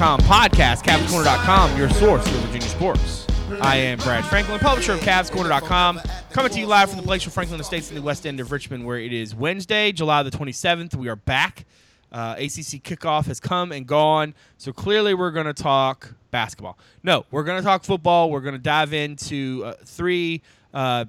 CavsCorner.com 0.00 0.20
podcast, 0.20 0.82
CavsCorner.com, 0.82 1.76
your 1.76 1.90
source 1.90 2.26
for 2.26 2.38
Virginia 2.38 2.68
sports. 2.68 3.26
I 3.60 3.76
am 3.76 3.98
Brad 3.98 4.24
Franklin, 4.24 4.58
publisher 4.58 4.94
of 4.94 5.00
CavsCorner.com, 5.00 6.00
coming 6.30 6.50
to 6.52 6.58
you 6.58 6.66
live 6.66 6.88
from 6.88 7.00
the 7.00 7.04
Glacier 7.04 7.28
Franklin 7.28 7.60
Estates 7.60 7.90
in 7.90 7.96
the 7.96 8.00
west 8.00 8.26
end 8.26 8.40
of 8.40 8.50
Richmond, 8.50 8.86
where 8.86 8.98
it 8.98 9.12
is 9.12 9.34
Wednesday, 9.34 9.92
July 9.92 10.22
the 10.22 10.30
27th. 10.30 10.96
We 10.96 11.10
are 11.10 11.16
back. 11.16 11.66
Uh, 12.10 12.34
ACC 12.38 12.82
kickoff 12.82 13.26
has 13.26 13.40
come 13.40 13.72
and 13.72 13.86
gone, 13.86 14.34
so 14.56 14.72
clearly 14.72 15.12
we're 15.12 15.32
going 15.32 15.44
to 15.44 15.52
talk 15.52 16.14
basketball. 16.30 16.78
No, 17.02 17.26
we're 17.30 17.44
going 17.44 17.58
to 17.58 17.64
talk 17.64 17.84
football. 17.84 18.30
We're 18.30 18.40
going 18.40 18.54
to 18.54 18.58
dive 18.58 18.94
into 18.94 19.64
uh, 19.66 19.74
three 19.84 20.40
uh, 20.72 21.04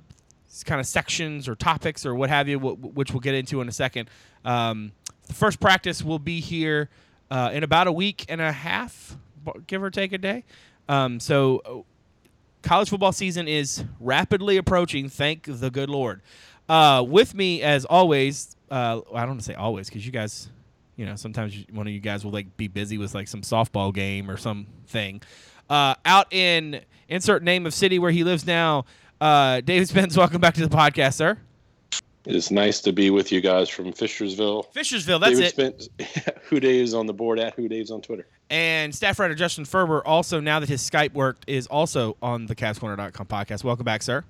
kind 0.65 0.81
of 0.81 0.85
sections 0.85 1.47
or 1.47 1.55
topics 1.55 2.05
or 2.05 2.13
what 2.13 2.29
have 2.29 2.49
you, 2.49 2.59
wh- 2.59 2.93
which 2.93 3.11
we'll 3.13 3.21
get 3.21 3.35
into 3.35 3.61
in 3.61 3.69
a 3.69 3.71
second. 3.71 4.09
Um, 4.43 4.91
the 5.27 5.33
first 5.33 5.61
practice 5.61 6.03
will 6.03 6.19
be 6.19 6.41
here 6.41 6.89
uh, 7.31 7.49
in 7.53 7.63
about 7.63 7.87
a 7.87 7.91
week 7.91 8.25
and 8.29 8.41
a 8.41 8.51
half, 8.51 9.17
give 9.65 9.81
or 9.81 9.89
take 9.89 10.13
a 10.13 10.17
day. 10.17 10.43
Um, 10.87 11.19
so, 11.19 11.61
uh, 11.65 12.67
college 12.67 12.89
football 12.89 13.13
season 13.13 13.47
is 13.47 13.83
rapidly 13.99 14.57
approaching. 14.57 15.09
Thank 15.09 15.45
the 15.47 15.71
good 15.71 15.89
Lord. 15.89 16.21
Uh, 16.69 17.03
with 17.07 17.33
me, 17.33 17.61
as 17.61 17.85
always, 17.85 18.55
uh, 18.69 19.01
I 19.13 19.21
don't 19.21 19.29
want 19.29 19.39
to 19.39 19.45
say 19.45 19.55
always 19.55 19.87
because 19.89 20.05
you 20.05 20.11
guys, 20.11 20.49
you 20.97 21.05
know, 21.05 21.15
sometimes 21.15 21.55
one 21.71 21.87
of 21.87 21.93
you 21.93 21.99
guys 21.99 22.23
will 22.23 22.31
like 22.31 22.55
be 22.57 22.67
busy 22.67 22.97
with 22.97 23.15
like 23.15 23.27
some 23.27 23.41
softball 23.41 23.93
game 23.93 24.29
or 24.29 24.37
something. 24.37 25.21
Uh, 25.69 25.95
out 26.05 26.31
in 26.33 26.81
insert 27.07 27.43
name 27.43 27.65
of 27.65 27.73
city 27.73 27.97
where 27.97 28.11
he 28.11 28.23
lives 28.23 28.45
now. 28.45 28.85
Uh, 29.19 29.61
David 29.61 29.87
Spence, 29.87 30.17
welcome 30.17 30.41
back 30.41 30.53
to 30.55 30.67
the 30.67 30.75
podcast, 30.75 31.13
sir. 31.13 31.37
It's 32.25 32.51
nice 32.51 32.81
to 32.81 32.93
be 32.93 33.09
with 33.09 33.31
you 33.31 33.41
guys 33.41 33.67
from 33.67 33.91
Fishersville. 33.93 34.71
Fishersville, 34.73 35.19
that's 35.19 35.39
David 35.39 35.59
it. 35.59 35.81
Spence, 35.81 36.29
Who 36.43 36.59
Dave's 36.59 36.93
on 36.93 37.07
the 37.07 37.13
board 37.13 37.39
at 37.39 37.55
Who 37.55 37.67
Dave's 37.67 37.89
on 37.89 38.01
Twitter. 38.01 38.27
And 38.49 38.93
staff 38.93 39.17
writer 39.17 39.33
Justin 39.33 39.65
Ferber, 39.65 40.05
also 40.05 40.39
now 40.39 40.59
that 40.59 40.69
his 40.69 40.87
Skype 40.87 41.13
worked, 41.13 41.45
is 41.47 41.65
also 41.67 42.17
on 42.21 42.45
the 42.45 42.55
CavsCorner.com 42.55 43.25
podcast. 43.25 43.63
Welcome 43.63 43.85
back, 43.85 44.03
sir. 44.03 44.23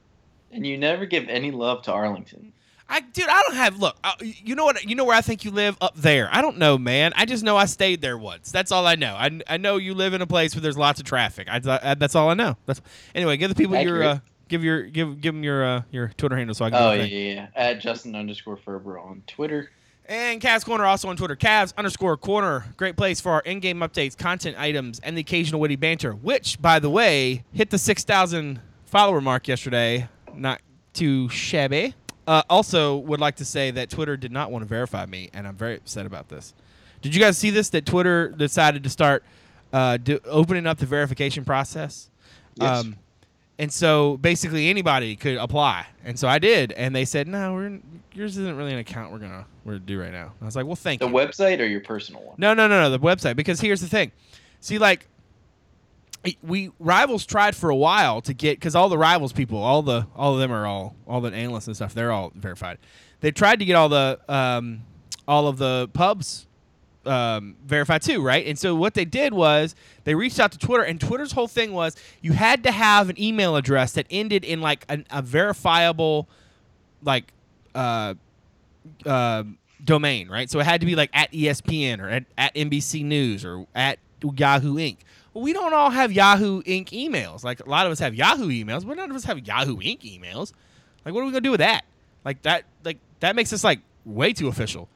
And 0.51 0.65
you 0.65 0.77
never 0.77 1.05
give 1.05 1.27
any 1.27 1.51
love 1.51 1.81
to 1.83 1.91
Arlington. 1.91 2.53
I, 2.87 2.99
dude, 2.99 3.27
I 3.29 3.41
don't 3.43 3.55
have. 3.55 3.79
Look, 3.79 3.95
uh, 4.03 4.11
you 4.19 4.53
know 4.53 4.65
what? 4.65 4.83
You 4.83 4.95
know 4.95 5.05
where 5.05 5.15
I 5.15 5.21
think 5.21 5.45
you 5.45 5.51
live 5.51 5.77
up 5.79 5.95
there. 5.95 6.27
I 6.29 6.41
don't 6.41 6.57
know, 6.57 6.77
man. 6.77 7.13
I 7.15 7.23
just 7.23 7.41
know 7.41 7.55
I 7.55 7.63
stayed 7.63 8.01
there 8.01 8.17
once. 8.17 8.51
That's 8.51 8.69
all 8.69 8.85
I 8.85 8.95
know. 8.95 9.15
I, 9.15 9.39
I 9.47 9.55
know 9.55 9.77
you 9.77 9.93
live 9.93 10.13
in 10.13 10.21
a 10.21 10.27
place 10.27 10.53
where 10.53 10.61
there's 10.61 10.77
lots 10.77 10.99
of 10.99 11.05
traffic. 11.05 11.47
I, 11.49 11.61
I 11.65 11.93
that's 11.95 12.15
all 12.15 12.29
I 12.29 12.33
know. 12.33 12.57
That's 12.65 12.81
anyway. 13.15 13.37
Give 13.37 13.47
the 13.47 13.55
people 13.55 13.77
your 13.77 14.03
uh, 14.03 14.07
Accurate. 14.15 14.30
Give 14.51 14.63
your 14.63 14.83
give 14.83 15.19
give 15.19 15.33
them 15.33 15.43
your 15.43 15.65
uh, 15.65 15.81
your 15.89 16.09
Twitter 16.17 16.35
handle 16.35 16.53
so 16.53 16.65
I 16.65 16.69
can. 16.69 16.81
Oh 16.81 16.91
yeah, 16.91 17.03
yeah. 17.05 17.47
At 17.55 17.79
Justin 17.79 18.15
underscore 18.15 18.57
Ferber 18.57 18.99
on 18.99 19.23
Twitter. 19.25 19.71
And 20.05 20.41
Cavs 20.41 20.65
Corner 20.65 20.83
also 20.85 21.07
on 21.07 21.15
Twitter. 21.15 21.37
Cavs 21.37 21.73
underscore 21.77 22.17
corner. 22.17 22.65
Great 22.75 22.97
place 22.97 23.21
for 23.21 23.31
our 23.31 23.41
in-game 23.41 23.79
updates, 23.79 24.17
content 24.17 24.59
items, 24.59 24.99
and 24.99 25.15
the 25.15 25.21
occasional 25.21 25.61
witty 25.61 25.77
banter. 25.77 26.11
Which, 26.11 26.61
by 26.61 26.79
the 26.79 26.89
way, 26.89 27.43
hit 27.53 27.69
the 27.69 27.77
six 27.77 28.03
thousand 28.03 28.59
follower 28.85 29.21
mark 29.21 29.47
yesterday. 29.47 30.09
Not 30.35 30.61
too 30.93 31.29
shabby. 31.29 31.95
Uh, 32.27 32.43
also, 32.49 32.97
would 32.97 33.19
like 33.19 33.37
to 33.37 33.45
say 33.45 33.71
that 33.71 33.89
Twitter 33.89 34.17
did 34.17 34.31
not 34.31 34.51
want 34.51 34.63
to 34.63 34.67
verify 34.67 35.05
me, 35.05 35.29
and 35.33 35.47
I'm 35.47 35.55
very 35.55 35.77
upset 35.77 36.05
about 36.05 36.27
this. 36.29 36.53
Did 37.01 37.15
you 37.15 37.21
guys 37.21 37.37
see 37.37 37.49
this? 37.49 37.69
That 37.69 37.85
Twitter 37.85 38.29
decided 38.29 38.83
to 38.83 38.89
start 38.89 39.23
uh, 39.71 39.97
do, 39.97 40.19
opening 40.25 40.67
up 40.67 40.77
the 40.77 40.85
verification 40.85 41.45
process. 41.45 42.09
Yes. 42.55 42.79
Um, 42.79 42.97
and 43.61 43.71
so 43.71 44.17
basically 44.17 44.71
anybody 44.71 45.15
could 45.15 45.37
apply. 45.37 45.85
And 46.03 46.17
so 46.17 46.27
I 46.27 46.39
did, 46.39 46.71
and 46.71 46.95
they 46.95 47.05
said, 47.05 47.27
"No, 47.27 47.53
we're 47.53 47.79
yours 48.11 48.35
isn't 48.35 48.57
really 48.57 48.73
an 48.73 48.79
account 48.79 49.11
we're 49.11 49.19
gonna 49.19 49.45
we're 49.63 49.73
gonna 49.73 49.85
do 49.85 50.01
right 50.01 50.11
now." 50.11 50.33
I 50.41 50.45
was 50.45 50.55
like, 50.55 50.65
"Well, 50.65 50.75
thank 50.75 50.99
The 50.99 51.07
you." 51.07 51.13
website 51.13 51.59
or 51.59 51.65
your 51.65 51.81
personal 51.81 52.23
one? 52.23 52.33
No, 52.39 52.55
no, 52.55 52.67
no, 52.67 52.81
no, 52.81 52.89
the 52.89 52.97
website. 52.97 53.35
Because 53.35 53.61
here's 53.61 53.79
the 53.79 53.87
thing. 53.87 54.11
See, 54.61 54.79
like, 54.79 55.07
we 56.41 56.71
rivals 56.79 57.23
tried 57.23 57.55
for 57.55 57.69
a 57.69 57.75
while 57.75 58.19
to 58.21 58.33
get 58.33 58.57
because 58.59 58.75
all 58.75 58.89
the 58.89 58.97
rivals 58.97 59.31
people, 59.31 59.59
all 59.59 59.83
the 59.83 60.07
all 60.15 60.33
of 60.33 60.39
them 60.39 60.51
are 60.51 60.65
all 60.65 60.95
all 61.05 61.21
the 61.21 61.31
analysts 61.31 61.67
and 61.67 61.75
stuff. 61.75 61.93
They're 61.93 62.11
all 62.11 62.31
verified. 62.33 62.79
They 63.19 63.29
tried 63.29 63.59
to 63.59 63.65
get 63.65 63.75
all 63.75 63.89
the 63.89 64.19
um, 64.27 64.81
all 65.27 65.47
of 65.47 65.59
the 65.59 65.87
pubs 65.93 66.47
um, 67.05 67.55
verified 67.65 68.01
too, 68.01 68.21
right? 68.21 68.45
And 68.45 68.57
so 68.57 68.75
what 68.75 68.93
they 68.93 69.05
did 69.05 69.33
was 69.33 69.75
they 70.03 70.15
reached 70.15 70.39
out 70.39 70.51
to 70.51 70.57
Twitter, 70.57 70.83
and 70.83 70.99
Twitter's 70.99 71.31
whole 71.31 71.47
thing 71.47 71.73
was 71.73 71.95
you 72.21 72.33
had 72.33 72.63
to 72.63 72.71
have 72.71 73.09
an 73.09 73.21
email 73.21 73.55
address 73.55 73.93
that 73.93 74.05
ended 74.09 74.43
in 74.43 74.61
like 74.61 74.85
an, 74.89 75.05
a 75.09 75.21
verifiable, 75.21 76.27
like, 77.03 77.31
uh, 77.75 78.13
uh, 79.05 79.43
domain, 79.83 80.29
right? 80.29 80.49
So 80.49 80.59
it 80.59 80.65
had 80.65 80.81
to 80.81 80.87
be 80.87 80.95
like 80.95 81.09
at 81.13 81.31
ESPN 81.31 81.99
or 81.99 82.09
at, 82.09 82.25
at 82.37 82.53
NBC 82.55 83.03
News 83.03 83.43
or 83.43 83.65
at 83.73 83.99
Yahoo 84.21 84.75
Inc. 84.75 84.97
Well, 85.33 85.43
we 85.43 85.53
don't 85.53 85.73
all 85.73 85.89
have 85.89 86.11
Yahoo 86.11 86.61
Inc. 86.63 86.89
emails. 86.89 87.43
Like 87.43 87.65
a 87.65 87.69
lot 87.69 87.85
of 87.85 87.91
us 87.91 87.99
have 87.99 88.13
Yahoo 88.13 88.49
emails, 88.49 88.85
but 88.85 88.97
none 88.97 89.09
of 89.09 89.15
us 89.15 89.23
have 89.23 89.45
Yahoo 89.45 89.77
Inc. 89.77 90.01
emails. 90.01 90.51
Like, 91.05 91.13
what 91.13 91.21
are 91.21 91.25
we 91.25 91.31
gonna 91.31 91.41
do 91.41 91.51
with 91.51 91.61
that? 91.61 91.85
Like 92.23 92.41
that, 92.43 92.65
like 92.83 92.97
that 93.21 93.35
makes 93.35 93.51
us 93.53 93.63
like 93.63 93.79
way 94.05 94.33
too 94.33 94.47
official. 94.47 94.87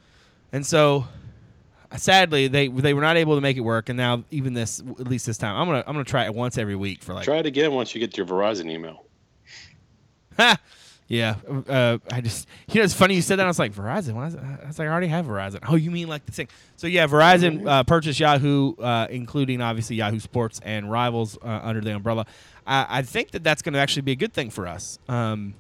And 0.52 0.66
so, 0.66 1.08
sadly, 1.97 2.47
they 2.47 2.68
they 2.68 2.94
were 2.94 3.01
not 3.01 3.18
able 3.18 3.35
to 3.35 3.41
make 3.41 3.57
it 3.57 3.62
work. 3.62 3.90
And 3.90 3.97
now, 3.97 4.23
even 4.31 4.53
this, 4.53 4.79
at 4.79 5.07
least 5.07 5.25
this 5.25 5.38
time, 5.38 5.56
I'm 5.56 5.68
gonna 5.68 5.84
I'm 5.85 5.94
gonna 5.94 6.03
try 6.03 6.25
it 6.25 6.34
once 6.34 6.57
every 6.57 6.75
week 6.75 7.03
for 7.03 7.13
like 7.13 7.25
Try 7.25 7.38
it 7.38 7.46
again 7.46 7.73
once 7.73 7.94
you 7.94 8.00
get 8.00 8.18
your 8.18 8.25
Verizon 8.25 8.69
email. 8.69 9.06
Ha! 10.38 10.57
Yeah, 11.07 11.35
uh, 11.69 12.00
I 12.12 12.22
just 12.22 12.47
you 12.68 12.79
know 12.79 12.84
it's 12.84 12.95
funny 12.95 13.13
you 13.13 13.22
said 13.22 13.38
that. 13.38 13.45
I 13.45 13.47
was 13.47 13.59
like 13.59 13.74
Verizon. 13.74 14.13
Why 14.13 14.25
is? 14.25 14.35
I 14.35 14.66
was 14.66 14.79
like 14.79 14.88
I 14.88 14.91
already 14.91 15.06
have 15.06 15.28
Verizon. 15.28 15.59
Oh, 15.69 15.75
you 15.75 15.91
mean 15.91 16.07
like 16.07 16.25
the 16.25 16.31
thing? 16.31 16.47
So 16.78 16.88
yeah, 16.88 17.06
Verizon 17.06 17.68
uh, 17.68 17.84
purchased 17.84 18.19
Yahoo, 18.19 18.75
uh, 18.78 19.06
including 19.12 19.62
obviously 19.62 19.97
Yahoo 19.97 20.19
Sports 20.19 20.59
and 20.63 20.90
Rivals 20.90 21.38
uh, 21.44 21.59
under 21.62 21.81
the 21.81 21.95
umbrella. 21.95 22.25
I, 22.66 22.88
I 22.90 23.01
think 23.03 23.31
that 23.31 23.44
that's 23.44 23.62
going 23.62 23.74
to 23.74 23.79
actually 23.79 24.01
be 24.01 24.13
a 24.13 24.16
good 24.16 24.34
thing 24.34 24.50
for 24.50 24.66
us. 24.68 24.97
Um, 25.07 25.53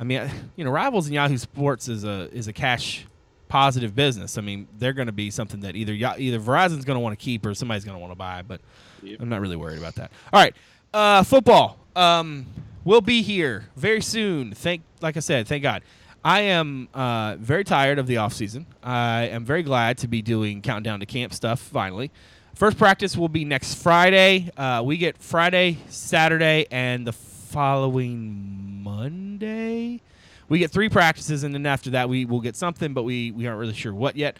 I 0.00 0.04
mean, 0.04 0.30
you 0.56 0.64
know, 0.64 0.70
Rivals 0.70 1.04
and 1.06 1.14
Yahoo 1.14 1.36
Sports 1.36 1.88
is 1.88 2.04
a 2.04 2.30
is 2.32 2.48
a 2.48 2.54
cash 2.54 3.06
positive 3.48 3.94
business. 3.94 4.38
I 4.38 4.40
mean, 4.42 4.68
they're 4.78 4.92
going 4.92 5.06
to 5.06 5.12
be 5.12 5.30
something 5.30 5.60
that 5.60 5.76
either 5.76 5.92
either 5.92 6.38
Verizon's 6.38 6.84
going 6.84 6.96
to 6.96 7.00
want 7.00 7.18
to 7.18 7.22
keep 7.22 7.44
or 7.46 7.54
somebody's 7.54 7.84
going 7.84 7.96
to 7.96 8.00
want 8.00 8.12
to 8.12 8.16
buy. 8.16 8.42
But 8.42 8.60
Yep. 9.02 9.20
I'm 9.20 9.28
not 9.28 9.40
really 9.40 9.56
worried 9.56 9.78
about 9.78 9.94
that. 9.96 10.10
All 10.32 10.40
right, 10.40 10.54
uh, 10.92 11.22
football. 11.22 11.78
Um, 11.94 12.46
we'll 12.84 13.00
be 13.00 13.22
here 13.22 13.66
very 13.76 14.00
soon. 14.00 14.52
Thank, 14.52 14.82
like 15.00 15.16
I 15.16 15.20
said, 15.20 15.46
thank 15.46 15.62
God. 15.62 15.82
I 16.24 16.40
am 16.40 16.88
uh, 16.94 17.36
very 17.38 17.62
tired 17.64 17.98
of 17.98 18.06
the 18.06 18.16
off 18.16 18.32
season. 18.32 18.66
I 18.82 19.28
am 19.28 19.44
very 19.44 19.62
glad 19.62 19.98
to 19.98 20.08
be 20.08 20.20
doing 20.20 20.62
countdown 20.62 21.00
to 21.00 21.06
camp 21.06 21.32
stuff 21.32 21.60
finally. 21.60 22.10
First 22.54 22.76
practice 22.76 23.16
will 23.16 23.28
be 23.28 23.44
next 23.44 23.74
Friday. 23.76 24.50
Uh, 24.56 24.82
we 24.84 24.96
get 24.96 25.16
Friday, 25.18 25.78
Saturday, 25.88 26.66
and 26.72 27.06
the 27.06 27.12
following 27.12 28.82
Monday. 28.82 30.00
We 30.48 30.58
get 30.58 30.70
three 30.70 30.88
practices, 30.88 31.44
and 31.44 31.54
then 31.54 31.66
after 31.66 31.90
that, 31.90 32.08
we 32.08 32.24
will 32.24 32.40
get 32.40 32.56
something, 32.56 32.94
but 32.94 33.02
we, 33.02 33.30
we 33.32 33.46
aren't 33.46 33.60
really 33.60 33.74
sure 33.74 33.94
what 33.94 34.16
yet. 34.16 34.36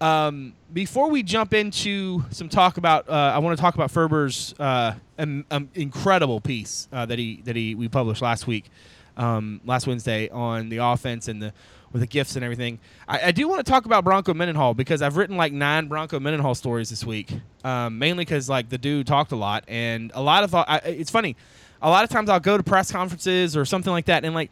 Um, 0.00 0.54
before 0.72 1.08
we 1.08 1.22
jump 1.22 1.54
into 1.54 2.24
some 2.30 2.48
talk 2.48 2.76
about, 2.76 3.08
uh, 3.08 3.12
I 3.12 3.38
want 3.38 3.56
to 3.56 3.60
talk 3.60 3.74
about 3.74 3.90
Ferber's 3.90 4.54
uh, 4.58 4.94
um, 5.18 5.44
incredible 5.74 6.40
piece 6.40 6.88
uh, 6.92 7.06
that 7.06 7.18
he 7.18 7.40
that 7.44 7.56
he 7.56 7.74
we 7.74 7.88
published 7.88 8.20
last 8.20 8.46
week, 8.46 8.66
um, 9.16 9.60
last 9.64 9.86
Wednesday 9.86 10.28
on 10.28 10.68
the 10.68 10.78
offense 10.78 11.28
and 11.28 11.40
the 11.40 11.52
with 11.92 12.02
the 12.02 12.06
gifts 12.06 12.36
and 12.36 12.44
everything. 12.44 12.78
I, 13.08 13.28
I 13.28 13.32
do 13.32 13.48
want 13.48 13.64
to 13.64 13.70
talk 13.70 13.86
about 13.86 14.04
Bronco 14.04 14.34
Mendenhall 14.34 14.74
because 14.74 15.00
I've 15.00 15.16
written 15.16 15.38
like 15.38 15.52
nine 15.54 15.86
Bronco 15.86 16.20
Mendenhall 16.20 16.54
stories 16.54 16.90
this 16.90 17.04
week, 17.04 17.32
um, 17.64 17.98
mainly 17.98 18.26
because 18.26 18.50
like 18.50 18.68
the 18.68 18.76
dude 18.78 19.06
talked 19.06 19.32
a 19.32 19.36
lot 19.36 19.64
and 19.66 20.12
a 20.14 20.20
lot 20.20 20.44
of 20.44 20.54
I, 20.54 20.82
it's 20.84 21.10
funny. 21.10 21.36
A 21.80 21.88
lot 21.88 22.04
of 22.04 22.10
times 22.10 22.28
I'll 22.28 22.40
go 22.40 22.58
to 22.58 22.62
press 22.62 22.92
conferences 22.92 23.56
or 23.56 23.64
something 23.64 23.92
like 23.92 24.06
that 24.06 24.24
and 24.26 24.34
like 24.34 24.50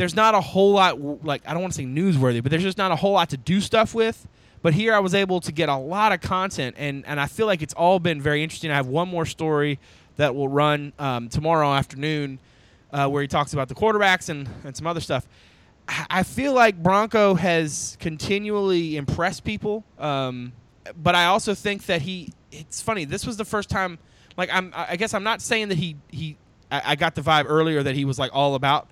there's 0.00 0.16
not 0.16 0.34
a 0.34 0.40
whole 0.40 0.72
lot 0.72 1.24
like 1.26 1.42
I 1.46 1.52
don't 1.52 1.60
want 1.60 1.74
to 1.74 1.76
say 1.76 1.84
newsworthy, 1.84 2.42
but 2.42 2.50
there's 2.50 2.62
just 2.62 2.78
not 2.78 2.90
a 2.90 2.96
whole 2.96 3.12
lot 3.12 3.28
to 3.30 3.36
do 3.36 3.60
stuff 3.60 3.94
with. 3.94 4.26
But 4.62 4.72
here 4.72 4.94
I 4.94 4.98
was 4.98 5.14
able 5.14 5.40
to 5.40 5.52
get 5.52 5.68
a 5.68 5.76
lot 5.76 6.12
of 6.12 6.22
content, 6.22 6.76
and 6.78 7.04
and 7.06 7.20
I 7.20 7.26
feel 7.26 7.44
like 7.44 7.60
it's 7.60 7.74
all 7.74 7.98
been 7.98 8.20
very 8.20 8.42
interesting. 8.42 8.70
I 8.70 8.76
have 8.76 8.86
one 8.86 9.08
more 9.08 9.26
story 9.26 9.78
that 10.16 10.34
will 10.34 10.48
run 10.48 10.94
um, 10.98 11.28
tomorrow 11.28 11.70
afternoon, 11.74 12.38
uh, 12.94 13.08
where 13.08 13.20
he 13.20 13.28
talks 13.28 13.52
about 13.52 13.68
the 13.68 13.74
quarterbacks 13.74 14.30
and 14.30 14.48
and 14.64 14.74
some 14.74 14.86
other 14.86 15.00
stuff. 15.00 15.28
I 16.08 16.22
feel 16.22 16.54
like 16.54 16.82
Bronco 16.82 17.34
has 17.34 17.98
continually 18.00 18.96
impressed 18.96 19.44
people, 19.44 19.84
um, 19.98 20.52
but 20.96 21.14
I 21.14 21.26
also 21.26 21.54
think 21.54 21.84
that 21.86 22.00
he. 22.00 22.32
It's 22.52 22.80
funny. 22.80 23.04
This 23.04 23.26
was 23.26 23.36
the 23.36 23.44
first 23.44 23.68
time. 23.68 23.98
Like 24.38 24.48
I'm. 24.50 24.72
I 24.74 24.96
guess 24.96 25.12
I'm 25.12 25.24
not 25.24 25.42
saying 25.42 25.68
that 25.68 25.76
he 25.76 25.96
he. 26.08 26.38
I, 26.72 26.82
I 26.86 26.96
got 26.96 27.14
the 27.14 27.22
vibe 27.22 27.44
earlier 27.48 27.82
that 27.82 27.94
he 27.94 28.06
was 28.06 28.18
like 28.18 28.30
all 28.32 28.54
about 28.54 28.88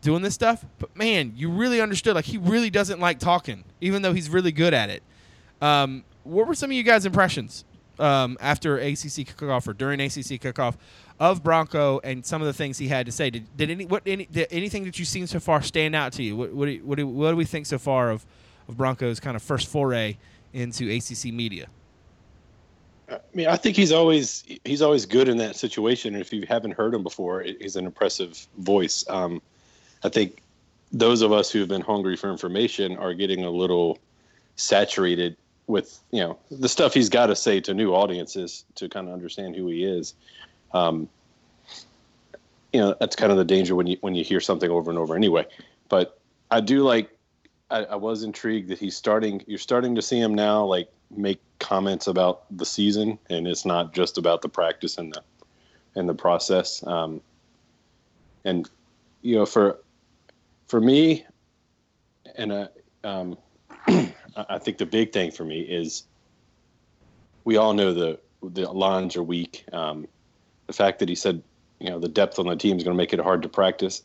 doing 0.00 0.22
this 0.22 0.34
stuff. 0.34 0.64
But 0.78 0.96
man, 0.96 1.32
you 1.36 1.50
really 1.50 1.80
understood. 1.80 2.14
Like 2.14 2.24
he 2.24 2.38
really 2.38 2.70
doesn't 2.70 3.00
like 3.00 3.18
talking, 3.18 3.64
even 3.80 4.02
though 4.02 4.12
he's 4.12 4.28
really 4.28 4.52
good 4.52 4.74
at 4.74 4.90
it. 4.90 5.02
Um, 5.60 6.04
what 6.24 6.46
were 6.46 6.54
some 6.54 6.70
of 6.70 6.76
you 6.76 6.82
guys' 6.82 7.06
impressions 7.06 7.64
um, 7.98 8.36
after 8.40 8.78
ACC 8.78 9.26
kickoff 9.26 9.66
or 9.68 9.72
during 9.72 10.00
ACC 10.00 10.40
kickoff 10.40 10.76
of 11.18 11.42
Bronco 11.42 12.00
and 12.02 12.24
some 12.24 12.40
of 12.40 12.46
the 12.46 12.52
things 12.52 12.78
he 12.78 12.88
had 12.88 13.06
to 13.06 13.12
say? 13.12 13.30
Did, 13.30 13.56
did 13.56 13.70
any 13.70 13.84
what 13.84 14.02
any 14.06 14.26
did 14.26 14.48
anything 14.50 14.84
that 14.84 14.98
you've 14.98 15.08
seen 15.08 15.26
so 15.26 15.40
far 15.40 15.62
stand 15.62 15.94
out 15.94 16.12
to 16.14 16.22
you? 16.22 16.36
What 16.36 16.52
what 16.52 16.66
do, 16.66 16.80
what 16.84 16.98
do, 16.98 17.06
what 17.06 17.30
do 17.30 17.36
we 17.36 17.44
think 17.44 17.66
so 17.66 17.78
far 17.78 18.10
of 18.10 18.24
of 18.68 18.76
Bronco's 18.76 19.20
kind 19.20 19.36
of 19.36 19.42
first 19.42 19.68
foray 19.68 20.16
into 20.52 20.90
ACC 20.90 21.32
media? 21.32 21.68
I 23.10 23.18
mean, 23.34 23.48
I 23.48 23.56
think 23.56 23.76
he's 23.76 23.92
always 23.92 24.44
he's 24.64 24.82
always 24.82 25.04
good 25.04 25.28
in 25.28 25.36
that 25.38 25.56
situation. 25.56 26.14
And 26.14 26.22
if 26.22 26.32
you 26.32 26.44
haven't 26.48 26.72
heard 26.72 26.94
him 26.94 27.02
before, 27.02 27.42
he's 27.42 27.76
an 27.76 27.86
impressive 27.86 28.46
voice. 28.58 29.04
Um, 29.08 29.42
I 30.02 30.08
think 30.08 30.42
those 30.92 31.22
of 31.22 31.32
us 31.32 31.50
who 31.50 31.60
have 31.60 31.68
been 31.68 31.82
hungry 31.82 32.16
for 32.16 32.30
information 32.30 32.96
are 32.96 33.14
getting 33.14 33.44
a 33.44 33.50
little 33.50 33.98
saturated 34.56 35.36
with 35.66 36.00
you 36.10 36.20
know 36.20 36.36
the 36.50 36.68
stuff 36.68 36.92
he's 36.92 37.08
got 37.08 37.26
to 37.26 37.36
say 37.36 37.60
to 37.60 37.72
new 37.72 37.94
audiences 37.94 38.64
to 38.74 38.88
kind 38.88 39.06
of 39.06 39.14
understand 39.14 39.54
who 39.54 39.68
he 39.68 39.84
is. 39.84 40.14
Um, 40.72 41.08
you 42.72 42.80
know 42.80 42.94
that's 43.00 43.16
kind 43.16 43.32
of 43.32 43.38
the 43.38 43.44
danger 43.44 43.74
when 43.74 43.86
you 43.86 43.96
when 44.00 44.14
you 44.14 44.24
hear 44.24 44.40
something 44.40 44.70
over 44.70 44.90
and 44.90 44.98
over 44.98 45.16
anyway. 45.16 45.46
But 45.88 46.18
I 46.50 46.60
do 46.60 46.82
like 46.82 47.16
I, 47.70 47.84
I 47.84 47.96
was 47.96 48.22
intrigued 48.22 48.68
that 48.70 48.78
he's 48.78 48.96
starting. 48.96 49.42
You're 49.46 49.58
starting 49.58 49.94
to 49.94 50.02
see 50.02 50.20
him 50.20 50.34
now 50.34 50.64
like 50.64 50.88
make 51.16 51.40
comments 51.58 52.06
about 52.06 52.44
the 52.56 52.66
season, 52.66 53.18
and 53.28 53.46
it's 53.46 53.64
not 53.64 53.92
just 53.92 54.18
about 54.18 54.42
the 54.42 54.48
practice 54.48 54.98
and 54.98 55.12
the 55.12 55.22
and 55.94 56.08
the 56.08 56.14
process. 56.14 56.84
Um, 56.86 57.20
and 58.44 58.68
you 59.22 59.36
know, 59.36 59.46
for 59.46 59.78
for 60.70 60.80
me, 60.80 61.26
and 62.36 62.52
uh, 62.52 62.68
um, 63.02 63.36
I 63.88 64.58
think 64.58 64.78
the 64.78 64.86
big 64.86 65.12
thing 65.12 65.32
for 65.32 65.44
me 65.44 65.60
is 65.60 66.04
we 67.44 67.56
all 67.56 67.74
know 67.74 67.92
the 67.92 68.20
the 68.42 68.70
lines 68.70 69.16
are 69.16 69.22
weak. 69.22 69.64
Um, 69.72 70.06
the 70.68 70.72
fact 70.72 71.00
that 71.00 71.08
he 71.08 71.16
said, 71.16 71.42
you 71.80 71.90
know, 71.90 71.98
the 71.98 72.08
depth 72.08 72.38
on 72.38 72.46
the 72.46 72.56
team 72.56 72.76
is 72.76 72.84
going 72.84 72.96
to 72.96 72.96
make 72.96 73.12
it 73.12 73.18
hard 73.18 73.42
to 73.42 73.48
practice. 73.48 74.02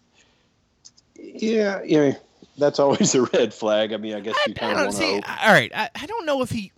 Yeah, 1.15 1.81
yeah, 1.85 2.13
that's 2.57 2.79
always 2.79 3.13
a 3.15 3.21
red 3.21 3.53
flag. 3.53 3.93
I 3.93 3.97
mean, 3.97 4.15
I 4.15 4.19
guess 4.19 4.35
you 4.47 4.55
kind 4.55 4.79
of 4.79 4.87
want 4.87 4.97
to. 4.97 5.45
All 5.45 5.53
right, 5.53 5.71
I, 5.73 5.89
I 5.95 6.05
don't 6.07 6.25
know 6.25 6.41
if 6.41 6.49
he. 6.49 6.71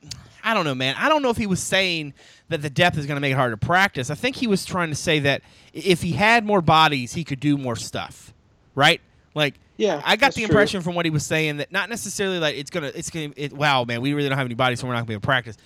I 0.44 0.54
don't 0.54 0.66
know, 0.66 0.76
man. 0.76 0.96
I 0.98 1.10
don't 1.10 1.22
know 1.22 1.30
if 1.30 1.38
he 1.38 1.48
was 1.48 1.62
saying 1.62 2.14
that 2.50 2.62
the 2.62 2.70
depth 2.70 2.98
is 2.98 3.06
going 3.06 3.18
to 3.18 3.22
make 3.22 3.34
it 3.34 3.36
hard 3.36 3.52
to 3.52 3.58
practice. 3.58 4.10
I 4.10 4.16
think 4.16 4.36
he 4.36 4.48
was 4.48 4.64
trying 4.64 4.90
to 4.90 4.96
say 4.96 5.20
that 5.20 5.42
if 5.74 6.02
he 6.02 6.14
had 6.14 6.46
more 6.46 6.62
bodies, 6.62 7.14
he 7.14 7.26
could 7.26 7.42
do 7.42 7.58
more 7.58 7.76
stuff, 7.76 8.34
right? 8.74 9.02
Like, 9.34 9.56
yeah, 9.78 10.02
I 10.04 10.16
got 10.16 10.34
the 10.34 10.44
impression 10.44 10.82
true. 10.82 10.86
from 10.86 10.96
what 10.96 11.06
he 11.06 11.12
was 11.12 11.26
saying 11.26 11.58
that 11.58 11.72
not 11.72 11.90
necessarily 11.90 12.40
like 12.40 12.56
it's 12.56 12.70
gonna, 12.70 12.92
it's 12.94 13.10
gonna, 13.10 13.32
it, 13.36 13.54
wow, 13.54 13.84
man, 13.84 14.02
we 14.02 14.14
really 14.14 14.28
don't 14.28 14.38
have 14.38 14.48
any 14.48 14.56
bodies, 14.56 14.80
so 14.80 14.88
we're 14.88 14.94
not 14.94 15.00
gonna 15.00 15.08
be 15.08 15.14
able 15.14 15.22
to 15.22 15.26
practice. 15.26 15.58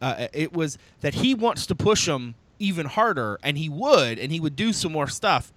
Uh, 0.00 0.28
it 0.32 0.52
was 0.52 0.78
that 1.00 1.14
he 1.14 1.34
wants 1.34 1.66
to 1.66 1.74
push 1.74 2.06
them 2.06 2.34
even 2.58 2.86
harder, 2.86 3.38
and 3.42 3.58
he 3.58 3.68
would, 3.68 4.18
and 4.18 4.32
he 4.32 4.40
would 4.40 4.56
do 4.56 4.72
some 4.72 4.92
more 4.92 5.08
stuff, 5.08 5.52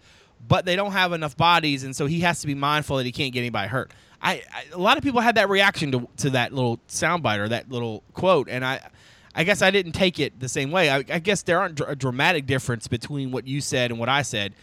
but 0.47 0.65
they 0.65 0.75
don't 0.75 0.91
have 0.91 1.13
enough 1.13 1.37
bodies, 1.37 1.83
and 1.83 1.95
so 1.95 2.05
he 2.05 2.21
has 2.21 2.41
to 2.41 2.47
be 2.47 2.55
mindful 2.55 2.97
that 2.97 3.05
he 3.05 3.11
can't 3.11 3.31
get 3.31 3.39
anybody 3.39 3.67
hurt. 3.67 3.91
I, 4.21 4.43
I 4.53 4.63
a 4.73 4.77
lot 4.77 4.97
of 4.97 5.03
people 5.03 5.21
had 5.21 5.35
that 5.35 5.49
reaction 5.49 5.91
to 5.91 6.07
to 6.17 6.31
that 6.31 6.51
little 6.53 6.79
soundbite 6.87 7.39
or 7.39 7.49
that 7.49 7.71
little 7.71 8.03
quote, 8.13 8.49
and 8.49 8.65
I. 8.65 8.81
I 9.35 9.43
guess 9.43 9.61
I 9.61 9.69
didn't 9.69 9.91
take 9.91 10.19
it 10.19 10.39
the 10.39 10.49
same 10.49 10.71
way. 10.71 10.89
I, 10.89 10.97
I 10.97 11.19
guess 11.19 11.43
there 11.43 11.59
aren't 11.59 11.79
a 11.87 11.95
dramatic 11.95 12.47
difference 12.47 12.87
between 12.87 13.31
what 13.31 13.47
you 13.47 13.61
said 13.61 13.91
and 13.91 13.99
what 13.99 14.09
I 14.09 14.23
said, 14.23 14.53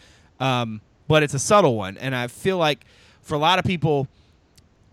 um, 0.41 0.81
but 1.07 1.23
it's 1.23 1.33
a 1.33 1.39
subtle 1.39 1.75
one. 1.75 1.97
And 1.97 2.13
I 2.13 2.27
feel 2.27 2.57
like 2.57 2.85
for 3.27 3.35
a 3.35 3.39
lot 3.39 3.59
of 3.59 3.65
people, 3.65 4.07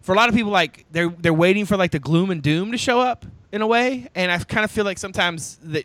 for 0.03 0.13
a 0.13 0.17
lot 0.17 0.29
of 0.29 0.35
people, 0.35 0.51
like 0.53 0.85
they're 0.91 1.09
they're 1.09 1.33
waiting 1.33 1.65
for 1.67 1.77
like 1.77 1.93
the 1.93 1.99
gloom 2.01 2.31
and 2.31 2.43
doom 2.43 2.73
to 2.73 2.79
show 2.79 3.01
up 3.01 3.25
in 3.53 3.63
a 3.63 3.67
way. 3.67 4.09
And 4.15 4.31
I 4.31 4.39
kind 4.39 4.65
of 4.65 4.71
feel 4.71 4.85
like 4.85 4.99
sometimes 4.99 5.57
that 5.63 5.85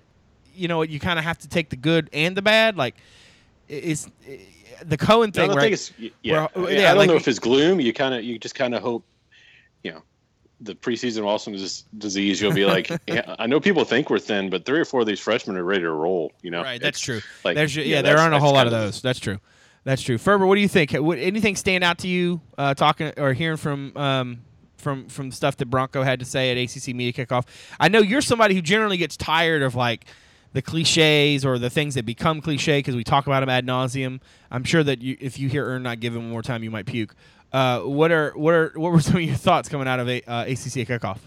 you 0.55 0.67
know 0.67 0.81
you 0.81 0.99
kind 0.99 1.19
of 1.19 1.25
have 1.25 1.37
to 1.39 1.47
take 1.47 1.69
the 1.69 1.75
good 1.75 2.09
and 2.11 2.35
the 2.35 2.41
bad. 2.41 2.75
Like 2.75 2.95
it's 3.67 4.09
the 4.83 4.97
Cohen 4.97 5.31
thing, 5.31 5.49
no, 5.51 5.55
right? 5.55 5.91
Yeah, 6.23 6.47
Where, 6.53 6.71
yeah, 6.73 6.79
yeah, 6.79 6.85
I 6.85 6.87
don't 6.89 6.97
like- 6.97 7.09
know 7.09 7.15
if 7.15 7.27
it's 7.27 7.39
gloom. 7.39 7.79
You 7.79 7.93
kind 7.93 8.13
of, 8.15 8.23
you 8.23 8.39
just 8.39 8.55
kind 8.55 8.73
of 8.73 8.81
hope, 8.81 9.03
you 9.83 9.91
know, 9.91 10.01
the 10.61 10.73
preseason 10.73 11.23
Alzheimer's 11.23 11.83
disease. 11.97 12.41
You'll 12.41 12.53
be 12.53 12.65
like, 12.65 12.89
yeah, 13.07 13.35
I 13.37 13.45
know 13.45 13.59
people 13.59 13.83
think 13.85 14.09
we're 14.09 14.19
thin, 14.19 14.49
but 14.49 14.65
three 14.65 14.79
or 14.79 14.85
four 14.85 15.01
of 15.01 15.05
these 15.07 15.19
freshmen 15.19 15.55
are 15.57 15.63
ready 15.63 15.81
to 15.83 15.91
roll. 15.91 16.31
You 16.41 16.51
know, 16.51 16.63
Right, 16.63 16.81
that's 16.81 16.97
It's 16.97 17.05
true. 17.05 17.21
Like, 17.43 17.55
There's 17.55 17.75
yeah, 17.75 18.01
there 18.01 18.03
that's- 18.13 18.21
aren't 18.21 18.33
a 18.35 18.39
whole 18.39 18.53
lot 18.53 18.65
of 18.67 18.71
those. 18.71 19.01
That's 19.01 19.19
true. 19.19 19.39
That's 19.89 20.03
true. 20.03 20.19
Ferber, 20.19 20.45
what 20.45 20.53
do 20.53 20.61
you 20.61 20.67
think? 20.67 20.91
Would 20.91 21.17
anything 21.17 21.55
stand 21.55 21.83
out 21.83 21.97
to 21.99 22.07
you 22.07 22.41
uh, 22.59 22.75
talking 22.75 23.11
or 23.17 23.33
hearing 23.33 23.57
from 23.57 23.97
um, 23.97 24.41
from 24.77 25.07
from 25.09 25.31
stuff 25.31 25.57
that 25.57 25.65
Bronco 25.65 26.03
had 26.03 26.19
to 26.19 26.25
say 26.25 26.51
at 26.51 26.57
ACC 26.57 26.93
media 26.93 27.11
kickoff? 27.11 27.47
I 27.79 27.87
know 27.87 27.97
you're 27.97 28.21
somebody 28.21 28.53
who 28.53 28.61
generally 28.61 28.97
gets 28.97 29.17
tired 29.17 29.63
of 29.63 29.73
like 29.73 30.05
the 30.53 30.61
cliches 30.61 31.43
or 31.43 31.57
the 31.57 31.71
things 31.71 31.95
that 31.95 32.05
become 32.05 32.39
cliche 32.39 32.77
because 32.77 32.95
we 32.95 33.03
talk 33.03 33.25
about 33.25 33.39
them 33.39 33.49
ad 33.49 33.65
nauseum. 33.65 34.21
I'm 34.51 34.63
sure 34.63 34.83
that 34.83 35.01
you, 35.01 35.17
if 35.19 35.39
you 35.39 35.49
hear 35.49 35.65
Earn 35.65 35.81
not 35.81 35.99
give 35.99 36.15
him 36.15 36.21
one 36.21 36.31
more 36.33 36.43
time, 36.43 36.61
you 36.61 36.69
might 36.69 36.85
puke. 36.85 37.15
Uh, 37.51 37.79
what 37.79 38.11
are 38.11 38.33
what 38.37 38.53
are 38.53 38.71
what 38.75 38.91
were 38.91 39.01
some 39.01 39.15
of 39.15 39.23
your 39.23 39.37
thoughts 39.37 39.69
coming 39.69 39.87
out 39.87 39.99
of 39.99 40.07
a, 40.07 40.21
uh, 40.29 40.43
ACC 40.43 40.85
kickoff? 40.87 41.17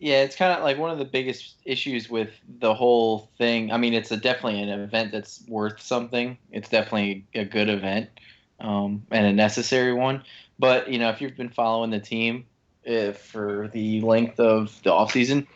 Yeah, 0.00 0.22
it's 0.22 0.34
kind 0.34 0.56
of 0.56 0.64
like 0.64 0.78
one 0.78 0.90
of 0.90 0.98
the 0.98 1.04
biggest 1.04 1.56
issues 1.66 2.08
with 2.08 2.30
the 2.58 2.72
whole 2.72 3.30
thing. 3.36 3.70
I 3.70 3.76
mean, 3.76 3.92
it's 3.92 4.10
a 4.10 4.16
definitely 4.16 4.62
an 4.62 4.70
event 4.70 5.12
that's 5.12 5.44
worth 5.46 5.80
something. 5.80 6.38
It's 6.50 6.70
definitely 6.70 7.26
a 7.34 7.44
good 7.44 7.68
event 7.68 8.08
um, 8.60 9.06
and 9.10 9.26
a 9.26 9.32
necessary 9.32 9.92
one. 9.92 10.24
But 10.58 10.90
you 10.90 10.98
know, 10.98 11.10
if 11.10 11.20
you've 11.20 11.36
been 11.36 11.50
following 11.50 11.90
the 11.90 12.00
team 12.00 12.46
uh, 12.88 13.12
for 13.12 13.68
the 13.74 14.00
length 14.00 14.40
of 14.40 14.82
the 14.84 14.92
off 14.92 15.12
season, 15.12 15.46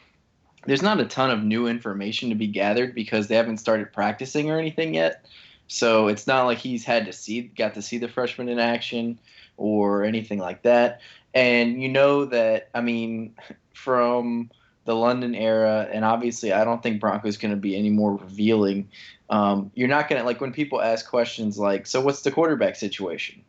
there's 0.66 0.82
not 0.82 1.00
a 1.00 1.06
ton 1.06 1.30
of 1.30 1.42
new 1.42 1.66
information 1.66 2.28
to 2.28 2.34
be 2.34 2.46
gathered 2.46 2.94
because 2.94 3.28
they 3.28 3.36
haven't 3.36 3.58
started 3.58 3.94
practicing 3.94 4.50
or 4.50 4.58
anything 4.58 4.92
yet. 4.92 5.24
So 5.68 6.08
it's 6.08 6.26
not 6.26 6.44
like 6.44 6.58
he's 6.58 6.84
had 6.84 7.06
to 7.06 7.14
see, 7.14 7.40
got 7.40 7.72
to 7.74 7.82
see 7.82 7.96
the 7.96 8.08
freshmen 8.08 8.50
in 8.50 8.58
action 8.58 9.18
or 9.56 10.04
anything 10.04 10.38
like 10.38 10.62
that. 10.64 11.00
And 11.32 11.82
you 11.82 11.88
know 11.88 12.26
that, 12.26 12.68
I 12.74 12.82
mean, 12.82 13.34
from 13.74 14.50
the 14.86 14.94
London 14.94 15.34
era, 15.34 15.88
and 15.92 16.04
obviously 16.04 16.52
I 16.52 16.64
don't 16.64 16.82
think 16.82 17.00
Bronco's 17.00 17.36
going 17.36 17.52
to 17.52 17.60
be 17.60 17.76
any 17.76 17.90
more 17.90 18.16
revealing. 18.16 18.88
Um, 19.30 19.70
you're 19.74 19.88
not 19.88 20.08
going 20.08 20.20
to, 20.20 20.26
like, 20.26 20.40
when 20.40 20.52
people 20.52 20.80
ask 20.82 21.08
questions 21.08 21.58
like, 21.58 21.86
so 21.86 22.00
what's 22.00 22.22
the 22.22 22.30
quarterback 22.30 22.76
situation? 22.76 23.42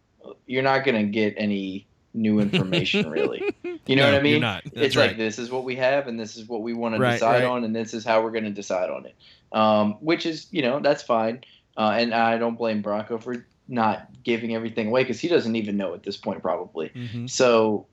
You're 0.47 0.63
not 0.63 0.85
going 0.85 0.95
to 0.95 1.11
get 1.11 1.33
any 1.37 1.85
new 2.13 2.39
information, 2.45 3.09
really. 3.09 3.43
You 3.85 3.95
know 3.97 4.03
No, 4.03 4.05
what 4.05 4.09
I 4.11 4.13
you're 4.13 4.21
mean? 4.23 4.41
not. 4.41 4.63
That's 4.63 4.77
it's 4.87 4.95
right. 4.95 5.07
like 5.09 5.17
this 5.17 5.37
is 5.37 5.51
what 5.51 5.65
we 5.65 5.75
have, 5.75 6.07
and 6.07 6.17
this 6.19 6.37
is 6.37 6.47
what 6.47 6.61
we 6.61 6.73
want 6.73 6.95
to 6.95 6.99
decide 7.11 7.43
right. 7.43 7.43
on, 7.43 7.63
and 7.65 7.75
this 7.75 7.93
is 7.93 8.05
how 8.05 8.23
we're 8.23 8.31
going 8.31 8.45
to 8.45 8.49
decide 8.49 8.89
on 8.89 9.05
it. 9.05 9.15
Um, 9.51 9.93
which 9.99 10.25
is, 10.25 10.47
you 10.51 10.61
know, 10.61 10.79
that's 10.79 11.03
fine. 11.03 11.41
Uh, 11.77 11.95
and 11.97 12.13
I 12.13 12.37
don't 12.37 12.57
blame 12.57 12.81
Bronco 12.81 13.17
for 13.17 13.45
not 13.67 14.07
giving 14.23 14.55
everything 14.55 14.87
away 14.87 15.03
because 15.03 15.19
he 15.19 15.27
doesn't 15.27 15.55
even 15.57 15.75
know 15.75 15.93
at 15.93 16.03
this 16.03 16.15
point, 16.17 16.41
probably. 16.41 16.89
Mhm. 16.89 17.29
So, 17.29 17.85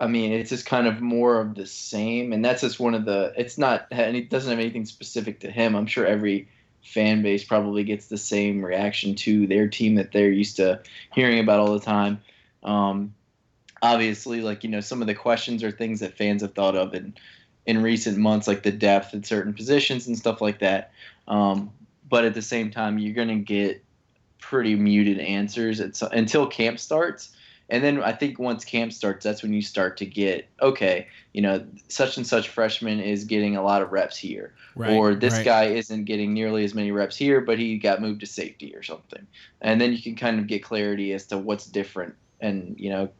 I 0.00 0.06
mean, 0.06 0.32
it's 0.32 0.50
just 0.50 0.64
kind 0.64 0.86
of 0.86 1.00
more 1.00 1.40
of 1.40 1.54
the 1.54 1.66
same, 1.66 2.32
and 2.32 2.44
that's 2.44 2.60
just 2.60 2.78
one 2.78 2.94
of 2.94 3.04
the. 3.04 3.32
It's 3.36 3.58
not, 3.58 3.86
and 3.90 4.16
it 4.16 4.30
doesn't 4.30 4.50
have 4.50 4.60
anything 4.60 4.84
specific 4.84 5.40
to 5.40 5.50
him. 5.50 5.74
I'm 5.74 5.86
sure 5.86 6.06
every 6.06 6.48
fan 6.84 7.22
base 7.22 7.44
probably 7.44 7.82
gets 7.84 8.06
the 8.06 8.16
same 8.16 8.64
reaction 8.64 9.14
to 9.14 9.46
their 9.46 9.68
team 9.68 9.96
that 9.96 10.12
they're 10.12 10.30
used 10.30 10.56
to 10.56 10.80
hearing 11.12 11.40
about 11.40 11.60
all 11.60 11.72
the 11.72 11.84
time. 11.84 12.20
Um, 12.62 13.12
obviously, 13.82 14.40
like 14.40 14.62
you 14.62 14.70
know, 14.70 14.80
some 14.80 15.00
of 15.00 15.08
the 15.08 15.14
questions 15.14 15.64
are 15.64 15.72
things 15.72 16.00
that 16.00 16.16
fans 16.16 16.42
have 16.42 16.54
thought 16.54 16.76
of 16.76 16.94
in 16.94 17.14
in 17.66 17.82
recent 17.82 18.16
months, 18.18 18.46
like 18.46 18.62
the 18.62 18.72
depth 18.72 19.14
at 19.14 19.26
certain 19.26 19.52
positions 19.52 20.06
and 20.06 20.16
stuff 20.16 20.40
like 20.40 20.60
that. 20.60 20.92
Um, 21.26 21.70
but 22.08 22.24
at 22.24 22.34
the 22.34 22.42
same 22.42 22.70
time, 22.70 22.98
you're 22.98 23.14
going 23.14 23.28
to 23.28 23.34
get 23.34 23.84
pretty 24.40 24.74
muted 24.74 25.18
answers 25.18 25.80
until 25.80 26.46
camp 26.46 26.78
starts. 26.78 27.30
And 27.70 27.84
then 27.84 28.02
I 28.02 28.12
think 28.12 28.38
once 28.38 28.64
camp 28.64 28.92
starts, 28.92 29.24
that's 29.24 29.42
when 29.42 29.52
you 29.52 29.60
start 29.60 29.98
to 29.98 30.06
get 30.06 30.48
okay, 30.62 31.06
you 31.34 31.42
know, 31.42 31.64
such 31.88 32.16
and 32.16 32.26
such 32.26 32.48
freshman 32.48 33.00
is 33.00 33.24
getting 33.24 33.56
a 33.56 33.62
lot 33.62 33.82
of 33.82 33.92
reps 33.92 34.16
here, 34.16 34.54
Right, 34.74 34.92
or 34.92 35.14
this 35.14 35.34
right. 35.34 35.44
guy 35.44 35.64
isn't 35.64 36.04
getting 36.04 36.32
nearly 36.32 36.64
as 36.64 36.74
many 36.74 36.92
reps 36.92 37.16
here, 37.16 37.40
but 37.40 37.58
he 37.58 37.78
got 37.78 38.00
moved 38.00 38.20
to 38.20 38.26
safety 38.26 38.74
or 38.74 38.82
something. 38.82 39.26
And 39.60 39.80
then 39.80 39.92
you 39.92 40.02
can 40.02 40.16
kind 40.16 40.38
of 40.38 40.46
get 40.46 40.62
clarity 40.62 41.12
as 41.12 41.26
to 41.26 41.38
what's 41.38 41.66
different, 41.66 42.14
and 42.40 42.74
you 42.78 42.90
know, 42.90 43.10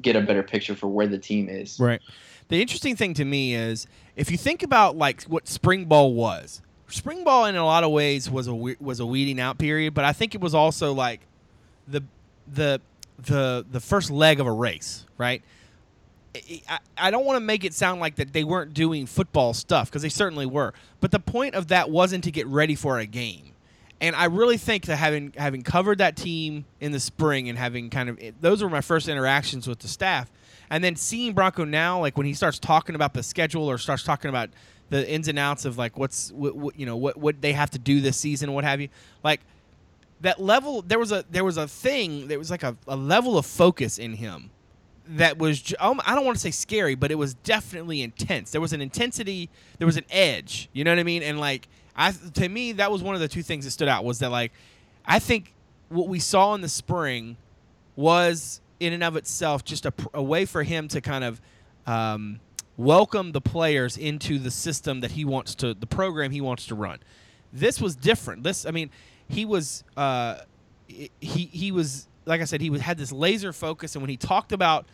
get 0.00 0.16
a 0.16 0.22
better 0.22 0.42
picture 0.42 0.74
for 0.74 0.88
where 0.88 1.06
the 1.06 1.18
team 1.18 1.48
is. 1.48 1.78
Right. 1.78 2.00
The 2.48 2.62
interesting 2.62 2.96
thing 2.96 3.12
to 3.14 3.24
me 3.26 3.54
is 3.54 3.86
if 4.16 4.30
you 4.30 4.38
think 4.38 4.62
about 4.62 4.96
like 4.96 5.22
what 5.24 5.46
spring 5.46 5.84
ball 5.84 6.14
was. 6.14 6.62
Spring 6.90 7.22
ball 7.22 7.44
in 7.44 7.54
a 7.54 7.66
lot 7.66 7.84
of 7.84 7.90
ways 7.90 8.30
was 8.30 8.48
a 8.48 8.54
was 8.54 8.98
a 8.98 9.04
weeding 9.04 9.38
out 9.38 9.58
period, 9.58 9.92
but 9.92 10.06
I 10.06 10.14
think 10.14 10.34
it 10.34 10.40
was 10.40 10.54
also 10.54 10.94
like 10.94 11.20
the 11.86 12.02
the 12.50 12.80
the 13.18 13.66
the 13.70 13.80
first 13.80 14.10
leg 14.10 14.40
of 14.40 14.46
a 14.46 14.52
race, 14.52 15.04
right? 15.16 15.42
I- 16.68 16.78
I, 16.96 17.10
don't 17.10 17.24
want 17.24 17.36
to 17.36 17.40
make 17.40 17.64
it 17.64 17.74
sound 17.74 18.00
like 18.00 18.16
that 18.16 18.32
they 18.32 18.44
weren't 18.44 18.74
doing 18.74 19.06
football 19.06 19.54
stuff 19.54 19.88
because 19.90 20.02
they 20.02 20.08
certainly 20.08 20.46
were, 20.46 20.72
but 21.00 21.10
the 21.10 21.18
point 21.18 21.54
of 21.54 21.68
that 21.68 21.90
wasn't 21.90 22.22
to 22.24 22.30
get 22.30 22.46
ready 22.46 22.74
for 22.74 22.98
a 22.98 23.06
game. 23.06 23.52
And 24.00 24.14
I 24.14 24.26
really 24.26 24.58
think 24.58 24.84
that 24.86 24.96
having 24.96 25.32
having 25.36 25.62
covered 25.62 25.98
that 25.98 26.16
team 26.16 26.64
in 26.80 26.92
the 26.92 27.00
spring 27.00 27.48
and 27.48 27.58
having 27.58 27.90
kind 27.90 28.08
of 28.08 28.18
those 28.40 28.62
were 28.62 28.70
my 28.70 28.80
first 28.82 29.08
interactions 29.08 29.66
with 29.66 29.80
the 29.80 29.88
staff, 29.88 30.30
and 30.70 30.84
then 30.84 30.94
seeing 30.94 31.32
Bronco 31.32 31.64
now, 31.64 31.98
like 31.98 32.16
when 32.16 32.26
he 32.26 32.34
starts 32.34 32.60
talking 32.60 32.94
about 32.94 33.14
the 33.14 33.22
schedule 33.24 33.68
or 33.68 33.76
starts 33.78 34.04
talking 34.04 34.28
about 34.28 34.50
the 34.90 35.08
ins 35.10 35.26
and 35.26 35.38
outs 35.38 35.64
of 35.64 35.78
like 35.78 35.98
what's 35.98 36.30
what, 36.30 36.54
what 36.54 36.78
you 36.78 36.86
know 36.86 36.96
what 36.96 37.16
what 37.16 37.40
they 37.40 37.52
have 37.52 37.70
to 37.70 37.78
do 37.78 38.00
this 38.00 38.16
season, 38.16 38.52
what 38.52 38.62
have 38.62 38.80
you, 38.80 38.88
like 39.24 39.40
that 40.20 40.40
level. 40.40 40.82
There 40.82 40.98
was 40.98 41.12
a 41.12 41.24
there 41.30 41.44
was 41.44 41.56
a 41.56 41.68
thing. 41.68 42.28
There 42.28 42.38
was 42.38 42.50
like 42.50 42.62
a, 42.62 42.76
a 42.86 42.96
level 42.96 43.38
of 43.38 43.46
focus 43.46 43.98
in 43.98 44.14
him 44.14 44.50
that 45.08 45.38
was 45.38 45.74
um, 45.80 46.00
I 46.04 46.14
don't 46.14 46.24
want 46.24 46.36
to 46.36 46.40
say 46.40 46.50
scary, 46.50 46.94
but 46.94 47.10
it 47.10 47.16
was 47.16 47.34
definitely 47.34 48.02
intense. 48.02 48.50
There 48.50 48.60
was 48.60 48.72
an 48.72 48.80
intensity, 48.80 49.48
there 49.78 49.86
was 49.86 49.96
an 49.96 50.04
edge. 50.10 50.68
You 50.72 50.84
know 50.84 50.90
what 50.90 50.98
I 50.98 51.04
mean? 51.04 51.22
And 51.22 51.40
like 51.40 51.68
I 51.96 52.12
to 52.12 52.48
me 52.48 52.72
that 52.72 52.90
was 52.90 53.02
one 53.02 53.14
of 53.14 53.20
the 53.20 53.28
two 53.28 53.42
things 53.42 53.64
that 53.64 53.70
stood 53.70 53.88
out 53.88 54.04
was 54.04 54.18
that 54.18 54.30
like 54.30 54.52
I 55.06 55.18
think 55.18 55.54
what 55.88 56.08
we 56.08 56.18
saw 56.18 56.54
in 56.54 56.60
the 56.60 56.68
spring 56.68 57.36
was 57.96 58.60
in 58.78 58.92
and 58.92 59.02
of 59.02 59.16
itself 59.16 59.64
just 59.64 59.86
a, 59.86 59.92
a 60.14 60.22
way 60.22 60.44
for 60.44 60.62
him 60.62 60.86
to 60.88 61.00
kind 61.00 61.24
of 61.24 61.40
um, 61.86 62.38
welcome 62.76 63.32
the 63.32 63.40
players 63.40 63.96
into 63.96 64.38
the 64.38 64.50
system 64.50 65.00
that 65.00 65.12
he 65.12 65.24
wants 65.24 65.54
to 65.56 65.74
the 65.74 65.86
program 65.86 66.30
he 66.30 66.40
wants 66.40 66.66
to 66.66 66.74
run. 66.74 66.98
This 67.52 67.80
was 67.80 67.96
different. 67.96 68.42
This 68.42 68.66
I 68.66 68.72
mean 68.72 68.90
he 69.28 69.44
was 69.44 69.84
uh, 69.96 70.38
he 70.86 71.10
he 71.20 71.72
was 71.72 72.08
like 72.24 72.40
I 72.40 72.44
said 72.44 72.60
he 72.60 72.70
was 72.70 72.80
had 72.80 72.98
this 72.98 73.12
laser 73.12 73.52
focus 73.52 73.94
and 73.94 74.02
when 74.02 74.10
he 74.10 74.16
talked 74.16 74.52
about 74.52 74.86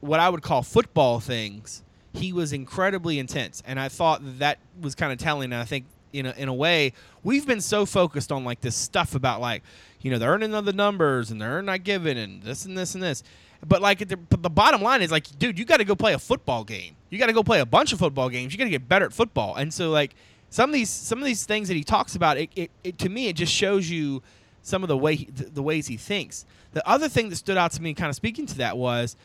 what 0.00 0.20
I 0.20 0.28
would 0.28 0.42
call 0.42 0.62
football 0.62 1.18
things, 1.18 1.82
he 2.12 2.32
was 2.32 2.52
incredibly 2.52 3.18
intense, 3.18 3.62
and 3.66 3.80
I 3.80 3.88
thought 3.88 4.20
that 4.38 4.58
was 4.80 4.94
kind 4.94 5.12
of 5.12 5.18
telling. 5.18 5.52
And 5.52 5.60
I 5.60 5.64
think 5.64 5.86
in 6.12 6.26
a, 6.26 6.32
in 6.32 6.48
a 6.48 6.54
way, 6.54 6.92
we've 7.22 7.46
been 7.46 7.60
so 7.60 7.86
focused 7.86 8.30
on 8.30 8.44
like 8.44 8.60
this 8.60 8.76
stuff 8.76 9.14
about 9.14 9.40
like 9.40 9.62
you 10.00 10.10
know 10.10 10.18
they're 10.18 10.30
earning 10.30 10.50
the 10.50 10.72
numbers 10.72 11.30
and 11.30 11.40
they're 11.40 11.62
not 11.62 11.82
giving 11.82 12.18
and 12.18 12.42
this 12.42 12.64
and 12.64 12.76
this 12.76 12.94
and 12.94 13.02
this. 13.02 13.22
But 13.66 13.80
like 13.80 13.98
the, 14.06 14.18
the 14.28 14.50
bottom 14.50 14.82
line 14.82 15.00
is 15.00 15.10
like, 15.10 15.26
dude, 15.38 15.58
you 15.58 15.64
got 15.64 15.78
to 15.78 15.84
go 15.84 15.96
play 15.96 16.12
a 16.12 16.18
football 16.18 16.64
game. 16.64 16.96
You 17.08 17.18
got 17.18 17.26
to 17.26 17.32
go 17.32 17.42
play 17.42 17.60
a 17.60 17.66
bunch 17.66 17.94
of 17.94 17.98
football 17.98 18.28
games. 18.28 18.52
You 18.52 18.58
got 18.58 18.64
to 18.64 18.70
get 18.70 18.86
better 18.88 19.06
at 19.06 19.12
football. 19.14 19.54
And 19.54 19.72
so 19.72 19.90
like 19.90 20.14
some 20.54 20.70
of 20.70 20.74
these 20.74 20.88
some 20.88 21.18
of 21.18 21.24
these 21.24 21.44
things 21.44 21.66
that 21.66 21.74
he 21.74 21.82
talks 21.82 22.14
about, 22.14 22.38
it, 22.38 22.48
it, 22.54 22.70
it 22.84 22.98
to 22.98 23.08
me 23.08 23.26
it 23.26 23.34
just 23.34 23.52
shows 23.52 23.90
you 23.90 24.22
some 24.62 24.84
of 24.84 24.88
the 24.88 24.96
way 24.96 25.16
he, 25.16 25.24
the, 25.24 25.64
ways 25.64 25.88
he 25.88 25.96
thinks. 25.96 26.46
The 26.74 26.88
other 26.88 27.08
thing 27.08 27.28
that 27.30 27.36
stood 27.36 27.56
out 27.56 27.72
to 27.72 27.82
me, 27.82 27.92
kind 27.92 28.08
of 28.08 28.14
speaking 28.14 28.46
to 28.46 28.58
that, 28.58 28.76
was 28.76 29.16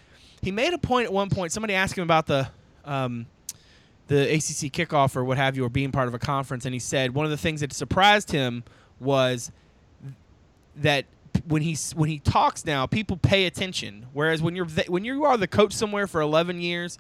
he 0.41 0.49
made 0.49 0.73
a 0.73 0.79
point 0.79 1.05
at 1.05 1.13
one 1.13 1.29
point. 1.29 1.51
Somebody 1.51 1.75
asked 1.75 1.95
him 1.95 2.03
about 2.03 2.25
the 2.25 2.47
um, 2.83 3.27
the 4.07 4.23
ACC 4.23 4.73
kickoff 4.73 5.15
or 5.15 5.23
what 5.23 5.37
have 5.37 5.55
you, 5.55 5.63
or 5.63 5.69
being 5.69 5.91
part 5.91 6.07
of 6.07 6.15
a 6.15 6.19
conference, 6.19 6.65
and 6.65 6.73
he 6.73 6.79
said 6.79 7.13
one 7.13 7.25
of 7.25 7.31
the 7.31 7.37
things 7.37 7.61
that 7.61 7.73
surprised 7.73 8.31
him 8.31 8.63
was 8.99 9.51
that 10.77 11.05
when 11.47 11.61
he 11.61 11.77
when 11.93 12.09
he 12.09 12.17
talks 12.17 12.65
now, 12.65 12.87
people 12.87 13.17
pay 13.17 13.45
attention. 13.45 14.07
Whereas 14.13 14.41
when 14.41 14.55
you're 14.55 14.67
when 14.87 15.05
you 15.05 15.25
are 15.25 15.37
the 15.37 15.47
coach 15.47 15.73
somewhere 15.73 16.07
for 16.07 16.21
11 16.21 16.59
years, 16.59 16.97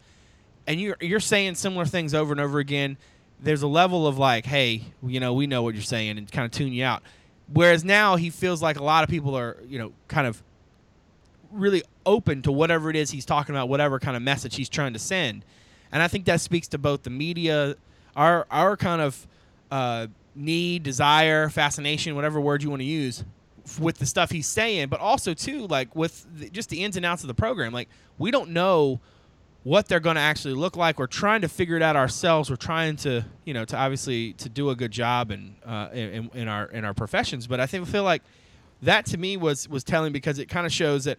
and 0.67 0.79
you're 0.79 0.97
you're 1.01 1.19
saying 1.19 1.55
similar 1.55 1.85
things 1.85 2.13
over 2.13 2.31
and 2.31 2.39
over 2.39 2.59
again, 2.59 2.95
there's 3.41 3.61
a 3.61 3.67
level 3.67 4.07
of 4.07 4.17
like, 4.17 4.45
hey, 4.45 4.83
you 5.03 5.19
know, 5.19 5.33
we 5.33 5.47
know 5.47 5.63
what 5.63 5.73
you're 5.73 5.83
saying, 5.83 6.17
and 6.17 6.31
kind 6.31 6.45
of 6.45 6.51
tune 6.51 6.73
you 6.73 6.83
out. 6.83 7.03
Whereas 7.51 7.83
now 7.83 8.15
he 8.15 8.29
feels 8.29 8.61
like 8.61 8.79
a 8.79 8.83
lot 8.83 9.03
of 9.03 9.09
people 9.09 9.35
are, 9.35 9.57
you 9.67 9.79
know, 9.79 9.91
kind 10.07 10.27
of 10.27 10.43
really 11.51 11.83
open 12.05 12.41
to 12.43 12.51
whatever 12.51 12.89
it 12.89 12.95
is 12.95 13.09
he's 13.09 13.25
talking 13.25 13.55
about, 13.55 13.69
whatever 13.69 13.99
kind 13.99 14.15
of 14.15 14.21
message 14.21 14.55
he's 14.55 14.69
trying 14.69 14.93
to 14.93 14.99
send. 14.99 15.43
And 15.91 16.03
I 16.03 16.07
think 16.07 16.25
that 16.25 16.41
speaks 16.41 16.67
to 16.69 16.77
both 16.77 17.03
the 17.03 17.09
media, 17.09 17.75
our 18.15 18.45
our 18.51 18.77
kind 18.77 19.01
of 19.01 19.27
uh, 19.71 20.07
need, 20.35 20.83
desire, 20.83 21.49
fascination, 21.49 22.15
whatever 22.15 22.39
word 22.39 22.61
you 22.61 22.69
want 22.69 22.81
to 22.81 22.87
use, 22.87 23.23
with 23.79 23.97
the 23.97 24.05
stuff 24.05 24.31
he's 24.31 24.47
saying, 24.47 24.89
but 24.89 24.99
also 24.99 25.33
too 25.33 25.65
like 25.67 25.95
with 25.95 26.25
the, 26.37 26.49
just 26.49 26.69
the 26.69 26.83
ins 26.83 26.97
and 26.97 27.05
outs 27.05 27.23
of 27.23 27.27
the 27.27 27.33
program. 27.33 27.73
Like 27.73 27.89
we 28.17 28.31
don't 28.31 28.51
know 28.51 28.99
what 29.63 29.87
they're 29.87 29.99
going 29.99 30.15
to 30.15 30.21
actually 30.21 30.53
look 30.53 30.77
like. 30.77 30.99
We're 30.99 31.07
trying 31.07 31.41
to 31.41 31.49
figure 31.49 31.75
it 31.75 31.81
out 31.81 31.95
ourselves. 31.95 32.49
We're 32.49 32.55
trying 32.55 32.95
to, 32.97 33.25
you 33.45 33.53
know, 33.53 33.65
to 33.65 33.77
obviously 33.77 34.33
to 34.33 34.49
do 34.49 34.69
a 34.69 34.75
good 34.75 34.91
job 34.91 35.31
in 35.31 35.55
uh, 35.65 35.89
in, 35.91 36.29
in 36.33 36.47
our 36.47 36.65
in 36.65 36.85
our 36.85 36.93
professions. 36.93 37.47
But 37.47 37.59
I 37.59 37.65
think 37.65 37.87
I 37.87 37.91
feel 37.91 38.03
like 38.03 38.23
that 38.81 39.05
to 39.07 39.17
me 39.17 39.37
was 39.37 39.67
was 39.67 39.83
telling 39.83 40.13
because 40.13 40.39
it 40.39 40.47
kind 40.47 40.65
of 40.65 40.71
shows 40.71 41.03
that 41.05 41.17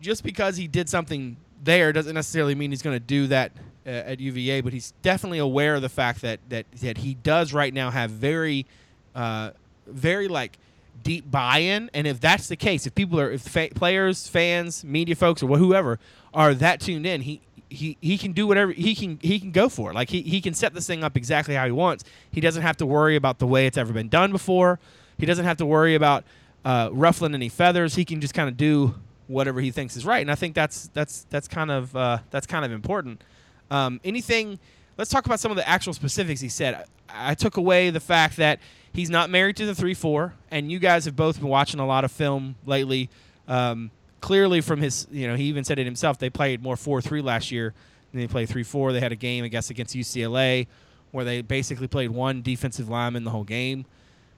just 0.00 0.22
because 0.22 0.56
he 0.56 0.68
did 0.68 0.88
something 0.88 1.36
there 1.64 1.92
doesn't 1.92 2.14
necessarily 2.14 2.54
mean 2.54 2.70
he's 2.70 2.82
going 2.82 2.96
to 2.96 3.00
do 3.00 3.26
that 3.28 3.52
uh, 3.86 3.90
at 3.90 4.20
UVA. 4.20 4.60
But 4.60 4.72
he's 4.72 4.92
definitely 5.02 5.38
aware 5.38 5.74
of 5.74 5.82
the 5.82 5.88
fact 5.88 6.20
that 6.22 6.40
that 6.50 6.70
that 6.82 6.98
he 6.98 7.14
does 7.14 7.52
right 7.52 7.72
now 7.72 7.90
have 7.90 8.10
very, 8.10 8.66
uh, 9.14 9.50
very 9.86 10.28
like 10.28 10.58
deep 11.02 11.30
buy-in. 11.30 11.90
And 11.94 12.06
if 12.06 12.20
that's 12.20 12.48
the 12.48 12.56
case, 12.56 12.86
if 12.86 12.94
people 12.94 13.18
are 13.18 13.30
if 13.30 13.42
fa- 13.42 13.70
players, 13.74 14.28
fans, 14.28 14.84
media 14.84 15.14
folks, 15.14 15.42
or 15.42 15.56
whoever 15.56 15.98
are 16.34 16.54
that 16.54 16.80
tuned 16.80 17.06
in, 17.06 17.22
he. 17.22 17.40
He, 17.68 17.96
he 18.00 18.16
can 18.16 18.32
do 18.32 18.46
whatever 18.46 18.70
he 18.72 18.94
can 18.94 19.18
he 19.20 19.40
can 19.40 19.50
go 19.50 19.68
for 19.68 19.90
it. 19.90 19.94
like 19.94 20.08
he, 20.08 20.22
he 20.22 20.40
can 20.40 20.54
set 20.54 20.72
this 20.72 20.86
thing 20.86 21.02
up 21.02 21.16
exactly 21.16 21.56
how 21.56 21.66
he 21.66 21.72
wants 21.72 22.04
he 22.30 22.40
doesn't 22.40 22.62
have 22.62 22.76
to 22.76 22.86
worry 22.86 23.16
about 23.16 23.40
the 23.40 23.46
way 23.46 23.66
it's 23.66 23.76
ever 23.76 23.92
been 23.92 24.08
done 24.08 24.30
before 24.30 24.78
he 25.18 25.26
doesn't 25.26 25.44
have 25.44 25.56
to 25.56 25.66
worry 25.66 25.96
about 25.96 26.22
uh, 26.64 26.90
ruffling 26.92 27.34
any 27.34 27.48
feathers 27.48 27.96
he 27.96 28.04
can 28.04 28.20
just 28.20 28.34
kind 28.34 28.48
of 28.48 28.56
do 28.56 28.94
whatever 29.28 29.60
he 29.60 29.70
thinks 29.70 29.96
is 29.96 30.06
right, 30.06 30.20
and 30.20 30.30
I 30.30 30.34
think 30.34 30.54
that's 30.54 30.88
that's 30.92 31.26
that's 31.30 31.48
kind 31.48 31.70
of 31.70 31.94
uh, 31.96 32.18
that's 32.30 32.46
kind 32.46 32.64
of 32.64 32.72
important. 32.72 33.22
Um, 33.70 34.00
anything? 34.04 34.58
Let's 34.96 35.10
talk 35.10 35.26
about 35.26 35.40
some 35.40 35.50
of 35.50 35.56
the 35.56 35.68
actual 35.68 35.92
specifics 35.92 36.40
he 36.40 36.48
said. 36.48 36.86
I, 37.08 37.32
I 37.32 37.34
took 37.34 37.56
away 37.56 37.90
the 37.90 38.00
fact 38.00 38.36
that 38.38 38.60
he's 38.92 39.10
not 39.10 39.28
married 39.30 39.56
to 39.56 39.66
the 39.66 39.74
three 39.74 39.94
four, 39.94 40.34
and 40.50 40.70
you 40.70 40.78
guys 40.78 41.04
have 41.04 41.16
both 41.16 41.38
been 41.40 41.48
watching 41.48 41.80
a 41.80 41.86
lot 41.86 42.04
of 42.04 42.12
film 42.12 42.56
lately. 42.64 43.10
Um, 43.48 43.90
clearly, 44.26 44.60
from 44.60 44.80
his, 44.80 45.06
you 45.12 45.28
know, 45.28 45.36
he 45.36 45.44
even 45.44 45.62
said 45.62 45.78
it 45.78 45.84
himself. 45.84 46.18
They 46.18 46.30
played 46.30 46.60
more 46.60 46.76
four 46.76 47.00
three 47.00 47.22
last 47.22 47.52
year 47.52 47.72
than 48.10 48.20
they 48.20 48.26
played 48.26 48.48
three 48.48 48.64
four. 48.64 48.92
They 48.92 48.98
had 48.98 49.12
a 49.12 49.16
game, 49.16 49.44
I 49.44 49.48
guess, 49.48 49.70
against 49.70 49.94
UCLA 49.94 50.66
where 51.12 51.24
they 51.24 51.42
basically 51.42 51.86
played 51.86 52.10
one 52.10 52.42
defensive 52.42 52.88
lineman 52.88 53.22
the 53.22 53.30
whole 53.30 53.44
game. 53.44 53.86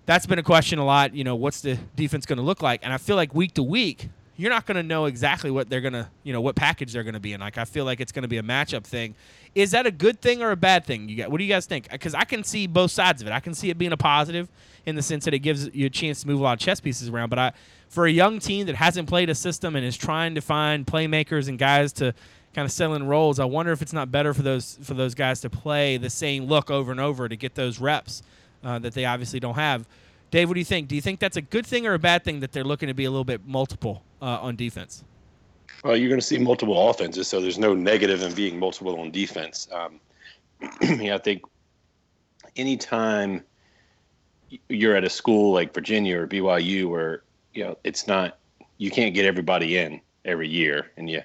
That's 0.04 0.26
been 0.26 0.38
a 0.38 0.42
question 0.42 0.78
a 0.78 0.84
lot. 0.84 1.14
You 1.14 1.24
know, 1.24 1.36
what's 1.36 1.62
the 1.62 1.78
defense 1.96 2.26
going 2.26 2.36
to 2.36 2.42
look 2.42 2.60
like? 2.60 2.80
And 2.84 2.92
I 2.92 2.98
feel 2.98 3.16
like 3.16 3.34
week 3.34 3.54
to 3.54 3.62
week, 3.62 4.10
you're 4.36 4.50
not 4.50 4.66
going 4.66 4.76
to 4.76 4.82
know 4.82 5.06
exactly 5.06 5.50
what 5.50 5.70
they're 5.70 5.80
going 5.80 5.94
to, 5.94 6.06
you 6.22 6.34
know, 6.34 6.42
what 6.42 6.54
package 6.54 6.92
they're 6.92 7.02
going 7.02 7.14
to 7.14 7.20
be 7.20 7.32
in. 7.32 7.40
Like, 7.40 7.56
I 7.56 7.64
feel 7.64 7.86
like 7.86 7.98
it's 7.98 8.12
going 8.12 8.22
to 8.22 8.28
be 8.28 8.36
a 8.36 8.42
matchup 8.42 8.84
thing. 8.84 9.14
Is 9.54 9.70
that 9.70 9.86
a 9.86 9.90
good 9.90 10.20
thing 10.20 10.42
or 10.42 10.50
a 10.50 10.56
bad 10.56 10.84
thing? 10.84 11.08
You 11.08 11.16
got, 11.16 11.30
what 11.30 11.38
do 11.38 11.44
you 11.44 11.50
guys 11.50 11.64
think? 11.64 11.90
Because 11.90 12.14
I 12.14 12.24
can 12.24 12.44
see 12.44 12.66
both 12.66 12.90
sides 12.90 13.22
of 13.22 13.28
it. 13.28 13.32
I 13.32 13.40
can 13.40 13.54
see 13.54 13.70
it 13.70 13.78
being 13.78 13.92
a 13.92 13.96
positive 13.96 14.48
in 14.84 14.96
the 14.96 15.02
sense 15.02 15.24
that 15.24 15.32
it 15.32 15.40
gives 15.40 15.74
you 15.74 15.86
a 15.86 15.90
chance 15.90 16.20
to 16.20 16.28
move 16.28 16.40
a 16.40 16.42
lot 16.42 16.52
of 16.52 16.58
chess 16.58 16.78
pieces 16.78 17.08
around. 17.08 17.30
But 17.30 17.38
I, 17.38 17.52
for 17.88 18.06
a 18.06 18.10
young 18.10 18.38
team 18.38 18.66
that 18.66 18.76
hasn't 18.76 19.08
played 19.08 19.30
a 19.30 19.34
system 19.34 19.76
and 19.76 19.84
is 19.84 19.96
trying 19.96 20.34
to 20.34 20.40
find 20.40 20.86
playmakers 20.86 21.48
and 21.48 21.58
guys 21.58 21.92
to 21.94 22.14
kind 22.54 22.64
of 22.64 22.72
sell 22.72 22.94
in 22.94 23.06
roles, 23.06 23.38
I 23.38 23.44
wonder 23.44 23.72
if 23.72 23.82
it's 23.82 23.92
not 23.92 24.10
better 24.10 24.34
for 24.34 24.42
those 24.42 24.78
for 24.82 24.94
those 24.94 25.14
guys 25.14 25.40
to 25.42 25.50
play 25.50 25.96
the 25.96 26.10
same 26.10 26.44
look 26.44 26.70
over 26.70 26.90
and 26.90 27.00
over 27.00 27.28
to 27.28 27.36
get 27.36 27.54
those 27.54 27.80
reps 27.80 28.22
uh, 28.62 28.78
that 28.80 28.94
they 28.94 29.04
obviously 29.04 29.40
don't 29.40 29.54
have. 29.54 29.86
Dave, 30.30 30.48
what 30.48 30.54
do 30.54 30.60
you 30.60 30.64
think? 30.64 30.88
Do 30.88 30.94
you 30.94 31.00
think 31.00 31.20
that's 31.20 31.36
a 31.36 31.42
good 31.42 31.66
thing 31.66 31.86
or 31.86 31.94
a 31.94 31.98
bad 31.98 32.24
thing 32.24 32.40
that 32.40 32.52
they're 32.52 32.64
looking 32.64 32.88
to 32.88 32.94
be 32.94 33.04
a 33.04 33.10
little 33.10 33.24
bit 33.24 33.46
multiple 33.46 34.02
uh, 34.20 34.38
on 34.40 34.56
defense? 34.56 35.04
Well, 35.84 35.96
you're 35.96 36.08
going 36.08 36.20
to 36.20 36.26
see 36.26 36.38
multiple 36.38 36.90
offenses, 36.90 37.28
so 37.28 37.40
there's 37.40 37.58
no 37.58 37.72
negative 37.72 38.22
in 38.22 38.34
being 38.34 38.58
multiple 38.58 38.98
on 39.00 39.10
defense. 39.10 39.68
Um, 39.72 40.00
yeah, 41.00 41.14
I 41.14 41.18
think 41.18 41.42
anytime 42.56 43.44
you're 44.68 44.96
at 44.96 45.04
a 45.04 45.10
school 45.10 45.52
like 45.52 45.72
Virginia 45.72 46.20
or 46.20 46.26
BYU 46.26 46.90
where 46.90 47.22
you 47.58 47.64
know 47.64 47.76
it's 47.82 48.06
not 48.06 48.38
you 48.76 48.88
can't 48.88 49.14
get 49.14 49.24
everybody 49.24 49.78
in 49.78 50.00
every 50.24 50.48
year, 50.48 50.92
and 50.96 51.10
you 51.10 51.22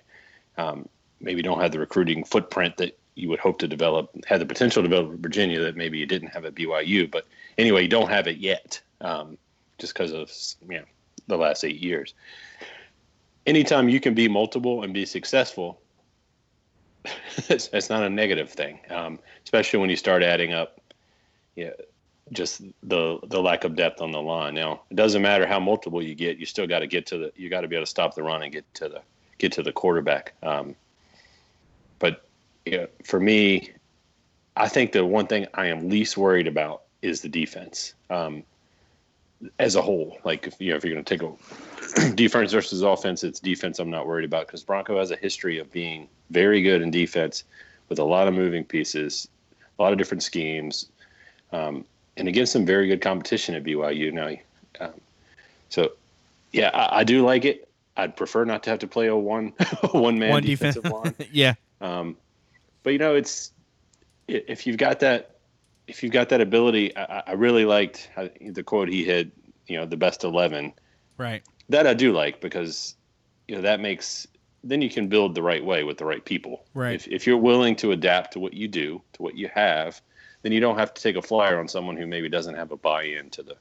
um, 0.58 0.90
maybe 1.22 1.44
don't 1.44 1.62
have 1.62 1.72
the 1.72 1.78
recruiting 1.78 2.24
footprint 2.24 2.76
that 2.78 2.98
you 3.14 3.30
would 3.30 3.38
hope 3.38 3.60
to 3.60 3.68
develop, 3.68 4.10
had 4.26 4.42
the 4.42 4.46
potential 4.48 4.82
to 4.82 4.90
develop 4.90 5.20
Virginia 5.20 5.60
that 5.60 5.78
maybe 5.78 6.00
you 6.00 6.08
didn't 6.08 6.30
have 6.30 6.44
at 6.46 6.56
BYU. 6.56 7.10
But 7.10 7.28
anyway, 7.60 7.84
you 7.84 7.88
don't 7.88 8.10
have 8.10 8.26
it 8.26 8.38
yet, 8.38 8.82
um, 9.02 9.38
just 9.78 9.94
because 9.94 10.12
of 10.12 10.32
you 10.68 10.80
know 10.80 10.86
the 11.28 11.38
last 11.38 11.64
eight 11.64 11.80
years. 11.80 12.16
Anytime 13.46 13.88
you 13.88 14.00
can 14.00 14.16
be 14.16 14.28
multiple 14.28 14.82
and 14.82 14.92
be 14.92 15.06
successful, 15.06 15.80
it's, 17.48 17.70
it's 17.72 17.92
not 17.92 18.02
a 18.02 18.10
negative 18.10 18.50
thing, 18.50 18.80
um, 18.90 19.20
especially 19.44 19.78
when 19.78 19.92
you 19.92 19.98
start 19.98 20.24
adding 20.24 20.52
up, 20.52 20.82
yeah, 21.56 21.70
just 22.32 22.62
the 22.84 23.20
the 23.28 23.42
lack 23.42 23.64
of 23.64 23.76
depth 23.76 24.02
on 24.02 24.12
the 24.12 24.22
line. 24.22 24.56
Now 24.56 24.82
it 24.90 24.96
doesn't 24.96 25.22
matter 25.22 25.46
how 25.46 25.60
multiple 25.60 26.02
you 26.02 26.16
get, 26.16 26.38
you 26.38 26.46
still 26.46 26.68
got 26.68 26.80
to 26.80 26.88
get 26.88 27.06
to 27.08 27.18
the 27.18 27.34
you 27.36 27.50
got 27.50 27.62
to 27.62 27.68
be 27.68 27.76
able 27.76 27.86
to 27.86 27.90
stop 27.90 28.16
the 28.16 28.24
run 28.24 28.44
and 28.44 28.52
get 28.52 28.72
to 28.76 28.90
the 28.90 29.02
get 29.38 29.52
to 29.54 29.64
the 29.64 29.72
quarterback. 29.72 30.34
Um, 30.42 30.76
but 32.00 32.26
for 33.04 33.20
me, 33.20 33.72
I 34.56 34.70
think 34.70 34.92
the 34.92 35.06
one 35.06 35.28
thing 35.28 35.48
I 35.54 35.68
am 35.68 35.90
least 35.90 36.18
worried 36.18 36.48
about 36.48 36.84
is 37.02 37.22
the 37.22 37.30
defense 37.30 37.94
um, 38.10 38.44
as 39.60 39.76
a 39.76 39.82
whole. 39.82 40.18
Like 40.24 40.48
if 40.48 40.60
you 40.60 40.72
know 40.72 40.78
if 40.78 40.86
you're 40.86 40.94
going 40.94 41.04
to 41.04 41.18
take 41.18 41.24
a 41.24 42.12
defense 42.16 42.54
versus 42.54 42.82
offense, 42.82 43.24
it's 43.24 43.40
defense 43.40 43.80
I'm 43.80 43.90
not 43.90 44.08
worried 44.08 44.26
about 44.26 44.48
because 44.48 44.64
Bronco 44.64 44.98
has 44.98 45.12
a 45.12 45.18
history 45.18 45.60
of 45.60 45.72
being 45.72 46.08
very 46.30 46.62
good 46.62 46.82
in 46.82 46.92
defense 46.92 47.44
with 47.90 48.00
a 48.00 48.04
lot 48.04 48.28
of 48.28 48.34
moving 48.34 48.64
pieces, 48.64 49.28
a 49.78 49.82
lot 49.82 49.92
of 49.92 49.98
different 49.98 50.24
schemes, 50.24 50.90
um, 51.52 51.86
and 52.18 52.28
against 52.28 52.52
some 52.52 52.66
very 52.66 52.88
good 52.88 53.02
competition 53.02 53.56
at 53.56 53.64
BYU. 53.64 54.14
Now, 54.14 54.86
um, 54.86 54.94
so 55.70 55.94
yeah, 56.52 56.70
I, 56.74 57.00
I, 57.00 57.04
do 57.04 57.26
like 57.26 57.46
it. 57.46 57.68
I'd 57.98 58.16
prefer 58.16 58.46
not 58.46 58.64
to 58.64 58.70
have 58.70 58.80
to 58.80 58.88
play 58.88 59.08
a 59.08 59.16
one 59.16 59.54
one 59.92 60.20
man 60.20 60.32
one 60.32 60.44
defensive 60.44 60.86
line. 60.86 61.16
yeah. 61.32 61.56
Um, 61.82 62.18
but 62.84 62.92
you 62.92 63.00
know, 63.00 63.16
it's 63.16 63.52
if 64.28 64.66
you've 64.68 64.78
got 64.78 65.00
that, 65.02 65.38
if 65.88 66.04
you've 66.04 66.14
got 66.14 66.30
that 66.30 66.42
ability, 66.42 66.96
I, 66.96 67.24
I 67.28 67.32
really 67.34 67.66
liked 67.66 68.10
the 68.42 68.64
quote 68.64 68.90
he 68.90 69.06
had. 69.06 69.32
You 69.68 69.78
know, 69.78 69.86
the 69.86 69.98
best 69.98 70.24
eleven. 70.26 70.74
Right. 71.18 71.42
That 71.70 71.88
I 71.88 71.94
do 71.94 72.12
like 72.12 72.42
because 72.42 72.96
you 73.48 73.56
know 73.56 73.62
that 73.62 73.80
makes 73.80 74.28
then 74.64 74.82
you 74.82 74.90
can 74.90 75.08
build 75.08 75.36
the 75.36 75.42
right 75.42 75.64
way 75.64 75.84
with 75.84 75.98
the 75.98 76.06
right 76.06 76.24
people. 76.24 76.66
Right. 76.74 76.96
If, 76.96 77.08
if 77.08 77.28
you're 77.28 77.38
willing 77.38 77.76
to 77.78 77.92
adapt 77.92 78.34
to 78.34 78.40
what 78.40 78.54
you 78.54 78.68
do, 78.68 79.02
to 79.14 79.22
what 79.22 79.36
you 79.36 79.50
have, 79.54 80.02
then 80.44 80.52
you 80.52 80.60
don't 80.60 80.78
have 80.78 80.94
to 80.94 81.02
take 81.02 81.16
a 81.16 81.22
flyer 81.22 81.60
on 81.60 81.68
someone 81.68 81.98
who 81.98 82.06
maybe 82.06 82.30
doesn't 82.30 82.56
have 82.56 82.72
a 82.72 82.78
buy-in 82.78 83.30
to 83.32 83.44
the 83.44 83.56